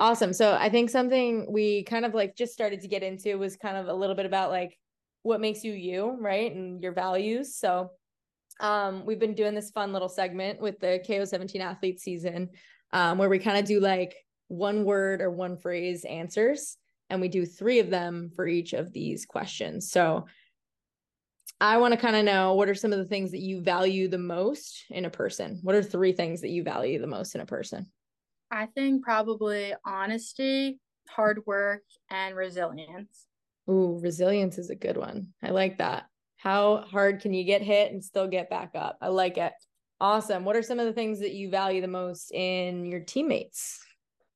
awesome. 0.00 0.32
So 0.32 0.56
I 0.58 0.68
think 0.68 0.90
something 0.90 1.46
we 1.48 1.84
kind 1.84 2.04
of 2.04 2.12
like 2.12 2.34
just 2.34 2.52
started 2.52 2.80
to 2.80 2.88
get 2.88 3.04
into 3.04 3.38
was 3.38 3.54
kind 3.54 3.76
of 3.76 3.86
a 3.86 3.94
little 3.94 4.16
bit 4.16 4.26
about 4.26 4.50
like 4.50 4.76
what 5.22 5.40
makes 5.40 5.62
you 5.62 5.72
you, 5.72 6.16
right? 6.18 6.52
And 6.52 6.82
your 6.82 6.90
values. 6.90 7.54
So 7.54 7.92
um, 8.58 9.06
we've 9.06 9.20
been 9.20 9.34
doing 9.34 9.54
this 9.54 9.70
fun 9.70 9.92
little 9.92 10.08
segment 10.08 10.60
with 10.60 10.80
the 10.80 11.00
KO17 11.08 11.60
athlete 11.60 12.00
season 12.00 12.50
um, 12.92 13.16
where 13.16 13.28
we 13.28 13.38
kind 13.38 13.58
of 13.58 13.64
do 13.64 13.78
like 13.78 14.16
one 14.54 14.84
word 14.84 15.20
or 15.20 15.30
one 15.30 15.56
phrase 15.56 16.04
answers. 16.04 16.76
And 17.10 17.20
we 17.20 17.28
do 17.28 17.44
three 17.44 17.80
of 17.80 17.90
them 17.90 18.30
for 18.34 18.46
each 18.46 18.72
of 18.72 18.92
these 18.92 19.26
questions. 19.26 19.90
So 19.90 20.26
I 21.60 21.76
want 21.78 21.92
to 21.92 22.00
kind 22.00 22.16
of 22.16 22.24
know 22.24 22.54
what 22.54 22.68
are 22.68 22.74
some 22.74 22.92
of 22.92 22.98
the 22.98 23.04
things 23.04 23.30
that 23.30 23.40
you 23.40 23.60
value 23.60 24.08
the 24.08 24.18
most 24.18 24.84
in 24.90 25.04
a 25.04 25.10
person? 25.10 25.60
What 25.62 25.74
are 25.74 25.82
three 25.82 26.12
things 26.12 26.40
that 26.40 26.50
you 26.50 26.62
value 26.62 27.00
the 27.00 27.06
most 27.06 27.34
in 27.34 27.40
a 27.40 27.46
person? 27.46 27.86
I 28.50 28.66
think 28.66 29.04
probably 29.04 29.74
honesty, 29.84 30.80
hard 31.08 31.40
work, 31.46 31.82
and 32.10 32.34
resilience. 32.34 33.26
Ooh, 33.68 33.98
resilience 34.02 34.58
is 34.58 34.70
a 34.70 34.74
good 34.74 34.96
one. 34.96 35.28
I 35.42 35.50
like 35.50 35.78
that. 35.78 36.04
How 36.36 36.84
hard 36.90 37.20
can 37.20 37.32
you 37.32 37.44
get 37.44 37.62
hit 37.62 37.92
and 37.92 38.04
still 38.04 38.28
get 38.28 38.50
back 38.50 38.72
up? 38.74 38.98
I 39.00 39.08
like 39.08 39.38
it. 39.38 39.52
Awesome. 40.00 40.44
What 40.44 40.56
are 40.56 40.62
some 40.62 40.78
of 40.78 40.86
the 40.86 40.92
things 40.92 41.20
that 41.20 41.32
you 41.32 41.50
value 41.50 41.80
the 41.80 41.88
most 41.88 42.30
in 42.32 42.84
your 42.84 43.00
teammates? 43.00 43.80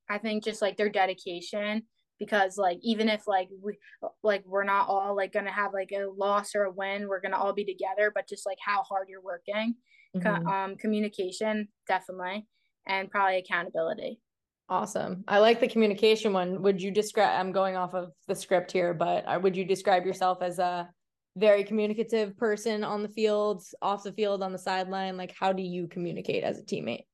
I 0.08 0.18
think 0.18 0.44
just 0.44 0.62
like 0.62 0.76
their 0.76 0.88
dedication 0.88 1.82
because 2.18 2.56
like 2.58 2.78
even 2.82 3.08
if 3.08 3.26
like 3.26 3.48
we 3.62 3.78
like 4.22 4.42
we're 4.46 4.64
not 4.64 4.88
all 4.88 5.16
like 5.16 5.32
gonna 5.32 5.52
have 5.52 5.72
like 5.72 5.92
a 5.92 6.06
loss 6.16 6.54
or 6.54 6.64
a 6.64 6.70
win 6.70 7.08
we're 7.08 7.20
gonna 7.20 7.36
all 7.36 7.52
be 7.52 7.64
together 7.64 8.10
but 8.14 8.28
just 8.28 8.46
like 8.46 8.58
how 8.60 8.82
hard 8.82 9.08
you're 9.08 9.22
working 9.22 9.74
mm-hmm. 10.16 10.46
um 10.46 10.76
communication 10.76 11.68
definitely 11.86 12.46
and 12.86 13.10
probably 13.10 13.36
accountability. 13.36 14.20
Awesome. 14.70 15.24
I 15.28 15.38
like 15.38 15.60
the 15.60 15.68
communication 15.68 16.32
one. 16.32 16.62
Would 16.62 16.82
you 16.82 16.90
describe 16.90 17.38
i'm 17.38 17.52
going 17.52 17.76
off 17.76 17.94
of 17.94 18.12
the 18.26 18.34
script 18.34 18.72
here 18.72 18.94
but 18.94 19.24
uh, 19.26 19.38
would 19.42 19.56
you 19.56 19.64
describe 19.64 20.04
yourself 20.04 20.38
as 20.42 20.58
a 20.58 20.88
very 21.36 21.62
communicative 21.62 22.36
person 22.36 22.82
on 22.82 23.02
the 23.02 23.08
field 23.08 23.62
off 23.80 24.02
the 24.02 24.12
field 24.12 24.42
on 24.42 24.52
the 24.52 24.58
sideline? 24.58 25.16
Like 25.16 25.34
how 25.38 25.52
do 25.52 25.62
you 25.62 25.86
communicate 25.86 26.42
as 26.42 26.58
a 26.58 26.62
teammate 26.62 27.04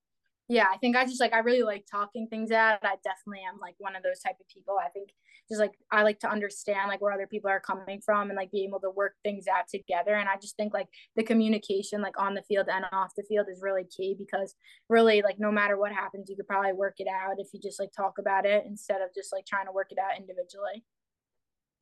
yeah 0.48 0.66
i 0.72 0.76
think 0.78 0.96
i 0.96 1.04
just 1.04 1.20
like 1.20 1.32
i 1.32 1.38
really 1.38 1.62
like 1.62 1.84
talking 1.90 2.26
things 2.28 2.50
out. 2.50 2.78
I 2.82 2.96
definitely 3.02 3.44
am 3.48 3.58
like 3.60 3.74
one 3.78 3.96
of 3.96 4.02
those 4.02 4.20
type 4.20 4.36
of 4.40 4.48
people. 4.48 4.76
I 4.82 4.88
think 4.88 5.10
just 5.48 5.60
like 5.60 5.72
i 5.90 6.02
like 6.02 6.20
to 6.20 6.30
understand 6.30 6.88
like 6.88 7.00
where 7.00 7.12
other 7.12 7.26
people 7.26 7.50
are 7.50 7.60
coming 7.60 8.00
from 8.04 8.30
and 8.30 8.36
like 8.36 8.50
be 8.50 8.64
able 8.64 8.80
to 8.80 8.90
work 8.90 9.14
things 9.22 9.46
out 9.46 9.68
together. 9.68 10.14
And 10.14 10.28
i 10.28 10.36
just 10.36 10.56
think 10.56 10.74
like 10.74 10.88
the 11.16 11.22
communication 11.22 12.02
like 12.02 12.18
on 12.20 12.34
the 12.34 12.42
field 12.42 12.68
and 12.70 12.84
off 12.92 13.10
the 13.16 13.24
field 13.28 13.46
is 13.50 13.60
really 13.62 13.84
key 13.84 14.14
because 14.18 14.54
really 14.88 15.22
like 15.22 15.38
no 15.38 15.50
matter 15.50 15.78
what 15.78 15.92
happens 15.92 16.28
you 16.28 16.36
could 16.36 16.46
probably 16.48 16.72
work 16.72 16.94
it 16.98 17.08
out 17.08 17.36
if 17.38 17.48
you 17.52 17.60
just 17.60 17.80
like 17.80 17.90
talk 17.96 18.18
about 18.18 18.46
it 18.46 18.64
instead 18.66 19.00
of 19.00 19.08
just 19.14 19.32
like 19.32 19.46
trying 19.46 19.66
to 19.66 19.72
work 19.72 19.88
it 19.90 19.98
out 19.98 20.18
individually. 20.18 20.84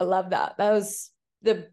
I 0.00 0.04
love 0.04 0.30
that. 0.30 0.56
That 0.58 0.72
was 0.72 1.10
the 1.42 1.68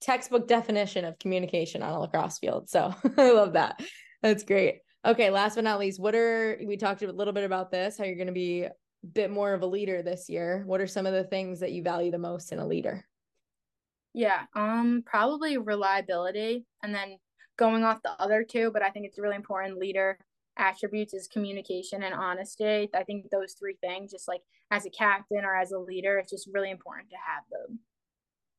textbook 0.00 0.48
definition 0.48 1.04
of 1.04 1.18
communication 1.18 1.82
on 1.82 1.92
a 1.92 2.00
lacrosse 2.00 2.38
field. 2.38 2.68
So 2.68 2.94
i 3.16 3.30
love 3.30 3.54
that. 3.54 3.80
That's 4.22 4.42
great 4.42 4.83
Okay, 5.04 5.30
last 5.30 5.56
but 5.56 5.64
not 5.64 5.78
least, 5.78 6.00
what 6.00 6.14
are 6.14 6.58
we 6.64 6.76
talked 6.76 7.02
a 7.02 7.12
little 7.12 7.34
bit 7.34 7.44
about 7.44 7.70
this, 7.70 7.98
how 7.98 8.04
you're 8.04 8.14
going 8.16 8.26
to 8.26 8.32
be 8.32 8.62
a 8.62 8.72
bit 9.12 9.30
more 9.30 9.52
of 9.52 9.62
a 9.62 9.66
leader 9.66 10.02
this 10.02 10.28
year. 10.28 10.62
What 10.66 10.80
are 10.80 10.86
some 10.86 11.06
of 11.06 11.12
the 11.12 11.24
things 11.24 11.60
that 11.60 11.72
you 11.72 11.82
value 11.82 12.10
the 12.10 12.18
most 12.18 12.52
in 12.52 12.58
a 12.58 12.66
leader? 12.66 13.04
Yeah, 14.14 14.44
um 14.54 15.02
probably 15.04 15.58
reliability 15.58 16.64
and 16.82 16.94
then 16.94 17.18
going 17.56 17.84
off 17.84 18.02
the 18.02 18.10
other 18.20 18.44
two, 18.44 18.70
but 18.72 18.82
I 18.82 18.90
think 18.90 19.06
it's 19.06 19.18
really 19.18 19.36
important 19.36 19.78
leader 19.78 20.18
attributes 20.56 21.12
is 21.12 21.26
communication 21.26 22.04
and 22.04 22.14
honesty. 22.14 22.88
I 22.94 23.02
think 23.02 23.28
those 23.30 23.54
three 23.54 23.76
things 23.80 24.12
just 24.12 24.28
like 24.28 24.42
as 24.70 24.86
a 24.86 24.90
captain 24.90 25.44
or 25.44 25.54
as 25.54 25.72
a 25.72 25.78
leader, 25.78 26.16
it's 26.18 26.30
just 26.30 26.48
really 26.52 26.70
important 26.70 27.10
to 27.10 27.16
have 27.16 27.42
them. 27.50 27.80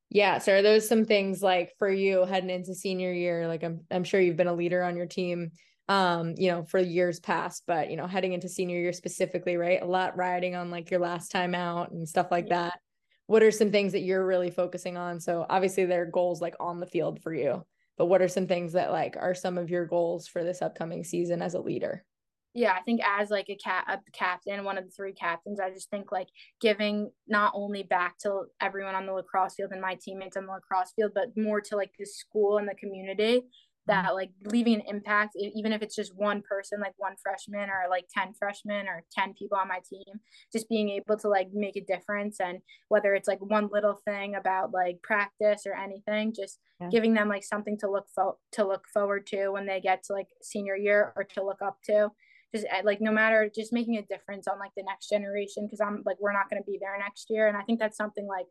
Yeah. 0.10 0.38
So 0.38 0.54
are 0.54 0.62
those 0.62 0.88
some 0.88 1.06
things 1.06 1.42
like 1.42 1.74
for 1.80 1.90
you 1.90 2.26
heading 2.26 2.50
into 2.50 2.76
senior 2.76 3.12
year? 3.12 3.48
Like 3.48 3.64
I'm 3.64 3.82
I'm 3.90 4.04
sure 4.04 4.20
you've 4.20 4.38
been 4.38 4.48
a 4.48 4.54
leader 4.54 4.84
on 4.84 4.98
your 4.98 5.08
team 5.08 5.52
um 5.88 6.34
you 6.38 6.50
know 6.50 6.64
for 6.64 6.80
years 6.80 7.20
past 7.20 7.64
but 7.68 7.92
you 7.92 7.96
know 7.96 8.08
heading 8.08 8.34
into 8.34 8.50
senior 8.50 8.80
year 8.80 8.92
specifically 8.92 9.56
right 9.56 9.84
a 9.84 9.86
lot 9.86 10.18
riding 10.18 10.56
on 10.56 10.72
like 10.72 10.90
your 10.90 11.00
last 11.00 11.30
time 11.30 11.54
out 11.54 11.92
and 11.92 12.08
stuff 12.08 12.28
like 12.32 12.48
yeah. 12.48 12.64
that. 12.64 12.80
What 13.28 13.42
are 13.42 13.52
some 13.52 13.72
things 13.72 13.94
that 13.94 14.02
you're 14.02 14.26
really 14.26 14.52
focusing 14.52 14.98
on? 14.98 15.20
So 15.20 15.48
obviously 15.50 15.86
there 15.86 16.04
are 16.04 16.06
goals 16.06 16.42
like 16.42 16.56
on 16.60 16.80
the 16.80 16.86
field 16.86 17.22
for 17.24 17.34
you 17.34 17.64
but 17.98 18.08
what 18.08 18.22
are 18.22 18.28
some 18.28 18.48
things 18.48 18.74
that 18.74 18.92
like 18.92 19.16
are 19.18 19.36
some 19.36 19.58
of 19.58 19.70
your 19.70 19.86
goals 19.86 20.28
for 20.28 20.44
this 20.44 20.62
upcoming 20.62 21.04
season 21.04 21.42
as 21.42 21.54
a 21.54 21.62
leader? 21.62 22.04
Yeah 22.54 22.72
i 22.72 22.82
think 22.82 23.02
as 23.06 23.30
like 23.30 23.50
a 23.50 23.56
cat 23.56 23.84
a 23.90 24.00
captain 24.12 24.64
one 24.64 24.78
of 24.78 24.86
the 24.86 24.92
three 24.92 25.12
captains 25.12 25.60
i 25.60 25.70
just 25.70 25.90
think 25.90 26.12
like 26.12 26.30
giving 26.62 27.12
not 27.28 27.52
only 27.54 27.84
back 27.84 28.18
to 28.20 28.44
everyone 28.62 28.96
on 28.96 29.06
the 29.06 29.12
lacrosse 29.12 29.56
field 29.56 29.72
and 29.74 29.82
my 29.82 29.98
teammates 30.02 30.38
on 30.38 30.46
the 30.46 30.52
lacrosse 30.54 30.94
field 30.96 31.12
but 31.14 31.36
more 31.36 31.60
to 31.60 31.76
like 31.76 31.92
the 32.00 32.06
school 32.06 32.58
and 32.58 32.68
the 32.68 32.76
community 32.76 33.42
that 33.88 34.16
like 34.16 34.32
leaving 34.46 34.76
an 34.76 34.82
impact 34.88 35.36
even 35.36 35.72
if 35.72 35.82
it's 35.82 35.96
just 35.96 36.16
one 36.16 36.42
person 36.42 36.80
like 36.80 36.94
one 36.98 37.16
freshman 37.22 37.70
or 37.70 37.84
like 37.90 38.06
10 38.14 38.34
freshmen 38.34 38.88
or 38.88 39.04
10 39.12 39.34
people 39.38 39.58
on 39.58 39.68
my 39.68 39.80
team 39.88 40.20
just 40.52 40.68
being 40.70 40.90
able 40.90 41.18
to 41.18 41.28
like 41.28 41.50
make 41.54 41.76
a 41.76 41.82
difference 41.82 42.40
and 42.40 42.60
whether 42.90 43.14
it's 43.14 43.28
like 43.28 43.40
one 43.40 43.70
little 43.72 44.00
thing 44.06 44.36
about 44.36 44.74
like 44.74 45.02
practice 45.04 45.64
or 45.66 45.74
anything 45.74 46.34
just 46.34 46.60
yeah. 46.82 46.90
giving 46.90 47.14
them 47.14 47.30
like 47.30 47.44
something 47.44 47.78
to 47.78 47.90
look 47.90 48.08
fo- 48.16 48.38
to 48.52 48.66
look 48.66 48.86
forward 48.94 49.26
to 49.28 49.50
when 49.50 49.66
they 49.66 49.80
get 49.80 50.04
to 50.04 50.14
like 50.14 50.28
senior 50.42 50.76
year 50.76 51.14
or 51.16 51.24
to 51.24 51.44
look 51.44 51.62
up 51.62 51.78
to 51.84 52.10
just 52.54 52.66
eh, 52.72 52.82
like 52.84 53.02
no 53.02 53.12
matter 53.12 53.50
just 53.54 53.74
making 53.74 53.98
a 53.98 54.02
difference 54.04 54.48
on 54.48 54.60
like 54.60 54.72
the 54.76 54.84
next 54.84 55.10
generation 55.10 55.66
because 55.66 55.82
i'm 55.82 56.02
like 56.06 56.18
we're 56.20 56.34
not 56.34 56.50
going 56.50 56.62
to 56.62 56.66
be 56.66 56.78
there 56.80 56.98
next 56.98 57.28
year 57.30 57.48
and 57.48 57.58
i 57.58 57.62
think 57.62 57.80
that's 57.80 57.98
something 57.98 58.28
like 58.28 58.46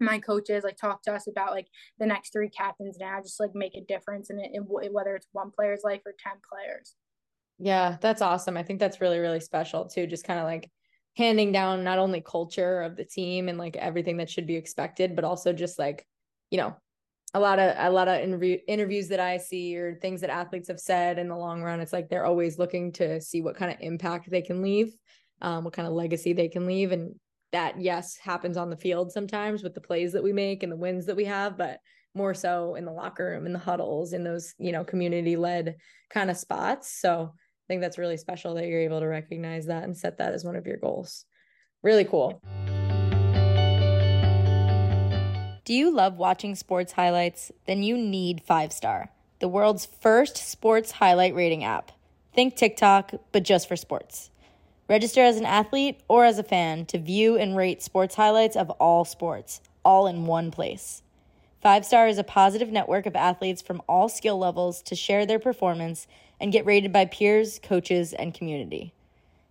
my 0.00 0.18
coaches 0.18 0.64
like 0.64 0.76
talk 0.76 1.02
to 1.02 1.12
us 1.12 1.26
about 1.26 1.52
like 1.52 1.68
the 1.98 2.06
next 2.06 2.32
three 2.32 2.48
captains 2.48 2.96
now 2.98 3.20
just 3.20 3.40
like 3.40 3.54
make 3.54 3.74
a 3.74 3.84
difference 3.84 4.30
in 4.30 4.38
it 4.38 4.50
in, 4.52 4.62
whether 4.62 5.14
it's 5.14 5.28
one 5.32 5.50
player's 5.50 5.82
life 5.84 6.00
or 6.06 6.14
10 6.22 6.32
players. 6.50 6.94
Yeah 7.58 7.96
that's 8.00 8.22
awesome. 8.22 8.56
I 8.56 8.62
think 8.62 8.80
that's 8.80 9.00
really 9.00 9.18
really 9.18 9.40
special 9.40 9.86
too 9.86 10.06
just 10.06 10.24
kind 10.24 10.38
of 10.38 10.46
like 10.46 10.70
handing 11.16 11.52
down 11.52 11.84
not 11.84 11.98
only 11.98 12.20
culture 12.20 12.82
of 12.82 12.96
the 12.96 13.04
team 13.04 13.48
and 13.48 13.58
like 13.58 13.76
everything 13.76 14.16
that 14.18 14.30
should 14.30 14.46
be 14.46 14.56
expected 14.56 15.16
but 15.16 15.24
also 15.24 15.52
just 15.52 15.78
like 15.78 16.06
you 16.50 16.58
know 16.58 16.74
a 17.34 17.40
lot 17.40 17.58
of 17.58 17.74
a 17.78 17.90
lot 17.90 18.08
of 18.08 18.20
interview, 18.20 18.58
interviews 18.68 19.08
that 19.08 19.20
i 19.20 19.36
see 19.36 19.76
or 19.76 19.96
things 19.96 20.20
that 20.20 20.30
athletes 20.30 20.68
have 20.68 20.80
said 20.80 21.18
in 21.18 21.28
the 21.28 21.36
long 21.36 21.62
run 21.62 21.80
it's 21.80 21.92
like 21.92 22.08
they're 22.08 22.24
always 22.24 22.58
looking 22.58 22.92
to 22.92 23.20
see 23.20 23.40
what 23.40 23.56
kind 23.56 23.72
of 23.72 23.78
impact 23.80 24.30
they 24.30 24.42
can 24.42 24.62
leave 24.62 24.94
um, 25.42 25.64
what 25.64 25.72
kind 25.72 25.88
of 25.88 25.94
legacy 25.94 26.32
they 26.32 26.48
can 26.48 26.66
leave 26.66 26.92
and 26.92 27.14
that 27.52 27.80
yes 27.80 28.16
happens 28.16 28.56
on 28.56 28.70
the 28.70 28.76
field 28.76 29.10
sometimes 29.10 29.62
with 29.62 29.74
the 29.74 29.80
plays 29.80 30.12
that 30.12 30.22
we 30.22 30.32
make 30.32 30.62
and 30.62 30.70
the 30.70 30.76
wins 30.76 31.06
that 31.06 31.16
we 31.16 31.24
have 31.24 31.56
but 31.56 31.80
more 32.14 32.34
so 32.34 32.74
in 32.74 32.84
the 32.84 32.92
locker 32.92 33.26
room 33.26 33.46
in 33.46 33.52
the 33.52 33.58
huddles 33.58 34.12
in 34.12 34.24
those 34.24 34.54
you 34.58 34.72
know 34.72 34.84
community 34.84 35.36
led 35.36 35.76
kind 36.10 36.30
of 36.30 36.36
spots. 36.36 37.00
So 37.00 37.32
i 37.32 37.66
think 37.68 37.80
that's 37.80 37.98
really 37.98 38.16
special 38.16 38.54
that 38.54 38.66
you're 38.66 38.80
able 38.80 39.00
to 39.00 39.06
recognize 39.06 39.66
that 39.66 39.84
and 39.84 39.96
set 39.96 40.18
that 40.18 40.34
as 40.34 40.44
one 40.44 40.56
of 40.56 40.66
your 40.66 40.76
goals. 40.76 41.24
Really 41.82 42.04
cool. 42.04 42.42
Do 45.64 45.74
you 45.74 45.90
love 45.94 46.16
watching 46.16 46.56
sports 46.56 46.92
highlights? 46.92 47.52
Then 47.66 47.82
you 47.82 47.96
need 47.96 48.42
five 48.42 48.72
star 48.72 49.10
the 49.38 49.48
world's 49.48 49.86
first 49.86 50.36
sports 50.36 50.90
highlight 50.92 51.34
rating 51.34 51.64
app. 51.64 51.92
Think 52.34 52.56
tiktok 52.56 53.12
but 53.32 53.42
just 53.42 53.68
for 53.68 53.76
sports 53.76 54.29
Register 54.90 55.22
as 55.22 55.36
an 55.36 55.46
athlete 55.46 56.00
or 56.08 56.24
as 56.24 56.40
a 56.40 56.42
fan 56.42 56.84
to 56.86 56.98
view 56.98 57.38
and 57.38 57.56
rate 57.56 57.80
sports 57.80 58.16
highlights 58.16 58.56
of 58.56 58.70
all 58.70 59.04
sports, 59.04 59.60
all 59.84 60.08
in 60.08 60.26
one 60.26 60.50
place. 60.50 61.04
Five 61.62 61.84
Star 61.84 62.08
is 62.08 62.18
a 62.18 62.24
positive 62.24 62.72
network 62.72 63.06
of 63.06 63.14
athletes 63.14 63.62
from 63.62 63.82
all 63.88 64.08
skill 64.08 64.36
levels 64.36 64.82
to 64.82 64.96
share 64.96 65.24
their 65.24 65.38
performance 65.38 66.08
and 66.40 66.50
get 66.50 66.66
rated 66.66 66.92
by 66.92 67.04
peers, 67.04 67.60
coaches, 67.62 68.12
and 68.12 68.34
community. 68.34 68.92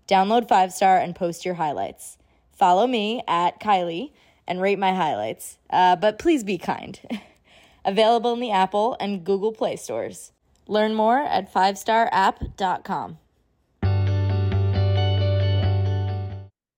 Download 0.10 0.46
Five 0.46 0.74
Star 0.74 0.98
and 0.98 1.16
post 1.16 1.46
your 1.46 1.54
highlights. 1.54 2.18
Follow 2.52 2.86
me 2.86 3.24
at 3.26 3.62
Kylie 3.62 4.12
and 4.46 4.60
rate 4.60 4.78
my 4.78 4.94
highlights, 4.94 5.58
uh, 5.70 5.96
but 5.96 6.20
please 6.20 6.44
be 6.44 6.58
kind. 6.58 7.00
Available 7.86 8.34
in 8.34 8.42
the 8.42 8.52
Apple 8.52 8.98
and 9.00 9.24
Google 9.24 9.54
Play 9.54 9.78
stores. 9.78 10.34
Learn 10.68 10.94
more 10.94 11.20
at 11.20 11.54
5starapp.com. 11.54 13.20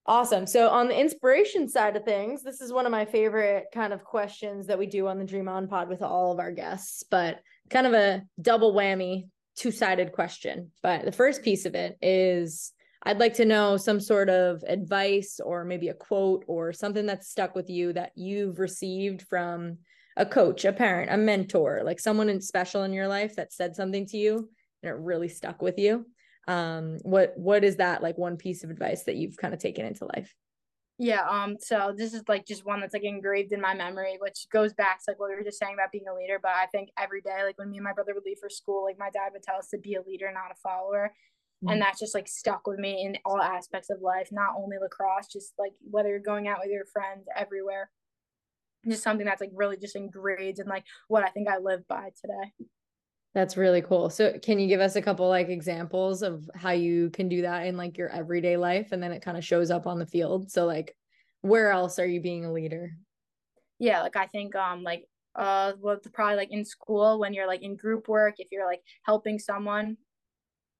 Awesome. 0.07 0.47
So, 0.47 0.69
on 0.69 0.87
the 0.87 0.99
inspiration 0.99 1.69
side 1.69 1.95
of 1.95 2.03
things, 2.03 2.41
this 2.41 2.59
is 2.59 2.73
one 2.73 2.85
of 2.85 2.91
my 2.91 3.05
favorite 3.05 3.67
kind 3.73 3.93
of 3.93 4.03
questions 4.03 4.67
that 4.67 4.79
we 4.79 4.87
do 4.87 5.07
on 5.07 5.19
the 5.19 5.25
Dream 5.25 5.47
On 5.47 5.67
pod 5.67 5.89
with 5.89 6.01
all 6.01 6.31
of 6.31 6.39
our 6.39 6.51
guests, 6.51 7.03
but 7.09 7.39
kind 7.69 7.85
of 7.85 7.93
a 7.93 8.23
double 8.41 8.73
whammy, 8.73 9.27
two 9.55 9.71
sided 9.71 10.11
question. 10.11 10.71
But 10.81 11.05
the 11.05 11.11
first 11.11 11.43
piece 11.43 11.65
of 11.65 11.75
it 11.75 11.97
is 12.01 12.73
I'd 13.03 13.19
like 13.19 13.35
to 13.35 13.45
know 13.45 13.77
some 13.77 13.99
sort 13.99 14.29
of 14.29 14.63
advice 14.67 15.39
or 15.43 15.65
maybe 15.65 15.89
a 15.89 15.93
quote 15.93 16.45
or 16.47 16.73
something 16.73 17.05
that's 17.05 17.29
stuck 17.29 17.55
with 17.55 17.69
you 17.69 17.93
that 17.93 18.11
you've 18.15 18.59
received 18.59 19.23
from 19.23 19.77
a 20.17 20.25
coach, 20.25 20.65
a 20.65 20.73
parent, 20.73 21.11
a 21.11 21.17
mentor, 21.17 21.81
like 21.83 21.99
someone 21.99 22.41
special 22.41 22.83
in 22.83 22.93
your 22.93 23.07
life 23.07 23.35
that 23.35 23.53
said 23.53 23.75
something 23.75 24.05
to 24.07 24.17
you 24.17 24.49
and 24.83 24.89
it 24.89 24.95
really 24.95 25.29
stuck 25.29 25.61
with 25.61 25.79
you. 25.79 26.05
Um, 26.47 26.97
what 27.03 27.33
what 27.37 27.63
is 27.63 27.77
that 27.77 28.01
like 28.01 28.17
one 28.17 28.37
piece 28.37 28.63
of 28.63 28.69
advice 28.69 29.03
that 29.03 29.15
you've 29.15 29.37
kind 29.37 29.53
of 29.53 29.59
taken 29.59 29.85
into 29.85 30.05
life? 30.05 30.33
Yeah, 30.97 31.27
um, 31.27 31.57
so 31.59 31.93
this 31.95 32.13
is 32.13 32.23
like 32.27 32.45
just 32.45 32.65
one 32.65 32.79
that's 32.79 32.93
like 32.93 33.03
engraved 33.03 33.53
in 33.53 33.61
my 33.61 33.73
memory, 33.73 34.17
which 34.19 34.45
goes 34.51 34.73
back 34.73 34.99
to 34.99 35.11
like 35.11 35.19
what 35.19 35.29
we 35.29 35.35
were 35.35 35.43
just 35.43 35.57
saying 35.57 35.73
about 35.73 35.91
being 35.91 36.05
a 36.11 36.15
leader. 36.15 36.37
But 36.41 36.51
I 36.51 36.67
think 36.67 36.89
every 36.97 37.21
day, 37.21 37.43
like 37.43 37.57
when 37.57 37.71
me 37.71 37.77
and 37.77 37.83
my 37.83 37.93
brother 37.93 38.13
would 38.13 38.25
leave 38.25 38.37
for 38.39 38.49
school, 38.49 38.83
like 38.83 38.99
my 38.99 39.09
dad 39.09 39.31
would 39.33 39.43
tell 39.43 39.57
us 39.57 39.69
to 39.69 39.79
be 39.79 39.95
a 39.95 40.03
leader, 40.03 40.31
not 40.31 40.51
a 40.51 40.59
follower 40.61 41.11
and 41.61 41.71
mm-hmm. 41.71 41.79
that's 41.79 41.99
just 41.99 42.15
like 42.15 42.27
stuck 42.27 42.65
with 42.67 42.79
me 42.79 43.03
in 43.03 43.17
all 43.25 43.41
aspects 43.41 43.89
of 43.89 44.01
life 44.01 44.29
not 44.31 44.55
only 44.57 44.77
lacrosse 44.81 45.27
just 45.31 45.53
like 45.59 45.73
whether 45.89 46.09
you're 46.09 46.19
going 46.19 46.47
out 46.47 46.59
with 46.61 46.71
your 46.71 46.85
friends 46.85 47.25
everywhere 47.35 47.89
just 48.89 49.03
something 49.03 49.25
that's 49.25 49.41
like 49.41 49.51
really 49.53 49.77
just 49.77 49.95
engraved 49.95 50.59
in 50.59 50.67
like 50.67 50.83
what 51.07 51.23
i 51.23 51.27
think 51.27 51.47
i 51.47 51.57
live 51.57 51.87
by 51.87 52.09
today 52.19 52.51
that's 53.33 53.55
really 53.55 53.81
cool. 53.81 54.09
So 54.09 54.37
can 54.39 54.59
you 54.59 54.67
give 54.67 54.81
us 54.81 54.95
a 54.95 55.01
couple 55.01 55.27
like 55.29 55.49
examples 55.49 56.21
of 56.21 56.49
how 56.55 56.71
you 56.71 57.09
can 57.11 57.29
do 57.29 57.43
that 57.43 57.65
in 57.65 57.77
like 57.77 57.97
your 57.97 58.09
everyday 58.09 58.57
life 58.57 58.91
and 58.91 59.01
then 59.01 59.11
it 59.11 59.21
kind 59.21 59.37
of 59.37 59.45
shows 59.45 59.71
up 59.71 59.87
on 59.87 59.99
the 59.99 60.05
field? 60.05 60.51
So 60.51 60.65
like 60.65 60.95
where 61.41 61.71
else 61.71 61.97
are 61.97 62.05
you 62.05 62.21
being 62.21 62.45
a 62.45 62.51
leader? 62.51 62.91
Yeah 63.79 64.03
like 64.03 64.15
i 64.15 64.27
think 64.27 64.55
um 64.55 64.83
like 64.83 65.05
uh 65.35 65.73
well 65.79 65.97
probably 66.13 66.35
like 66.35 66.51
in 66.51 66.63
school 66.63 67.19
when 67.19 67.33
you're 67.33 67.47
like 67.47 67.63
in 67.63 67.75
group 67.75 68.07
work 68.07 68.35
if 68.37 68.49
you're 68.51 68.67
like 68.67 68.81
helping 69.03 69.39
someone 69.39 69.97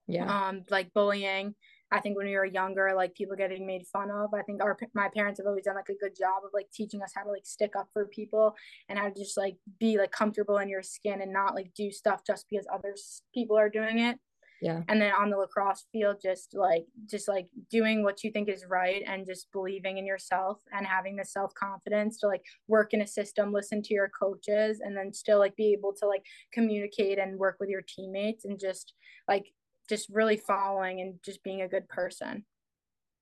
yeah. 0.08 0.48
um 0.50 0.62
like 0.70 0.94
bullying 0.94 1.56
i 1.91 1.99
think 1.99 2.17
when 2.17 2.27
we 2.27 2.36
were 2.36 2.45
younger 2.45 2.91
like 2.95 3.13
people 3.15 3.36
getting 3.36 3.65
made 3.65 3.86
fun 3.88 4.10
of 4.12 4.34
i 4.34 4.41
think 4.41 4.62
our 4.62 4.77
my 4.93 5.10
parents 5.15 5.39
have 5.39 5.47
always 5.47 5.65
done 5.65 5.75
like 5.75 5.89
a 5.89 5.95
good 5.95 6.15
job 6.17 6.43
of 6.43 6.51
like 6.54 6.67
teaching 6.73 7.01
us 7.01 7.12
how 7.15 7.23
to 7.23 7.32
like 7.32 7.45
stick 7.45 7.73
up 7.77 7.88
for 7.93 8.06
people 8.06 8.56
and 8.89 8.97
how 8.97 9.10
to 9.10 9.15
just 9.15 9.38
like 9.38 9.58
be 9.80 9.97
like 9.97 10.12
comfortable 10.12 10.58
in 10.58 10.69
your 10.69 10.84
skin 10.84 11.21
and 11.21 11.34
not 11.34 11.56
like 11.56 11.71
do 11.75 11.91
stuff 11.91 12.21
just 12.25 12.45
because 12.49 12.65
other 12.73 12.95
people 13.34 13.58
are 13.58 13.69
doing 13.69 13.99
it. 13.99 14.17
Yeah. 14.62 14.82
And 14.88 15.01
then 15.01 15.12
on 15.12 15.32
the 15.32 15.38
lacrosse 15.38 15.88
field 15.91 16.17
just 16.21 16.54
like 16.54 16.86
just 17.10 17.27
like 17.27 17.47
doing 17.71 18.04
what 18.04 18.23
you 18.23 18.30
think 18.30 18.47
is 18.47 18.63
right 18.69 19.01
and 19.08 19.25
just 19.25 19.51
believing 19.51 19.97
in 19.97 20.06
yourself 20.06 20.62
and 20.71 20.86
having 20.86 21.15
the 21.15 21.25
self-confidence 21.25 22.19
to 22.19 22.27
like 22.27 22.43
work 22.67 22.93
in 22.93 23.01
a 23.01 23.08
system 23.08 23.51
listen 23.51 23.82
to 23.82 23.93
your 23.95 24.10
coaches 24.10 24.80
and 24.80 24.95
then 24.95 25.12
still 25.12 25.39
like 25.39 25.56
be 25.56 25.73
able 25.73 25.93
to 25.93 26.08
like 26.08 26.23
communicate 26.54 27.17
and 27.17 27.39
work 27.39 27.58
with 27.60 27.69
your 27.69 27.82
teammates 27.82 28.45
and 28.45 28.60
just 28.60 28.93
like 29.27 29.47
just 29.91 30.10
really 30.10 30.38
following 30.38 31.01
and 31.01 31.15
just 31.23 31.43
being 31.43 31.62
a 31.62 31.67
good 31.67 31.88
person. 31.89 32.45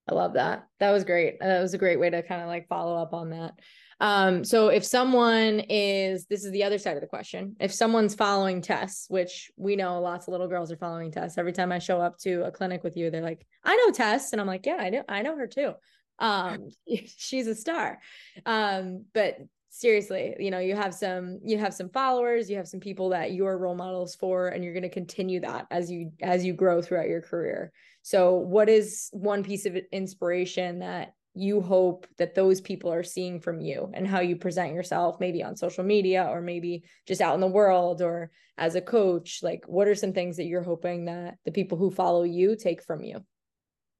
I 0.08 0.14
love 0.14 0.34
that. 0.34 0.68
That 0.80 0.92
was 0.92 1.04
great. 1.04 1.40
That 1.40 1.62
was 1.62 1.74
a 1.74 1.80
great 1.80 2.00
way 2.00 2.10
to 2.10 2.22
kind 2.22 2.42
of 2.42 2.48
like 2.48 2.68
follow 2.68 2.96
up 2.96 3.14
on 3.14 3.32
that. 3.32 3.54
Um, 4.00 4.44
so 4.44 4.70
if 4.70 4.86
someone 4.86 5.62
is, 5.68 6.26
this 6.28 6.46
is 6.46 6.52
the 6.52 6.64
other 6.64 6.78
side 6.78 6.96
of 6.96 7.02
the 7.02 7.08
question. 7.08 7.56
If 7.60 7.74
someone's 7.74 8.16
following 8.16 8.62
Tess, 8.62 9.06
which 9.10 9.52
we 9.58 9.76
know 9.76 10.00
lots 10.00 10.28
of 10.28 10.32
little 10.32 10.48
girls 10.48 10.72
are 10.72 10.78
following 10.78 11.12
Tess. 11.12 11.38
Every 11.38 11.54
time 11.54 11.72
I 11.72 11.80
show 11.80 12.00
up 12.00 12.18
to 12.20 12.46
a 12.46 12.52
clinic 12.52 12.84
with 12.84 12.96
you, 12.96 13.10
they're 13.10 13.22
like, 13.22 13.46
I 13.64 13.76
know 13.76 13.92
Tess. 13.92 14.32
And 14.32 14.40
I'm 14.40 14.48
like, 14.48 14.66
yeah, 14.66 14.78
I 14.80 14.90
know, 14.90 15.04
I 15.10 15.22
know 15.24 15.36
her 15.36 15.48
too. 15.48 15.74
Um, 16.20 16.70
she's 17.18 17.48
a 17.48 17.56
star. 17.56 18.00
Um, 18.46 19.06
but 19.14 19.38
seriously 19.70 20.36
you 20.40 20.50
know 20.50 20.60
you 20.60 20.76
have 20.76 20.94
some 20.94 21.40
you 21.44 21.58
have 21.58 21.74
some 21.74 21.90
followers 21.90 22.50
you 22.50 22.58
have 22.58 22.68
some 22.68 22.80
people 22.80 23.10
that 23.10 23.34
you're 23.34 23.58
role 23.58 23.76
models 23.76 24.16
for 24.16 24.48
and 24.48 24.64
you're 24.64 24.74
going 24.74 24.84
to 24.84 24.90
continue 24.90 25.40
that 25.40 25.68
as 25.72 25.92
you 25.92 26.12
as 26.22 26.44
you 26.46 26.54
grow 26.54 26.82
throughout 26.82 27.08
your 27.08 27.22
career. 27.22 27.72
So 28.02 28.36
what 28.36 28.70
is 28.70 29.10
one 29.12 29.44
piece 29.44 29.66
of 29.66 29.78
inspiration 29.92 30.80
that 30.80 31.14
you 31.36 31.62
hope 31.62 32.08
that 32.18 32.36
those 32.36 32.60
people 32.60 32.92
are 32.92 33.04
seeing 33.04 33.40
from 33.40 33.62
you 33.62 33.90
and 33.94 34.08
how 34.08 34.20
you 34.20 34.36
present 34.36 34.74
yourself 34.74 35.18
maybe 35.20 35.44
on 35.44 35.56
social 35.56 35.84
media 35.84 36.28
or 36.30 36.42
maybe 36.42 36.84
just 37.08 37.22
out 37.22 37.36
in 37.36 37.42
the 37.42 37.48
world 37.48 38.02
or 38.02 38.32
as 38.58 38.76
a 38.76 38.82
coach? 38.82 39.40
Like 39.44 39.62
what 39.68 39.88
are 39.88 39.96
some 39.96 40.14
things 40.14 40.38
that 40.38 40.46
you're 40.46 40.64
hoping 40.64 41.06
that 41.06 41.36
the 41.46 41.52
people 41.52 41.78
who 41.78 41.92
follow 41.92 42.24
you 42.24 42.56
take 42.56 42.84
from 42.84 43.04
you 43.04 43.24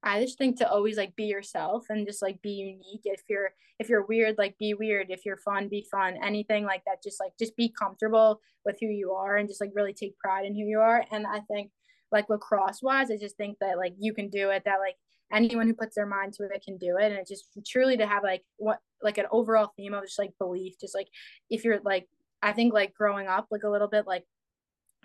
I 0.02 0.22
just 0.22 0.38
think 0.38 0.56
to 0.58 0.70
always 0.70 0.96
like 0.96 1.14
be 1.14 1.24
yourself 1.24 1.86
and 1.90 2.06
just 2.06 2.22
like 2.22 2.40
be 2.40 2.50
unique. 2.50 3.02
If 3.04 3.22
you're 3.28 3.50
if 3.78 3.88
you're 3.88 4.06
weird, 4.06 4.38
like 4.38 4.56
be 4.58 4.74
weird. 4.74 5.06
If 5.10 5.24
you're 5.24 5.36
fun, 5.36 5.68
be 5.68 5.86
fun. 5.90 6.18
Anything 6.22 6.64
like 6.64 6.82
that, 6.86 7.02
just 7.02 7.20
like 7.20 7.32
just 7.38 7.56
be 7.56 7.72
comfortable 7.78 8.40
with 8.64 8.76
who 8.80 8.86
you 8.86 9.12
are 9.12 9.36
and 9.36 9.48
just 9.48 9.60
like 9.60 9.72
really 9.74 9.92
take 9.92 10.18
pride 10.18 10.46
in 10.46 10.54
who 10.54 10.64
you 10.64 10.80
are. 10.80 11.04
And 11.10 11.26
I 11.26 11.40
think 11.40 11.70
like 12.12 12.28
lacrosse 12.28 12.82
wise, 12.82 13.10
I 13.10 13.16
just 13.16 13.36
think 13.36 13.58
that 13.60 13.76
like 13.76 13.94
you 13.98 14.14
can 14.14 14.30
do 14.30 14.50
it. 14.50 14.62
That 14.64 14.80
like 14.80 14.96
anyone 15.32 15.66
who 15.66 15.74
puts 15.74 15.96
their 15.96 16.06
mind 16.06 16.32
to 16.34 16.44
it 16.44 16.64
can 16.64 16.78
do 16.78 16.96
it. 16.98 17.04
And 17.04 17.14
it's 17.14 17.30
just 17.30 17.46
truly 17.66 17.96
to 17.98 18.06
have 18.06 18.22
like 18.22 18.42
what 18.56 18.78
like 19.02 19.18
an 19.18 19.26
overall 19.30 19.72
theme 19.76 19.94
of 19.94 20.04
just 20.04 20.18
like 20.18 20.32
belief. 20.38 20.74
Just 20.80 20.94
like 20.94 21.08
if 21.50 21.64
you're 21.64 21.80
like 21.84 22.08
I 22.42 22.52
think 22.52 22.72
like 22.72 22.94
growing 22.94 23.28
up 23.28 23.48
like 23.50 23.64
a 23.64 23.70
little 23.70 23.88
bit 23.88 24.06
like 24.06 24.24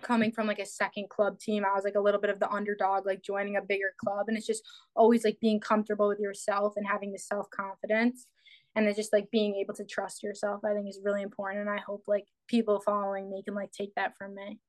coming 0.02 0.32
from 0.32 0.48
like 0.48 0.60
a 0.60 0.66
second 0.66 1.10
club 1.10 1.40
team 1.40 1.64
i 1.66 1.74
was 1.74 1.84
like 1.84 1.96
a 1.96 2.00
little 2.00 2.20
bit 2.20 2.30
of 2.30 2.40
the 2.40 2.50
underdog 2.50 3.06
like 3.06 3.22
joining 3.24 3.56
a 3.56 3.62
bigger 3.62 3.94
club 3.98 4.26
and 4.28 4.38
it's 4.38 4.48
just 4.48 4.64
always 4.96 5.24
like 5.24 5.40
being 5.40 5.60
comfortable 5.60 6.08
with 6.08 6.20
yourself 6.20 6.74
and 6.76 6.86
having 6.86 7.12
the 7.12 7.20
self-confidence 7.20 8.28
and 8.76 8.88
it's 8.88 8.98
just 8.98 9.14
like 9.14 9.32
being 9.32 9.56
able 9.56 9.74
to 9.74 9.86
trust 9.86 10.22
yourself 10.22 10.62
i 10.66 10.74
think 10.74 10.88
is 10.88 11.00
really 11.04 11.22
important 11.22 11.62
and 11.62 11.70
i 11.70 11.82
hope 11.82 12.04
like 12.08 12.26
people 12.48 12.82
following 12.82 13.30
me 13.30 13.42
can 13.44 13.56
like 13.56 13.72
take 13.72 13.94
that 13.96 14.16
from 14.18 14.36
me. 14.36 14.60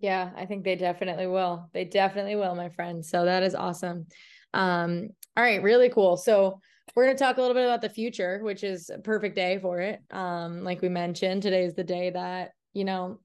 Yeah 0.00 0.30
i 0.36 0.46
think 0.46 0.64
they 0.64 0.76
definitely 0.76 1.26
will. 1.26 1.68
They 1.72 1.84
definitely 1.84 2.36
will 2.36 2.54
my 2.54 2.68
friend 2.68 3.04
so 3.04 3.24
that 3.24 3.42
is 3.42 3.54
awesome. 3.54 4.06
Um 4.54 5.08
all 5.36 5.44
right 5.44 5.62
really 5.62 5.88
cool 5.88 6.16
so 6.16 6.60
we're 6.94 7.04
going 7.04 7.16
to 7.16 7.22
talk 7.22 7.36
a 7.36 7.40
little 7.40 7.54
bit 7.54 7.64
about 7.64 7.82
the 7.82 7.88
future 7.88 8.40
which 8.42 8.64
is 8.64 8.90
a 8.90 8.98
perfect 8.98 9.36
day 9.36 9.58
for 9.60 9.80
it. 9.80 10.00
Um 10.10 10.62
like 10.64 10.82
we 10.82 10.88
mentioned 10.88 11.42
today 11.42 11.64
is 11.64 11.74
the 11.74 11.84
day 11.84 12.10
that 12.10 12.52
you 12.72 12.84
know 12.84 13.20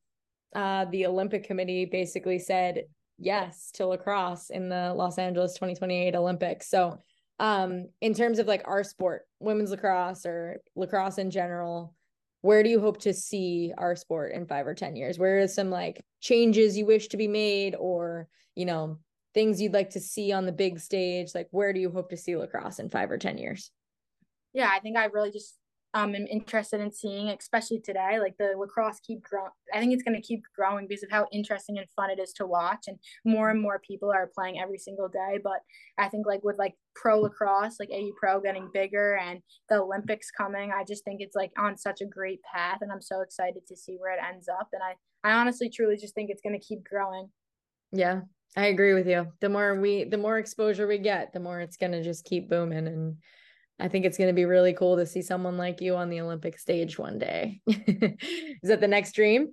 uh, 0.55 0.85
the 0.85 1.05
Olympic 1.05 1.43
Committee 1.43 1.85
basically 1.85 2.39
said 2.39 2.85
yes 3.19 3.71
to 3.73 3.85
lacrosse 3.85 4.49
in 4.49 4.69
the 4.69 4.93
Los 4.95 5.17
Angeles 5.17 5.53
2028 5.53 6.15
Olympics. 6.15 6.69
So, 6.69 6.99
um, 7.39 7.89
in 7.99 8.13
terms 8.13 8.39
of 8.39 8.47
like 8.47 8.61
our 8.65 8.83
sport, 8.83 9.23
women's 9.39 9.71
lacrosse 9.71 10.25
or 10.25 10.61
lacrosse 10.75 11.17
in 11.17 11.29
general, 11.29 11.93
where 12.41 12.63
do 12.63 12.69
you 12.69 12.79
hope 12.79 13.01
to 13.01 13.13
see 13.13 13.73
our 13.77 13.95
sport 13.95 14.31
in 14.31 14.45
five 14.45 14.65
or 14.65 14.73
10 14.73 14.95
years? 14.95 15.19
Where 15.19 15.41
are 15.41 15.47
some 15.47 15.69
like 15.69 16.05
changes 16.21 16.77
you 16.77 16.85
wish 16.85 17.09
to 17.09 17.17
be 17.17 17.27
made 17.27 17.75
or, 17.75 18.29
you 18.55 18.65
know, 18.65 18.99
things 19.33 19.61
you'd 19.61 19.73
like 19.73 19.89
to 19.91 19.99
see 19.99 20.31
on 20.31 20.45
the 20.45 20.53
big 20.53 20.79
stage? 20.79 21.35
Like, 21.35 21.49
where 21.51 21.73
do 21.73 21.79
you 21.81 21.91
hope 21.91 22.11
to 22.11 22.17
see 22.17 22.37
lacrosse 22.37 22.79
in 22.79 22.89
five 22.89 23.11
or 23.11 23.17
10 23.17 23.37
years? 23.37 23.71
Yeah, 24.53 24.69
I 24.71 24.79
think 24.79 24.95
I 24.95 25.05
really 25.05 25.31
just 25.31 25.55
um, 25.95 26.13
am 26.13 26.27
interested 26.27 26.81
in 26.81 26.91
seeing, 26.91 27.29
especially 27.29 27.79
today. 27.79 28.19
Like 28.19 28.35
the 28.37 28.53
lacrosse 28.57 28.99
keep 28.99 29.23
growing. 29.23 29.49
I 29.73 29.79
think 29.79 29.93
it's 29.93 30.03
going 30.03 30.21
to 30.21 30.27
keep 30.27 30.43
growing 30.53 30.87
because 30.87 31.03
of 31.03 31.09
how 31.09 31.25
interesting 31.31 31.77
and 31.77 31.87
fun 31.95 32.09
it 32.09 32.19
is 32.19 32.33
to 32.33 32.45
watch, 32.45 32.85
and 32.87 32.99
more 33.23 33.49
and 33.49 33.61
more 33.61 33.79
people 33.79 34.11
are 34.11 34.29
playing 34.35 34.59
every 34.59 34.77
single 34.77 35.07
day. 35.07 35.39
But 35.41 35.61
I 35.97 36.09
think 36.09 36.27
like 36.27 36.43
with 36.43 36.57
like 36.59 36.73
pro 36.95 37.21
lacrosse, 37.21 37.79
like 37.79 37.89
AU 37.93 38.11
Pro 38.19 38.41
getting 38.41 38.69
bigger 38.73 39.17
and 39.17 39.39
the 39.69 39.77
Olympics 39.77 40.29
coming, 40.31 40.71
I 40.71 40.83
just 40.83 41.05
think 41.05 41.21
it's 41.21 41.35
like 41.35 41.51
on 41.57 41.77
such 41.77 42.01
a 42.01 42.05
great 42.05 42.41
path, 42.43 42.79
and 42.81 42.91
I'm 42.91 43.01
so 43.01 43.21
excited 43.21 43.65
to 43.65 43.75
see 43.77 43.95
where 43.97 44.13
it 44.13 44.19
ends 44.21 44.49
up. 44.49 44.67
And 44.73 44.81
I, 44.83 45.29
I 45.29 45.39
honestly, 45.39 45.69
truly 45.69 45.95
just 45.95 46.13
think 46.13 46.29
it's 46.29 46.41
going 46.41 46.59
to 46.59 46.65
keep 46.65 46.83
growing. 46.83 47.29
Yeah, 47.93 48.21
I 48.57 48.65
agree 48.65 48.93
with 48.93 49.07
you. 49.07 49.31
The 49.39 49.47
more 49.47 49.79
we, 49.79 50.03
the 50.03 50.17
more 50.17 50.39
exposure 50.39 50.87
we 50.87 50.97
get, 50.97 51.31
the 51.31 51.39
more 51.39 51.61
it's 51.61 51.77
going 51.77 51.93
to 51.93 52.03
just 52.03 52.25
keep 52.25 52.49
booming 52.49 52.87
and 52.87 53.15
I 53.79 53.87
think 53.89 54.05
it's 54.05 54.17
going 54.17 54.29
to 54.29 54.33
be 54.33 54.45
really 54.45 54.73
cool 54.73 54.95
to 54.97 55.05
see 55.05 55.21
someone 55.21 55.57
like 55.57 55.81
you 55.81 55.95
on 55.95 56.09
the 56.09 56.21
Olympic 56.21 56.57
stage 56.57 56.97
one 56.97 57.19
day. 57.19 57.61
Is 57.67 58.69
that 58.69 58.79
the 58.79 58.87
next 58.87 59.13
dream? 59.13 59.49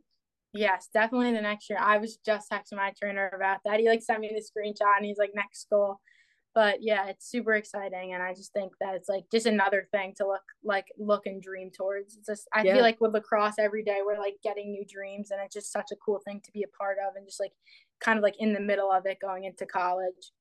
Yes, 0.52 0.88
definitely 0.92 1.32
the 1.32 1.40
next 1.40 1.68
year. 1.70 1.78
I 1.80 1.98
was 1.98 2.18
just 2.24 2.50
texting 2.50 2.76
my 2.76 2.92
trainer 3.00 3.32
about 3.34 3.60
that. 3.64 3.80
He 3.80 3.88
like 3.88 4.02
sent 4.02 4.20
me 4.20 4.30
the 4.34 4.40
screenshot 4.42 4.96
and 4.96 5.06
he's 5.06 5.18
like 5.18 5.32
next 5.34 5.66
goal. 5.70 5.98
But 6.54 6.78
yeah, 6.82 7.08
it's 7.08 7.30
super 7.30 7.54
exciting 7.54 8.12
and 8.12 8.22
I 8.22 8.34
just 8.34 8.52
think 8.52 8.72
that 8.80 8.94
it's 8.94 9.08
like 9.08 9.24
just 9.32 9.46
another 9.46 9.88
thing 9.90 10.12
to 10.18 10.26
look 10.26 10.42
like 10.62 10.84
look 10.98 11.24
and 11.24 11.42
dream 11.42 11.70
towards. 11.74 12.14
It's 12.14 12.26
just 12.26 12.46
I 12.52 12.62
yeah. 12.62 12.74
feel 12.74 12.82
like 12.82 13.00
with 13.00 13.14
lacrosse 13.14 13.54
every 13.58 13.82
day 13.82 14.00
we're 14.04 14.18
like 14.18 14.36
getting 14.44 14.70
new 14.70 14.84
dreams 14.86 15.30
and 15.30 15.40
it's 15.40 15.54
just 15.54 15.72
such 15.72 15.90
a 15.90 15.96
cool 16.04 16.20
thing 16.26 16.42
to 16.44 16.52
be 16.52 16.62
a 16.62 16.76
part 16.78 16.98
of 16.98 17.16
and 17.16 17.26
just 17.26 17.40
like 17.40 17.52
kind 18.00 18.18
of 18.18 18.22
like 18.22 18.36
in 18.38 18.52
the 18.52 18.60
middle 18.60 18.92
of 18.92 19.06
it 19.06 19.18
going 19.20 19.44
into 19.44 19.64
college. 19.64 20.32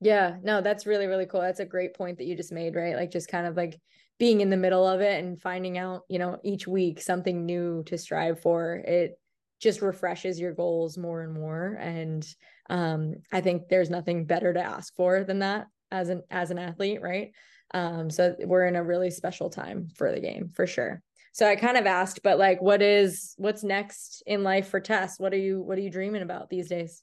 Yeah, 0.00 0.36
no, 0.42 0.60
that's 0.60 0.86
really, 0.86 1.06
really 1.06 1.26
cool. 1.26 1.40
That's 1.40 1.60
a 1.60 1.64
great 1.64 1.94
point 1.94 2.18
that 2.18 2.26
you 2.26 2.36
just 2.36 2.52
made, 2.52 2.74
right? 2.74 2.96
Like 2.96 3.10
just 3.10 3.28
kind 3.28 3.46
of 3.46 3.56
like 3.56 3.80
being 4.18 4.40
in 4.40 4.50
the 4.50 4.56
middle 4.56 4.86
of 4.86 5.00
it 5.00 5.22
and 5.24 5.40
finding 5.40 5.78
out, 5.78 6.02
you 6.08 6.18
know, 6.18 6.38
each 6.44 6.66
week 6.66 7.00
something 7.00 7.46
new 7.46 7.82
to 7.84 7.96
strive 7.98 8.40
for, 8.40 8.74
it 8.74 9.18
just 9.60 9.80
refreshes 9.80 10.38
your 10.38 10.52
goals 10.52 10.98
more 10.98 11.22
and 11.22 11.32
more. 11.32 11.78
And 11.80 12.26
um, 12.68 13.14
I 13.32 13.40
think 13.40 13.68
there's 13.68 13.88
nothing 13.90 14.26
better 14.26 14.52
to 14.52 14.60
ask 14.62 14.94
for 14.94 15.24
than 15.24 15.38
that 15.38 15.66
as 15.90 16.10
an 16.10 16.22
as 16.30 16.50
an 16.50 16.58
athlete, 16.58 17.00
right? 17.00 17.30
Um, 17.72 18.10
so 18.10 18.36
we're 18.44 18.66
in 18.66 18.76
a 18.76 18.84
really 18.84 19.10
special 19.10 19.48
time 19.50 19.88
for 19.94 20.12
the 20.12 20.20
game 20.20 20.50
for 20.54 20.66
sure. 20.66 21.02
So 21.32 21.46
I 21.48 21.56
kind 21.56 21.76
of 21.76 21.86
asked, 21.86 22.22
but 22.22 22.38
like, 22.38 22.60
what 22.62 22.80
is 22.82 23.34
what's 23.38 23.62
next 23.64 24.22
in 24.26 24.42
life 24.42 24.68
for 24.68 24.80
Tess? 24.80 25.18
What 25.18 25.32
are 25.32 25.38
you 25.38 25.60
what 25.62 25.78
are 25.78 25.82
you 25.82 25.90
dreaming 25.90 26.22
about 26.22 26.50
these 26.50 26.68
days? 26.68 27.02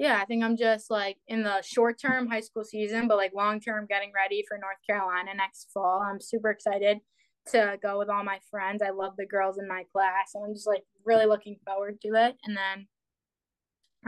Yeah, 0.00 0.18
I 0.18 0.24
think 0.24 0.42
I'm 0.42 0.56
just 0.56 0.90
like 0.90 1.18
in 1.28 1.42
the 1.42 1.60
short 1.60 2.00
term 2.00 2.26
high 2.26 2.40
school 2.40 2.64
season, 2.64 3.06
but 3.06 3.18
like 3.18 3.34
long 3.34 3.60
term 3.60 3.84
getting 3.84 4.12
ready 4.14 4.42
for 4.48 4.56
North 4.56 4.78
Carolina 4.86 5.34
next 5.36 5.68
fall. 5.74 6.00
I'm 6.00 6.22
super 6.22 6.48
excited 6.48 7.00
to 7.48 7.76
go 7.82 7.98
with 7.98 8.08
all 8.08 8.24
my 8.24 8.38
friends. 8.50 8.80
I 8.80 8.92
love 8.92 9.12
the 9.18 9.26
girls 9.26 9.58
in 9.58 9.68
my 9.68 9.84
class, 9.92 10.30
and 10.34 10.42
I'm 10.42 10.54
just 10.54 10.66
like 10.66 10.84
really 11.04 11.26
looking 11.26 11.58
forward 11.66 12.00
to 12.00 12.08
it. 12.14 12.34
And 12.46 12.56
then 12.56 12.86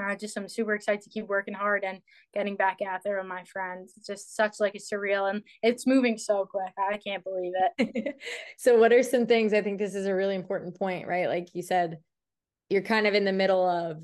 uh, 0.02 0.16
just 0.16 0.34
I'm 0.38 0.48
super 0.48 0.72
excited 0.72 1.02
to 1.02 1.10
keep 1.10 1.26
working 1.26 1.52
hard 1.52 1.84
and 1.84 2.00
getting 2.32 2.56
back 2.56 2.78
out 2.80 3.00
there 3.04 3.18
with 3.18 3.26
my 3.26 3.44
friends. 3.44 3.92
It's 3.98 4.06
just 4.06 4.34
such 4.34 4.60
like 4.60 4.74
a 4.74 4.78
surreal 4.78 5.28
and 5.28 5.42
it's 5.62 5.86
moving 5.86 6.16
so 6.16 6.46
quick. 6.46 6.72
I 6.78 6.96
can't 6.96 7.22
believe 7.22 7.52
it. 7.76 8.16
so 8.56 8.78
what 8.78 8.94
are 8.94 9.02
some 9.02 9.26
things 9.26 9.52
I 9.52 9.60
think 9.60 9.78
this 9.78 9.94
is 9.94 10.06
a 10.06 10.14
really 10.14 10.36
important 10.36 10.78
point, 10.78 11.06
right? 11.06 11.28
Like 11.28 11.48
you 11.52 11.62
said, 11.62 11.98
you're 12.70 12.80
kind 12.80 13.06
of 13.06 13.12
in 13.12 13.26
the 13.26 13.32
middle 13.32 13.68
of 13.68 14.02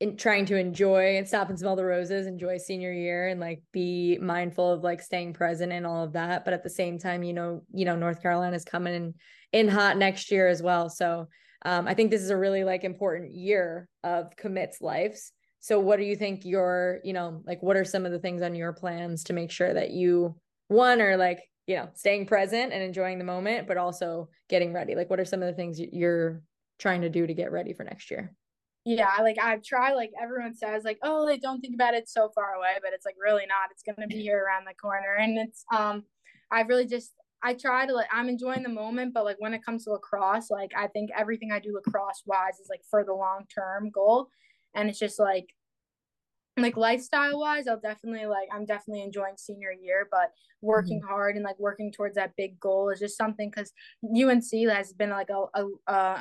in 0.00 0.16
trying 0.16 0.44
to 0.46 0.56
enjoy 0.56 1.16
and 1.16 1.26
stop 1.26 1.48
and 1.48 1.58
smell 1.58 1.76
the 1.76 1.84
roses, 1.84 2.26
enjoy 2.26 2.58
senior 2.58 2.92
year 2.92 3.28
and 3.28 3.40
like 3.40 3.62
be 3.72 4.18
mindful 4.20 4.70
of 4.70 4.82
like 4.82 5.00
staying 5.00 5.32
present 5.32 5.72
and 5.72 5.86
all 5.86 6.02
of 6.02 6.12
that. 6.12 6.44
But 6.44 6.52
at 6.52 6.62
the 6.62 6.70
same 6.70 6.98
time, 6.98 7.22
you 7.22 7.32
know, 7.32 7.62
you 7.72 7.84
know, 7.84 7.96
North 7.96 8.20
Carolina 8.20 8.56
is 8.56 8.64
coming 8.64 8.94
in 8.94 9.14
in 9.52 9.68
hot 9.68 9.96
next 9.96 10.30
year 10.32 10.48
as 10.48 10.62
well. 10.62 10.88
So 10.88 11.28
um, 11.64 11.86
I 11.86 11.94
think 11.94 12.10
this 12.10 12.22
is 12.22 12.30
a 12.30 12.36
really 12.36 12.64
like 12.64 12.82
important 12.82 13.32
year 13.32 13.88
of 14.02 14.34
commits 14.36 14.80
lives. 14.80 15.32
So 15.60 15.78
what 15.80 15.98
do 15.98 16.04
you 16.04 16.16
think 16.16 16.44
your, 16.44 17.00
you 17.04 17.12
know, 17.12 17.40
like 17.46 17.62
what 17.62 17.76
are 17.76 17.84
some 17.84 18.04
of 18.04 18.12
the 18.12 18.18
things 18.18 18.42
on 18.42 18.54
your 18.54 18.72
plans 18.72 19.24
to 19.24 19.32
make 19.32 19.50
sure 19.50 19.72
that 19.72 19.90
you 19.90 20.36
one 20.68 21.00
are 21.00 21.16
like, 21.16 21.40
you 21.66 21.76
know, 21.76 21.88
staying 21.94 22.26
present 22.26 22.72
and 22.72 22.82
enjoying 22.82 23.18
the 23.18 23.24
moment, 23.24 23.68
but 23.68 23.78
also 23.78 24.28
getting 24.50 24.74
ready? 24.74 24.94
Like 24.94 25.08
what 25.08 25.20
are 25.20 25.24
some 25.24 25.40
of 25.40 25.46
the 25.46 25.54
things 25.54 25.80
you're 25.80 26.42
trying 26.78 27.02
to 27.02 27.08
do 27.08 27.26
to 27.26 27.32
get 27.32 27.52
ready 27.52 27.72
for 27.72 27.84
next 27.84 28.10
year? 28.10 28.34
Yeah, 28.84 29.10
like 29.22 29.38
I've 29.40 29.62
tried 29.62 29.94
like 29.94 30.10
everyone 30.20 30.54
says 30.54 30.84
like, 30.84 30.98
"Oh, 31.02 31.26
they 31.26 31.38
don't 31.38 31.60
think 31.60 31.74
about 31.74 31.94
it 31.94 32.08
so 32.08 32.28
far 32.34 32.54
away," 32.54 32.74
but 32.82 32.92
it's 32.92 33.06
like 33.06 33.16
really 33.18 33.46
not. 33.46 33.70
It's 33.70 33.82
going 33.82 33.96
to 34.06 34.14
be 34.14 34.20
here 34.22 34.44
around 34.44 34.66
the 34.66 34.74
corner 34.74 35.14
and 35.18 35.38
it's 35.38 35.64
um 35.74 36.04
I've 36.50 36.68
really 36.68 36.86
just 36.86 37.12
I 37.42 37.54
try 37.54 37.86
to 37.86 37.92
like 37.94 38.08
I'm 38.12 38.28
enjoying 38.28 38.62
the 38.62 38.68
moment, 38.68 39.14
but 39.14 39.24
like 39.24 39.36
when 39.40 39.54
it 39.54 39.64
comes 39.64 39.84
to 39.84 39.92
lacrosse, 39.92 40.50
like 40.50 40.72
I 40.76 40.88
think 40.88 41.10
everything 41.16 41.50
I 41.50 41.60
do 41.60 41.72
lacrosse 41.74 42.22
wise 42.26 42.58
is 42.60 42.68
like 42.68 42.82
for 42.90 43.04
the 43.04 43.14
long 43.14 43.44
term 43.54 43.90
goal. 43.90 44.28
And 44.74 44.88
it's 44.90 44.98
just 44.98 45.18
like 45.18 45.46
like 46.56 46.76
lifestyle 46.76 47.40
wise, 47.40 47.66
I'll 47.66 47.80
definitely 47.80 48.26
like 48.26 48.48
I'm 48.52 48.64
definitely 48.64 49.02
enjoying 49.02 49.34
senior 49.36 49.72
year, 49.72 50.08
but 50.10 50.30
working 50.62 51.00
mm-hmm. 51.00 51.08
hard 51.08 51.36
and 51.36 51.44
like 51.44 51.58
working 51.58 51.90
towards 51.92 52.14
that 52.14 52.32
big 52.36 52.58
goal 52.60 52.90
is 52.90 53.00
just 53.00 53.16
something 53.16 53.50
because 53.50 53.72
UNC 54.04 54.70
has 54.70 54.92
been 54.92 55.10
like 55.10 55.30
a, 55.30 55.44
a 55.60 55.66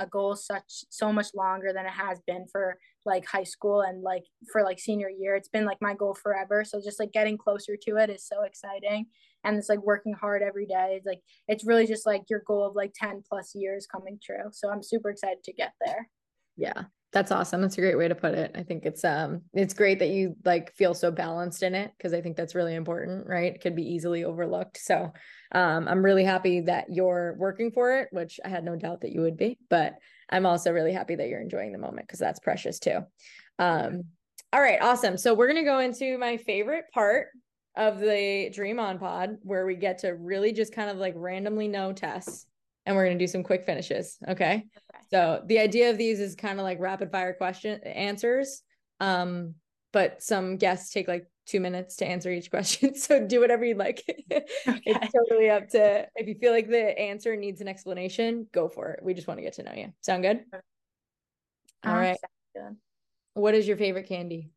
a 0.02 0.08
goal 0.10 0.36
such 0.36 0.86
so 0.90 1.14
much 1.14 1.28
longer 1.36 1.72
than 1.74 1.86
it 1.86 1.92
has 1.92 2.20
been 2.26 2.46
for 2.52 2.78
like 3.06 3.26
high 3.28 3.44
school 3.44 3.82
and 3.82 4.02
like 4.02 4.24
for 4.52 4.64
like 4.64 4.80
senior 4.80 5.10
year. 5.10 5.36
It's 5.36 5.50
been 5.50 5.66
like 5.66 5.78
my 5.82 5.94
goal 5.94 6.16
forever. 6.16 6.64
So 6.66 6.82
just 6.84 7.00
like 7.00 7.12
getting 7.12 7.38
closer 7.38 7.78
to 7.84 7.98
it 7.98 8.10
is 8.10 8.28
so 8.28 8.44
exciting 8.44 9.08
and 9.44 9.58
it's 9.58 9.70
like 9.70 9.82
working 9.84 10.14
hard 10.14 10.42
every 10.42 10.66
day 10.66 10.96
it's 10.98 11.06
like 11.06 11.20
it's 11.48 11.66
really 11.66 11.86
just 11.86 12.06
like 12.06 12.24
your 12.30 12.42
goal 12.48 12.66
of 12.66 12.76
like 12.76 12.94
10 12.96 13.24
plus 13.30 13.54
years 13.54 13.86
coming 13.86 14.20
true 14.24 14.50
so 14.52 14.70
i'm 14.70 14.84
super 14.84 15.10
excited 15.10 15.44
to 15.44 15.54
get 15.54 15.74
there 15.86 16.10
yeah 16.56 16.84
that's 17.14 17.32
awesome. 17.32 17.62
That's 17.62 17.78
a 17.78 17.82
great 17.82 17.98
way 17.98 18.08
to 18.08 18.16
put 18.16 18.34
it. 18.34 18.52
I 18.56 18.64
think 18.64 18.86
it's 18.86 19.06
um 19.06 19.42
it's 19.54 19.74
great 19.74 20.00
that 20.00 20.10
you 20.10 20.36
like 20.44 20.74
feel 20.76 20.94
so 20.94 21.12
balanced 21.12 21.64
in 21.64 21.76
it 21.76 21.92
because 21.96 22.14
i 22.14 22.22
think 22.22 22.36
that's 22.36 22.56
really 22.56 22.76
important 22.76 23.28
right? 23.28 23.54
It 23.54 23.62
could 23.62 23.76
be 23.76 23.94
easily 23.94 24.24
overlooked. 24.24 24.78
So 24.78 25.14
um 25.54 25.88
i'm 25.88 26.04
really 26.04 26.24
happy 26.24 26.62
that 26.62 26.88
you're 26.90 27.36
working 27.38 27.72
for 27.72 27.96
it 28.00 28.08
which 28.12 28.40
i 28.44 28.50
had 28.50 28.64
no 28.64 28.76
doubt 28.76 29.02
that 29.02 29.12
you 29.12 29.22
would 29.22 29.38
be 29.38 29.60
but 29.70 29.94
i'm 30.32 30.48
also 30.48 30.72
really 30.72 30.92
happy 30.92 31.14
that 31.14 31.30
you're 31.30 31.42
enjoying 31.42 31.72
the 31.72 31.78
moment 31.78 32.08
because 32.08 32.20
that's 32.20 32.40
precious 32.40 32.80
too. 32.80 33.00
Um 33.60 34.04
all 34.52 34.62
right 34.62 34.82
awesome. 34.82 35.18
So 35.18 35.34
we're 35.34 35.48
going 35.48 35.64
to 35.64 35.70
go 35.70 35.80
into 35.80 36.18
my 36.20 36.38
favorite 36.38 36.86
part 36.94 37.28
of 37.76 38.00
the 38.00 38.52
Dream 38.54 38.80
On 38.80 39.00
pod 39.00 39.38
where 39.42 39.66
we 39.66 39.76
get 39.76 40.00
to 40.00 40.10
really 40.10 40.52
just 40.52 40.74
kind 40.74 40.92
of 40.92 40.98
like 40.98 41.14
randomly 41.18 41.68
know 41.68 41.92
Tess 41.92 42.46
and 42.86 42.96
we're 42.96 43.06
going 43.06 43.18
to 43.18 43.24
do 43.24 43.28
some 43.28 43.44
quick 43.44 43.64
finishes. 43.66 44.18
Okay? 44.28 44.66
So 45.14 45.44
the 45.46 45.60
idea 45.60 45.92
of 45.92 46.00
these 46.00 46.20
is 46.20 46.34
kind 46.34 46.60
of 46.60 46.64
like 46.64 46.80
rapid 46.80 47.12
fire 47.12 47.34
question 47.34 47.80
answers. 47.84 48.64
Um, 49.00 49.54
but 49.92 50.24
some 50.24 50.58
guests 50.58 50.92
take 50.92 51.08
like 51.08 51.28
two 51.46 51.60
minutes 51.60 51.98
to 51.98 52.06
answer 52.08 52.32
each 52.32 52.50
question. 52.50 52.96
So 52.96 53.26
do 53.26 53.40
whatever 53.40 53.64
you'd 53.64 53.78
like. 53.78 54.04
Okay. 54.66 54.82
it's 54.86 55.14
totally 55.14 55.50
up 55.50 55.70
to 55.70 56.08
if 56.16 56.28
you 56.28 56.36
feel 56.36 56.52
like 56.52 56.70
the 56.70 56.98
answer 56.98 57.36
needs 57.36 57.62
an 57.62 57.68
explanation, 57.68 58.48
go 58.52 58.68
for 58.68 58.92
it. 58.92 59.04
We 59.04 59.14
just 59.14 59.28
want 59.28 59.38
to 59.38 59.44
get 59.44 59.54
to 59.54 59.64
know 59.64 59.74
you. 59.76 59.94
Sound 60.02 60.24
good? 60.24 60.40
All 61.86 61.92
um, 61.92 61.98
right. 61.98 62.18
Good. 62.56 62.78
What 63.34 63.54
is 63.54 63.68
your 63.68 63.78
favorite 63.78 64.08
candy? 64.08 64.50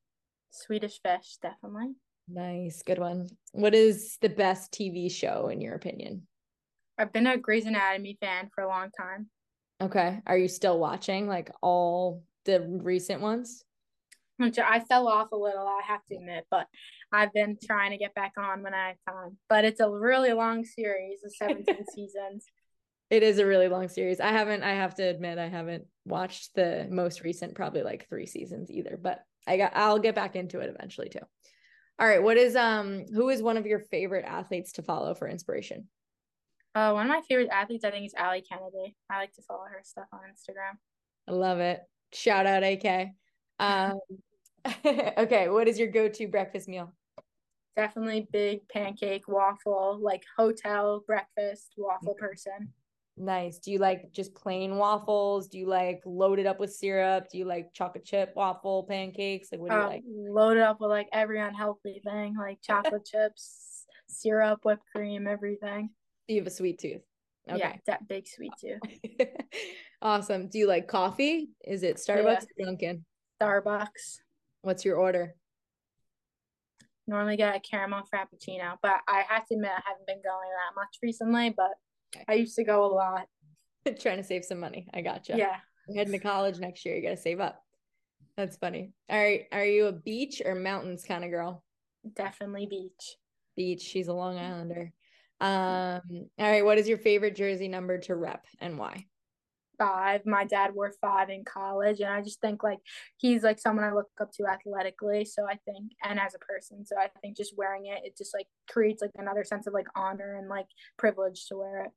Swedish 0.50 1.00
fish, 1.02 1.36
definitely. 1.42 1.94
Nice, 2.28 2.82
good 2.82 2.98
one. 2.98 3.28
What 3.52 3.74
is 3.74 4.16
the 4.22 4.28
best 4.28 4.72
TV 4.72 5.10
show 5.10 5.48
in 5.48 5.60
your 5.60 5.74
opinion? 5.74 6.26
I've 6.96 7.12
been 7.12 7.26
a 7.26 7.36
Grey's 7.36 7.66
Anatomy 7.66 8.16
fan 8.20 8.48
for 8.54 8.64
a 8.64 8.68
long 8.68 8.90
time. 8.96 9.28
Okay. 9.80 10.20
Are 10.26 10.38
you 10.38 10.48
still 10.48 10.78
watching 10.78 11.28
like 11.28 11.50
all 11.62 12.22
the 12.44 12.60
recent 12.60 13.20
ones? 13.20 13.64
I 14.40 14.80
fell 14.80 15.08
off 15.08 15.32
a 15.32 15.36
little, 15.36 15.66
I 15.66 15.80
have 15.86 16.04
to 16.06 16.16
admit, 16.16 16.46
but 16.50 16.66
I've 17.10 17.32
been 17.32 17.56
trying 17.64 17.92
to 17.92 17.96
get 17.96 18.14
back 18.14 18.32
on 18.38 18.62
when 18.62 18.74
I 18.74 18.88
have 18.88 19.14
time. 19.14 19.38
But 19.48 19.64
it's 19.64 19.80
a 19.80 19.90
really 19.90 20.32
long 20.32 20.64
series 20.64 21.24
of 21.24 21.32
17 21.34 21.74
seasons. 21.94 22.44
It 23.08 23.22
is 23.22 23.38
a 23.38 23.46
really 23.46 23.68
long 23.68 23.88
series. 23.88 24.20
I 24.20 24.28
haven't, 24.28 24.62
I 24.62 24.74
have 24.74 24.94
to 24.96 25.04
admit, 25.04 25.38
I 25.38 25.48
haven't 25.48 25.86
watched 26.04 26.54
the 26.54 26.86
most 26.90 27.22
recent, 27.22 27.54
probably 27.54 27.82
like 27.82 28.08
three 28.08 28.26
seasons 28.26 28.70
either, 28.70 28.98
but 29.00 29.20
I 29.46 29.56
got, 29.56 29.72
I'll 29.74 30.00
get 30.00 30.14
back 30.14 30.36
into 30.36 30.60
it 30.60 30.68
eventually 30.74 31.08
too. 31.08 31.20
All 31.98 32.06
right. 32.06 32.22
What 32.22 32.36
is 32.36 32.56
um 32.56 33.06
who 33.14 33.30
is 33.30 33.42
one 33.42 33.56
of 33.56 33.64
your 33.64 33.78
favorite 33.78 34.26
athletes 34.26 34.72
to 34.72 34.82
follow 34.82 35.14
for 35.14 35.28
inspiration? 35.28 35.88
Uh 36.76 36.92
one 36.92 37.06
of 37.06 37.08
my 37.08 37.22
favorite 37.26 37.48
athletes 37.50 37.84
I 37.84 37.90
think 37.90 38.04
is 38.04 38.12
Ally 38.14 38.42
Kennedy. 38.46 38.94
I 39.08 39.16
like 39.16 39.32
to 39.32 39.42
follow 39.42 39.64
her 39.64 39.80
stuff 39.82 40.08
on 40.12 40.20
Instagram. 40.30 40.76
I 41.26 41.32
love 41.32 41.58
it. 41.58 41.80
Shout 42.12 42.44
out 42.44 42.62
AK. 42.62 43.12
Um 43.58 43.98
okay, 44.84 45.48
what 45.48 45.68
is 45.68 45.78
your 45.78 45.88
go-to 45.88 46.28
breakfast 46.28 46.68
meal? 46.68 46.92
Definitely 47.76 48.28
big 48.30 48.68
pancake 48.68 49.26
waffle, 49.26 49.98
like 50.02 50.22
hotel 50.36 51.02
breakfast 51.06 51.72
waffle 51.78 52.14
mm. 52.14 52.18
person. 52.18 52.74
Nice. 53.16 53.58
Do 53.58 53.70
you 53.70 53.78
like 53.78 54.12
just 54.12 54.34
plain 54.34 54.76
waffles? 54.76 55.48
Do 55.48 55.58
you 55.58 55.66
like 55.66 56.02
load 56.04 56.38
it 56.38 56.46
up 56.46 56.60
with 56.60 56.74
syrup? 56.74 57.28
Do 57.32 57.38
you 57.38 57.46
like 57.46 57.72
chocolate 57.72 58.04
chip 58.04 58.34
waffle 58.36 58.82
pancakes? 58.82 59.48
Like 59.50 59.62
what 59.62 59.70
do 59.70 59.76
you 59.76 59.82
uh, 59.82 59.88
like? 59.88 60.02
Load 60.06 60.58
it 60.58 60.62
up 60.62 60.82
with 60.82 60.90
like 60.90 61.08
every 61.10 61.40
unhealthy 61.40 62.02
thing, 62.04 62.36
like 62.38 62.60
chocolate 62.60 63.06
chips, 63.10 63.86
syrup, 64.08 64.60
whipped 64.64 64.84
cream, 64.94 65.26
everything. 65.26 65.88
You 66.28 66.38
have 66.38 66.46
a 66.46 66.50
sweet 66.50 66.78
tooth. 66.78 67.02
Okay. 67.48 67.58
Yeah, 67.58 67.72
that 67.86 68.08
big 68.08 68.26
sweet 68.26 68.52
tooth. 68.60 68.80
awesome. 70.02 70.48
Do 70.48 70.58
you 70.58 70.66
like 70.66 70.88
coffee? 70.88 71.50
Is 71.64 71.84
it 71.84 71.96
Starbucks 71.96 72.46
yeah. 72.56 72.64
or 72.64 72.66
Dunkin'? 72.66 73.04
Starbucks. 73.40 74.18
What's 74.62 74.84
your 74.84 74.96
order? 74.96 75.34
Normally 77.06 77.36
get 77.36 77.54
a 77.54 77.60
caramel 77.60 78.02
frappuccino, 78.12 78.76
but 78.82 78.96
I 79.06 79.22
have 79.28 79.46
to 79.46 79.54
admit 79.54 79.70
I 79.70 79.82
haven't 79.86 80.06
been 80.08 80.22
going 80.24 80.48
that 80.50 80.74
much 80.74 80.98
recently, 81.02 81.54
but 81.56 81.70
Okay. 82.14 82.24
I 82.28 82.34
used 82.34 82.56
to 82.56 82.64
go 82.64 82.84
a 82.84 82.92
lot. 82.92 83.26
Trying 84.00 84.18
to 84.18 84.24
save 84.24 84.44
some 84.44 84.60
money. 84.60 84.88
I 84.92 85.00
gotcha. 85.00 85.36
Yeah. 85.36 85.56
You're 85.88 85.98
heading 85.98 86.12
to 86.12 86.18
college 86.18 86.58
next 86.58 86.84
year. 86.84 86.96
You 86.96 87.02
got 87.02 87.10
to 87.10 87.16
save 87.16 87.40
up. 87.40 87.62
That's 88.36 88.56
funny. 88.56 88.92
All 89.08 89.18
right. 89.18 89.44
Are 89.52 89.64
you 89.64 89.86
a 89.86 89.92
beach 89.92 90.42
or 90.44 90.54
mountains 90.54 91.04
kind 91.06 91.24
of 91.24 91.30
girl? 91.30 91.62
Definitely 92.14 92.66
beach. 92.66 93.16
Beach. 93.56 93.82
She's 93.82 94.08
a 94.08 94.12
Long 94.12 94.36
mm-hmm. 94.36 94.44
Islander. 94.44 94.92
Um, 95.40 96.00
all 96.38 96.50
right. 96.50 96.64
What 96.64 96.78
is 96.78 96.88
your 96.88 96.98
favorite 96.98 97.36
jersey 97.36 97.68
number 97.68 97.98
to 97.98 98.14
rep 98.14 98.46
and 98.60 98.78
why? 98.78 99.06
Five. 99.78 100.24
My 100.24 100.44
dad 100.44 100.74
wore 100.74 100.92
five 101.02 101.28
in 101.28 101.44
college, 101.44 102.00
and 102.00 102.08
I 102.08 102.22
just 102.22 102.40
think 102.40 102.62
like 102.62 102.78
he's 103.18 103.42
like 103.42 103.58
someone 103.58 103.84
I 103.84 103.92
look 103.92 104.08
up 104.18 104.32
to 104.32 104.46
athletically. 104.46 105.26
So 105.26 105.44
I 105.46 105.58
think, 105.66 105.92
and 106.02 106.18
as 106.18 106.34
a 106.34 106.38
person, 106.38 106.86
so 106.86 106.96
I 106.96 107.08
think 107.20 107.36
just 107.36 107.58
wearing 107.58 107.86
it, 107.86 108.00
it 108.02 108.16
just 108.16 108.32
like 108.32 108.46
creates 108.70 109.02
like 109.02 109.10
another 109.18 109.44
sense 109.44 109.66
of 109.66 109.74
like 109.74 109.88
honor 109.94 110.36
and 110.36 110.48
like 110.48 110.66
privilege 110.96 111.46
to 111.48 111.56
wear 111.56 111.82
it. 111.82 111.90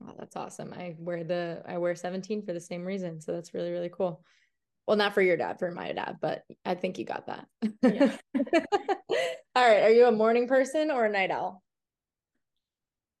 Wow, 0.00 0.14
that's 0.18 0.34
awesome. 0.34 0.74
I 0.76 0.96
wear 0.98 1.22
the 1.22 1.62
I 1.64 1.78
wear 1.78 1.94
17 1.94 2.44
for 2.44 2.52
the 2.52 2.60
same 2.60 2.84
reason. 2.84 3.20
So 3.20 3.32
that's 3.32 3.54
really, 3.54 3.70
really 3.70 3.90
cool. 3.90 4.24
Well, 4.88 4.96
not 4.96 5.14
for 5.14 5.22
your 5.22 5.36
dad, 5.36 5.60
for 5.60 5.70
my 5.70 5.92
dad, 5.92 6.18
but 6.20 6.42
I 6.64 6.74
think 6.74 6.98
you 6.98 7.04
got 7.04 7.28
that. 7.28 7.46
Yeah. 7.82 8.16
All 9.54 9.68
right. 9.68 9.82
Are 9.84 9.92
you 9.92 10.06
a 10.06 10.12
morning 10.12 10.48
person 10.48 10.90
or 10.90 11.04
a 11.04 11.08
night 11.08 11.30
owl? 11.30 11.62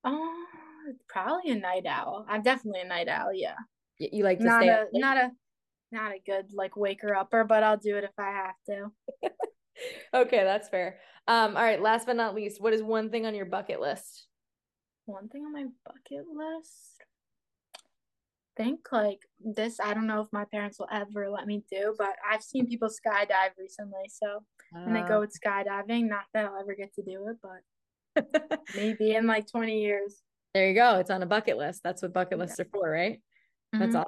Oh, 0.04 0.44
probably 1.08 1.52
a 1.52 1.56
night 1.56 1.86
owl. 1.86 2.26
I'm 2.28 2.42
definitely 2.42 2.80
a 2.80 2.88
night 2.88 3.08
owl. 3.08 3.32
Yeah. 3.32 3.54
You, 3.98 4.08
you 4.12 4.24
like 4.24 4.38
to 4.38 4.44
not 4.44 4.62
stay 4.62 4.68
a 4.68 4.86
not 4.92 5.16
a 5.16 5.30
not 5.92 6.12
a 6.12 6.18
good 6.24 6.52
like 6.52 6.76
waker 6.76 7.14
upper, 7.14 7.44
but 7.44 7.62
I'll 7.62 7.76
do 7.76 7.96
it 7.96 8.04
if 8.04 8.18
I 8.18 8.30
have 8.30 8.54
to. 8.66 9.30
okay, 10.14 10.44
that's 10.44 10.68
fair. 10.68 10.98
Um, 11.28 11.56
all 11.56 11.62
right, 11.62 11.80
last 11.80 12.06
but 12.06 12.16
not 12.16 12.34
least, 12.34 12.60
what 12.60 12.72
is 12.72 12.82
one 12.82 13.10
thing 13.10 13.26
on 13.26 13.34
your 13.34 13.46
bucket 13.46 13.80
list? 13.80 14.26
One 15.04 15.28
thing 15.28 15.44
on 15.44 15.52
my 15.52 15.66
bucket 15.84 16.26
list. 16.32 17.04
Think 18.56 18.80
like 18.90 19.20
this. 19.40 19.80
I 19.80 19.94
don't 19.94 20.06
know 20.06 20.20
if 20.20 20.28
my 20.32 20.44
parents 20.44 20.78
will 20.78 20.88
ever 20.92 21.30
let 21.30 21.46
me 21.46 21.64
do, 21.70 21.94
but 21.96 22.14
I've 22.28 22.42
seen 22.42 22.66
people 22.66 22.88
skydive 22.88 23.56
recently. 23.58 24.08
So 24.08 24.40
I'm 24.74 24.92
gonna 24.92 25.08
go 25.08 25.20
with 25.20 25.32
skydiving. 25.38 26.08
Not 26.08 26.24
that 26.34 26.46
I'll 26.46 26.60
ever 26.60 26.74
get 26.74 26.94
to 26.94 27.02
do 27.02 27.28
it, 27.28 27.36
but 27.42 27.62
maybe 28.74 29.14
in 29.14 29.26
like 29.26 29.46
20 29.50 29.80
years. 29.82 30.22
there 30.54 30.68
you 30.68 30.74
go. 30.74 30.98
It's 30.98 31.10
on 31.10 31.22
a 31.22 31.26
bucket 31.26 31.56
list. 31.56 31.82
That's 31.82 32.02
what 32.02 32.12
bucket 32.12 32.38
Yeah. 32.38 32.44
lists 32.44 32.60
are 32.60 32.66
for, 32.66 32.90
right? 32.90 33.20
That's 33.78 33.94
Mhm. 33.94 34.04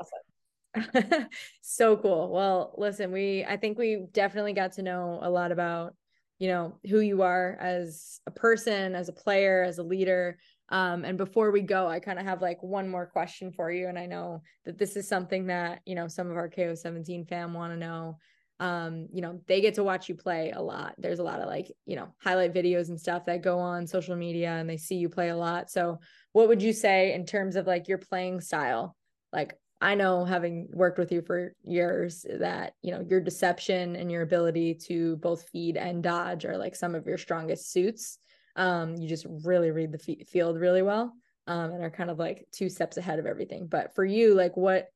awesome. 0.75 1.29
so 1.63 1.97
cool. 1.97 2.31
Well, 2.31 2.75
listen, 2.77 3.13
we 3.13 3.45
I 3.45 3.57
think 3.57 3.79
we 3.79 4.07
definitely 4.13 4.53
got 4.53 4.73
to 4.73 4.83
know 4.83 5.19
a 5.23 5.31
lot 5.31 5.53
about, 5.53 5.95
you 6.39 6.49
know, 6.49 6.79
who 6.89 7.01
you 7.01 7.23
are 7.23 7.57
as 7.61 8.21
a 8.27 8.31
person, 8.31 8.95
as 8.95 9.09
a 9.09 9.13
player, 9.13 9.63
as 9.63 9.79
a 9.79 9.83
leader. 9.83 10.39
Um, 10.71 11.05
and 11.05 11.17
before 11.17 11.51
we 11.51 11.61
go, 11.63 11.87
I 11.87 12.01
kind 12.01 12.19
of 12.19 12.25
have 12.27 12.43
like 12.43 12.63
one 12.63 12.89
more 12.89 13.07
question 13.07 13.53
for 13.53 13.71
you. 13.71 13.87
And 13.89 13.99
I 13.99 14.07
know 14.07 14.43
that 14.65 14.79
this 14.79 14.97
is 14.97 15.07
something 15.09 15.47
that, 15.47 15.81
you 15.87 15.95
know, 15.95 16.09
some 16.09 16.31
of 16.31 16.37
our 16.37 16.49
KO17 16.49 17.27
fam 17.29 17.55
want 17.55 17.73
to 17.73 17.77
know. 17.79 18.19
Um, 18.61 19.09
you 19.13 19.21
know, 19.21 19.41
they 19.47 19.61
get 19.61 19.75
to 19.75 19.85
watch 19.85 20.09
you 20.09 20.15
play 20.15 20.53
a 20.53 20.63
lot. 20.63 20.95
There's 20.97 21.19
a 21.19 21.25
lot 21.25 21.41
of 21.41 21.49
like, 21.49 21.73
you 21.87 21.97
know, 21.97 22.15
highlight 22.19 22.55
videos 22.55 22.89
and 22.89 23.01
stuff 23.01 23.25
that 23.27 23.43
go 23.43 23.59
on 23.59 23.87
social 23.87 24.17
media 24.17 24.51
and 24.51 24.71
they 24.71 24.77
see 24.77 24.95
you 24.95 25.09
play 25.09 25.31
a 25.31 25.37
lot. 25.37 25.71
So 25.71 25.99
what 26.33 26.49
would 26.49 26.63
you 26.63 26.73
say 26.73 27.15
in 27.15 27.27
terms 27.27 27.57
of 27.57 27.67
like 27.67 27.89
your 27.89 27.99
playing 27.99 28.41
style? 28.41 28.97
Like 29.33 29.59
I 29.81 29.97
know 29.97 30.25
having 30.25 30.69
worked 30.73 30.99
with 30.99 31.11
you 31.11 31.21
for 31.21 31.55
years 31.65 32.25
that, 32.39 32.75
you 32.81 32.93
know, 32.93 33.05
your 33.07 33.21
deception 33.21 33.97
and 33.97 34.11
your 34.11 34.23
ability 34.23 34.75
to 34.87 35.17
both 35.17 35.49
feed 35.49 35.77
and 35.77 36.03
dodge 36.03 36.45
are 36.45 36.57
like 36.57 36.77
some 36.77 36.95
of 36.95 37.07
your 37.07 37.19
strongest 37.19 37.73
suits. 37.73 38.19
Um, 38.57 38.95
you 38.97 39.09
just 39.09 39.27
really 39.29 39.73
read 39.73 39.93
the 39.93 40.01
f- 40.21 40.29
field 40.29 40.59
really 40.59 40.83
well 40.83 41.13
um, 41.47 41.73
and 41.73 41.83
are 41.83 41.91
kind 41.91 42.11
of 42.11 42.19
like 42.19 42.47
two 42.53 42.69
steps 42.69 42.97
ahead 42.97 43.19
of 43.19 43.27
everything. 43.27 43.67
But 43.67 43.95
for 43.95 44.05
you, 44.05 44.35
like 44.35 44.57
what, 44.57 44.87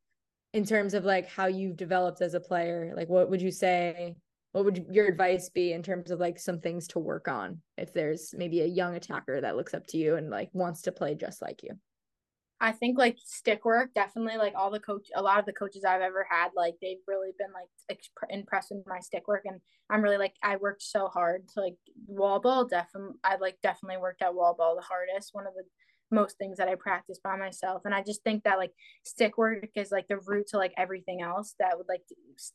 in 0.59 0.65
terms 0.65 0.93
of 0.93 1.05
like 1.05 1.29
how 1.29 1.47
you've 1.47 1.77
developed 1.77 2.21
as 2.21 2.35
a 2.35 2.41
player, 2.41 2.93
like 2.97 3.09
what 3.09 3.31
would 3.31 3.41
you 3.41 3.53
say? 3.53 4.17
What 4.51 4.65
would 4.65 4.87
your 4.91 5.07
advice 5.07 5.49
be 5.49 5.73
in 5.73 5.85
terms 5.85 6.11
of 6.11 6.19
like 6.19 6.37
some 6.37 6.59
things 6.59 6.89
to 6.89 6.99
work 6.99 7.29
on 7.29 7.61
if 7.77 7.93
there's 7.93 8.35
maybe 8.37 8.63
a 8.63 8.67
young 8.67 8.97
attacker 8.97 9.41
that 9.41 9.57
looks 9.57 9.73
up 9.73 9.87
to 9.91 9.99
you 9.99 10.17
and 10.17 10.31
like 10.31 10.51
wants 10.53 10.83
to 10.83 10.91
play 10.91 11.15
just 11.15 11.41
like 11.41 11.63
you? 11.63 11.79
I 12.61 12.73
think 12.73 12.99
like 12.99 13.19
stick 13.25 13.65
work, 13.65 13.95
definitely 13.95 14.37
like 14.37 14.55
all 14.57 14.73
the 14.73 14.81
coach, 14.81 15.07
a 15.15 15.23
lot 15.23 15.39
of 15.39 15.47
the 15.47 15.53
coaches 15.53 15.85
I've 15.85 16.01
ever 16.01 16.27
had, 16.29 16.49
like 16.57 16.75
they've 16.83 16.99
really 17.07 17.31
been 17.39 17.53
like 17.53 17.69
exp- 17.97 18.29
impressed 18.29 18.73
with 18.73 18.85
my 18.85 18.99
stick 18.99 19.29
work, 19.29 19.43
and 19.45 19.61
I'm 19.91 20.03
really 20.03 20.19
like 20.19 20.35
I 20.43 20.57
worked 20.57 20.83
so 20.83 21.07
hard 21.07 21.47
to 21.55 21.61
like 21.61 21.77
wall 22.09 22.41
ball. 22.41 22.65
Definitely, 22.65 23.15
I 23.23 23.37
like 23.37 23.59
definitely 23.63 23.99
worked 23.99 24.23
at 24.23 24.35
wall 24.35 24.57
ball 24.59 24.75
the 24.75 24.83
hardest. 24.83 25.31
One 25.35 25.47
of 25.47 25.55
the 25.55 25.63
most 26.11 26.39
things 26.39 26.59
that 26.59 26.69
I 26.69 26.75
practice 26.75 27.19
by 27.23 27.37
myself, 27.37 27.83
and 27.85 27.95
I 27.95 28.03
just 28.03 28.23
think 28.23 28.45
that 28.45 28.59
like 28.59 28.73
stick 29.05 29.39
work 29.39 29.69
is 29.75 29.91
like 29.91 30.09
the 30.09 30.19
root 30.27 30.49
to 30.49 30.59
like 30.59 30.73
everything 30.77 31.23
else. 31.23 31.55
That 31.59 31.77
would 31.77 31.89
like 31.89 32.03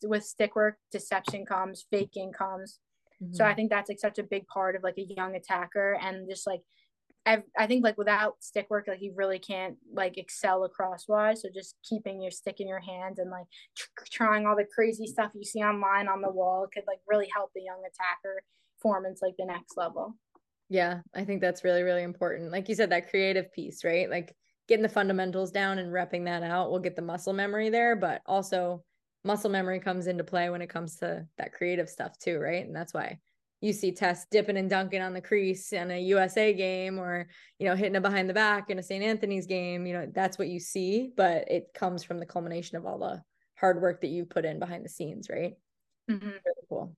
with 0.03 0.23
stick 0.23 0.55
work, 0.55 0.77
deception 0.91 1.45
comes, 1.45 1.85
faking 1.91 2.33
comes. 2.33 2.79
So 3.31 3.43
I 3.43 3.47
mm-hmm. 3.49 3.55
think 3.55 3.69
that's 3.69 3.89
like 3.89 3.99
such 3.99 4.19
a 4.19 4.23
big 4.23 4.47
part 4.47 4.75
of 4.75 4.83
like 4.83 4.97
a 4.97 5.13
young 5.15 5.35
attacker, 5.35 5.97
and 6.01 6.29
just 6.29 6.45
like 6.45 6.61
I, 7.25 7.43
I 7.57 7.67
think 7.67 7.83
like 7.83 7.97
without 7.97 8.35
stick 8.43 8.67
work, 8.69 8.87
like 8.87 9.01
you 9.01 9.13
really 9.15 9.39
can't 9.39 9.77
like 9.93 10.17
excel 10.17 10.65
across 10.65 11.07
wise. 11.07 11.41
So 11.41 11.49
just 11.53 11.75
keeping 11.87 12.21
your 12.21 12.31
stick 12.31 12.59
in 12.59 12.67
your 12.67 12.81
hand 12.81 13.17
and 13.17 13.31
like 13.31 13.45
tr- 13.77 14.05
trying 14.11 14.45
all 14.45 14.57
the 14.57 14.65
crazy 14.65 15.07
stuff 15.07 15.31
you 15.33 15.45
see 15.45 15.61
online 15.61 16.09
on 16.09 16.21
the 16.21 16.31
wall 16.31 16.67
could 16.73 16.83
like 16.85 16.99
really 17.07 17.29
help 17.33 17.51
the 17.55 17.61
young 17.61 17.81
attacker 17.87 18.41
form 18.81 19.05
into 19.05 19.19
like 19.21 19.35
the 19.37 19.45
next 19.45 19.77
level. 19.77 20.15
Yeah, 20.73 21.01
I 21.13 21.23
think 21.23 21.39
that's 21.39 21.63
really, 21.63 21.83
really 21.83 22.01
important. 22.01 22.51
Like 22.51 22.67
you 22.67 22.73
said, 22.73 22.89
that 22.89 23.11
creative 23.11 23.53
piece, 23.53 23.83
right? 23.83 24.09
Like 24.09 24.35
getting 24.67 24.81
the 24.81 24.89
fundamentals 24.89 25.51
down 25.51 25.77
and 25.77 25.93
repping 25.93 26.25
that 26.25 26.41
out 26.41 26.71
will 26.71 26.79
get 26.79 26.95
the 26.95 27.01
muscle 27.03 27.31
memory 27.31 27.69
there, 27.69 27.95
but 27.95 28.23
also 28.25 28.83
muscle 29.23 29.51
memory 29.51 29.79
comes 29.79 30.07
into 30.07 30.23
play 30.23 30.49
when 30.49 30.63
it 30.63 30.71
comes 30.71 30.95
to 30.95 31.27
that 31.37 31.53
creative 31.53 31.87
stuff 31.87 32.17
too, 32.17 32.39
right? 32.39 32.65
And 32.65 32.75
that's 32.75 32.91
why 32.91 33.19
you 33.61 33.71
see 33.71 33.91
Tess 33.91 34.25
dipping 34.31 34.57
and 34.57 34.67
dunking 34.67 35.03
on 35.03 35.13
the 35.13 35.21
crease 35.21 35.73
in 35.73 35.91
a 35.91 36.01
USA 36.01 36.53
game 36.55 36.97
or, 36.97 37.27
you 37.59 37.67
know, 37.67 37.75
hitting 37.75 37.93
it 37.95 38.01
behind 38.01 38.27
the 38.27 38.33
back 38.33 38.71
in 38.71 38.79
a 38.79 38.83
St. 38.83 39.03
Anthony's 39.03 39.45
game. 39.45 39.85
You 39.85 39.93
know, 39.93 40.07
that's 40.11 40.39
what 40.39 40.47
you 40.47 40.59
see, 40.59 41.11
but 41.15 41.51
it 41.51 41.67
comes 41.75 42.03
from 42.03 42.19
the 42.19 42.25
culmination 42.25 42.77
of 42.77 42.87
all 42.87 42.97
the 42.97 43.21
hard 43.59 43.79
work 43.79 44.01
that 44.01 44.07
you 44.07 44.25
put 44.25 44.43
in 44.43 44.57
behind 44.57 44.83
the 44.83 44.89
scenes, 44.89 45.29
right? 45.29 45.53
Mm-hmm. 46.09 46.29
Really 46.29 46.67
cool. 46.67 46.95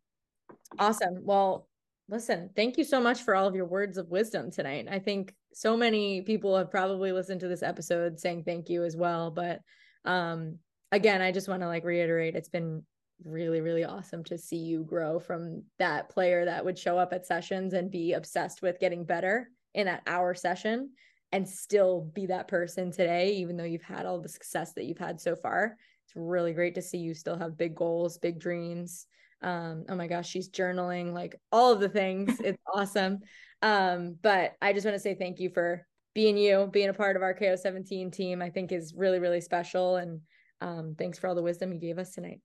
Awesome. 0.79 1.25
Well, 1.25 1.67
listen, 2.07 2.49
thank 2.55 2.77
you 2.77 2.83
so 2.83 3.01
much 3.01 3.21
for 3.23 3.35
all 3.35 3.47
of 3.47 3.55
your 3.55 3.65
words 3.65 3.97
of 3.97 4.09
wisdom 4.09 4.51
tonight. 4.51 4.87
I 4.89 4.99
think 4.99 5.33
so 5.53 5.75
many 5.75 6.21
people 6.21 6.55
have 6.57 6.69
probably 6.69 7.11
listened 7.11 7.39
to 7.41 7.47
this 7.47 7.63
episode 7.63 8.19
saying 8.19 8.43
thank 8.43 8.69
you 8.69 8.83
as 8.83 8.95
well. 8.95 9.31
But 9.31 9.61
um, 10.03 10.59
again, 10.91 11.21
I 11.21 11.31
just 11.31 11.47
want 11.47 11.61
to 11.61 11.67
like 11.67 11.83
reiterate 11.83 12.35
it's 12.35 12.49
been 12.49 12.83
really, 13.23 13.61
really 13.61 13.85
awesome 13.85 14.23
to 14.25 14.37
see 14.37 14.57
you 14.57 14.83
grow 14.83 15.19
from 15.19 15.63
that 15.79 16.09
player 16.09 16.45
that 16.45 16.63
would 16.63 16.77
show 16.77 16.97
up 16.97 17.13
at 17.13 17.25
sessions 17.25 17.73
and 17.73 17.89
be 17.89 18.13
obsessed 18.13 18.61
with 18.61 18.79
getting 18.79 19.03
better 19.03 19.49
in 19.73 19.85
that 19.85 20.03
hour 20.05 20.33
session 20.33 20.91
and 21.31 21.47
still 21.47 22.11
be 22.13 22.27
that 22.27 22.47
person 22.47 22.91
today, 22.91 23.31
even 23.31 23.57
though 23.57 23.63
you've 23.63 23.81
had 23.81 24.05
all 24.05 24.21
the 24.21 24.29
success 24.29 24.73
that 24.73 24.85
you've 24.85 24.97
had 24.97 25.19
so 25.19 25.35
far. 25.35 25.75
It's 26.05 26.15
really 26.15 26.53
great 26.53 26.75
to 26.75 26.81
see 26.81 26.99
you 26.99 27.15
still 27.15 27.37
have 27.37 27.57
big 27.57 27.75
goals, 27.75 28.19
big 28.19 28.39
dreams 28.39 29.07
um 29.41 29.85
oh 29.89 29.95
my 29.95 30.07
gosh 30.07 30.27
she's 30.29 30.49
journaling 30.49 31.13
like 31.13 31.35
all 31.51 31.71
of 31.71 31.79
the 31.79 31.89
things 31.89 32.39
it's 32.39 32.61
awesome 32.73 33.19
um 33.61 34.15
but 34.21 34.53
i 34.61 34.73
just 34.73 34.85
want 34.85 34.95
to 34.95 34.99
say 34.99 35.15
thank 35.15 35.39
you 35.39 35.49
for 35.49 35.85
being 36.13 36.37
you 36.37 36.69
being 36.71 36.89
a 36.89 36.93
part 36.93 37.15
of 37.15 37.21
our 37.21 37.33
ko17 37.33 38.11
team 38.11 38.41
i 38.41 38.49
think 38.49 38.71
is 38.71 38.93
really 38.95 39.19
really 39.19 39.41
special 39.41 39.97
and 39.97 40.21
um 40.61 40.95
thanks 40.97 41.19
for 41.19 41.27
all 41.27 41.35
the 41.35 41.41
wisdom 41.41 41.73
you 41.73 41.79
gave 41.79 41.97
us 41.99 42.11
tonight 42.11 42.39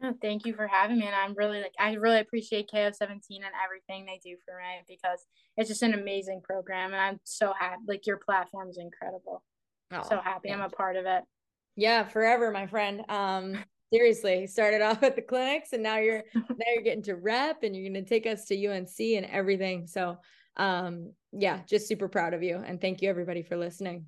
Oh, 0.00 0.14
thank 0.22 0.46
you 0.46 0.54
for 0.54 0.68
having 0.68 0.96
me. 1.00 1.06
And 1.06 1.14
I'm 1.16 1.34
really 1.34 1.60
like, 1.60 1.72
I 1.76 1.94
really 1.94 2.20
appreciate 2.20 2.70
KO17 2.72 3.10
and 3.10 3.44
everything 3.64 4.06
they 4.06 4.20
do 4.22 4.36
for 4.46 4.54
me 4.56 4.84
because 4.86 5.26
it's 5.56 5.68
just 5.68 5.82
an 5.82 5.92
amazing 5.92 6.40
program. 6.44 6.92
And 6.92 7.00
I'm 7.02 7.18
so 7.24 7.52
happy. 7.58 7.82
Like, 7.88 8.06
your 8.06 8.18
platform 8.18 8.68
is 8.70 8.78
incredible. 8.78 9.42
oh, 9.92 10.02
so 10.08 10.20
happy 10.20 10.52
I'm 10.52 10.60
a 10.60 10.68
part 10.68 10.94
of 10.94 11.04
it. 11.06 11.24
yeah 11.74 12.04
forever 12.04 12.52
my 12.52 12.68
friend 12.68 13.02
um 13.08 13.58
seriously 13.92 14.46
started 14.46 14.80
off 14.88 15.02
at 15.02 15.16
the 15.16 15.22
clinics 15.22 15.72
and 15.72 15.82
now 15.82 15.98
you're 15.98 16.22
now 16.34 16.66
you're 16.74 16.82
getting 16.82 17.02
to 17.02 17.14
rep 17.14 17.62
and 17.62 17.74
you're 17.74 17.90
going 17.90 18.04
to 18.04 18.08
take 18.08 18.26
us 18.26 18.44
to 18.46 18.66
unc 18.66 18.98
and 18.98 19.26
everything. 19.26 19.86
So 19.86 20.18
um 20.56 21.12
yeah 21.32 21.60
just 21.68 21.86
super 21.86 22.08
proud 22.08 22.34
of 22.34 22.42
you 22.42 22.56
and 22.56 22.80
thank 22.80 23.00
you 23.00 23.08
everybody 23.08 23.42
for 23.42 23.56
listening 23.56 24.06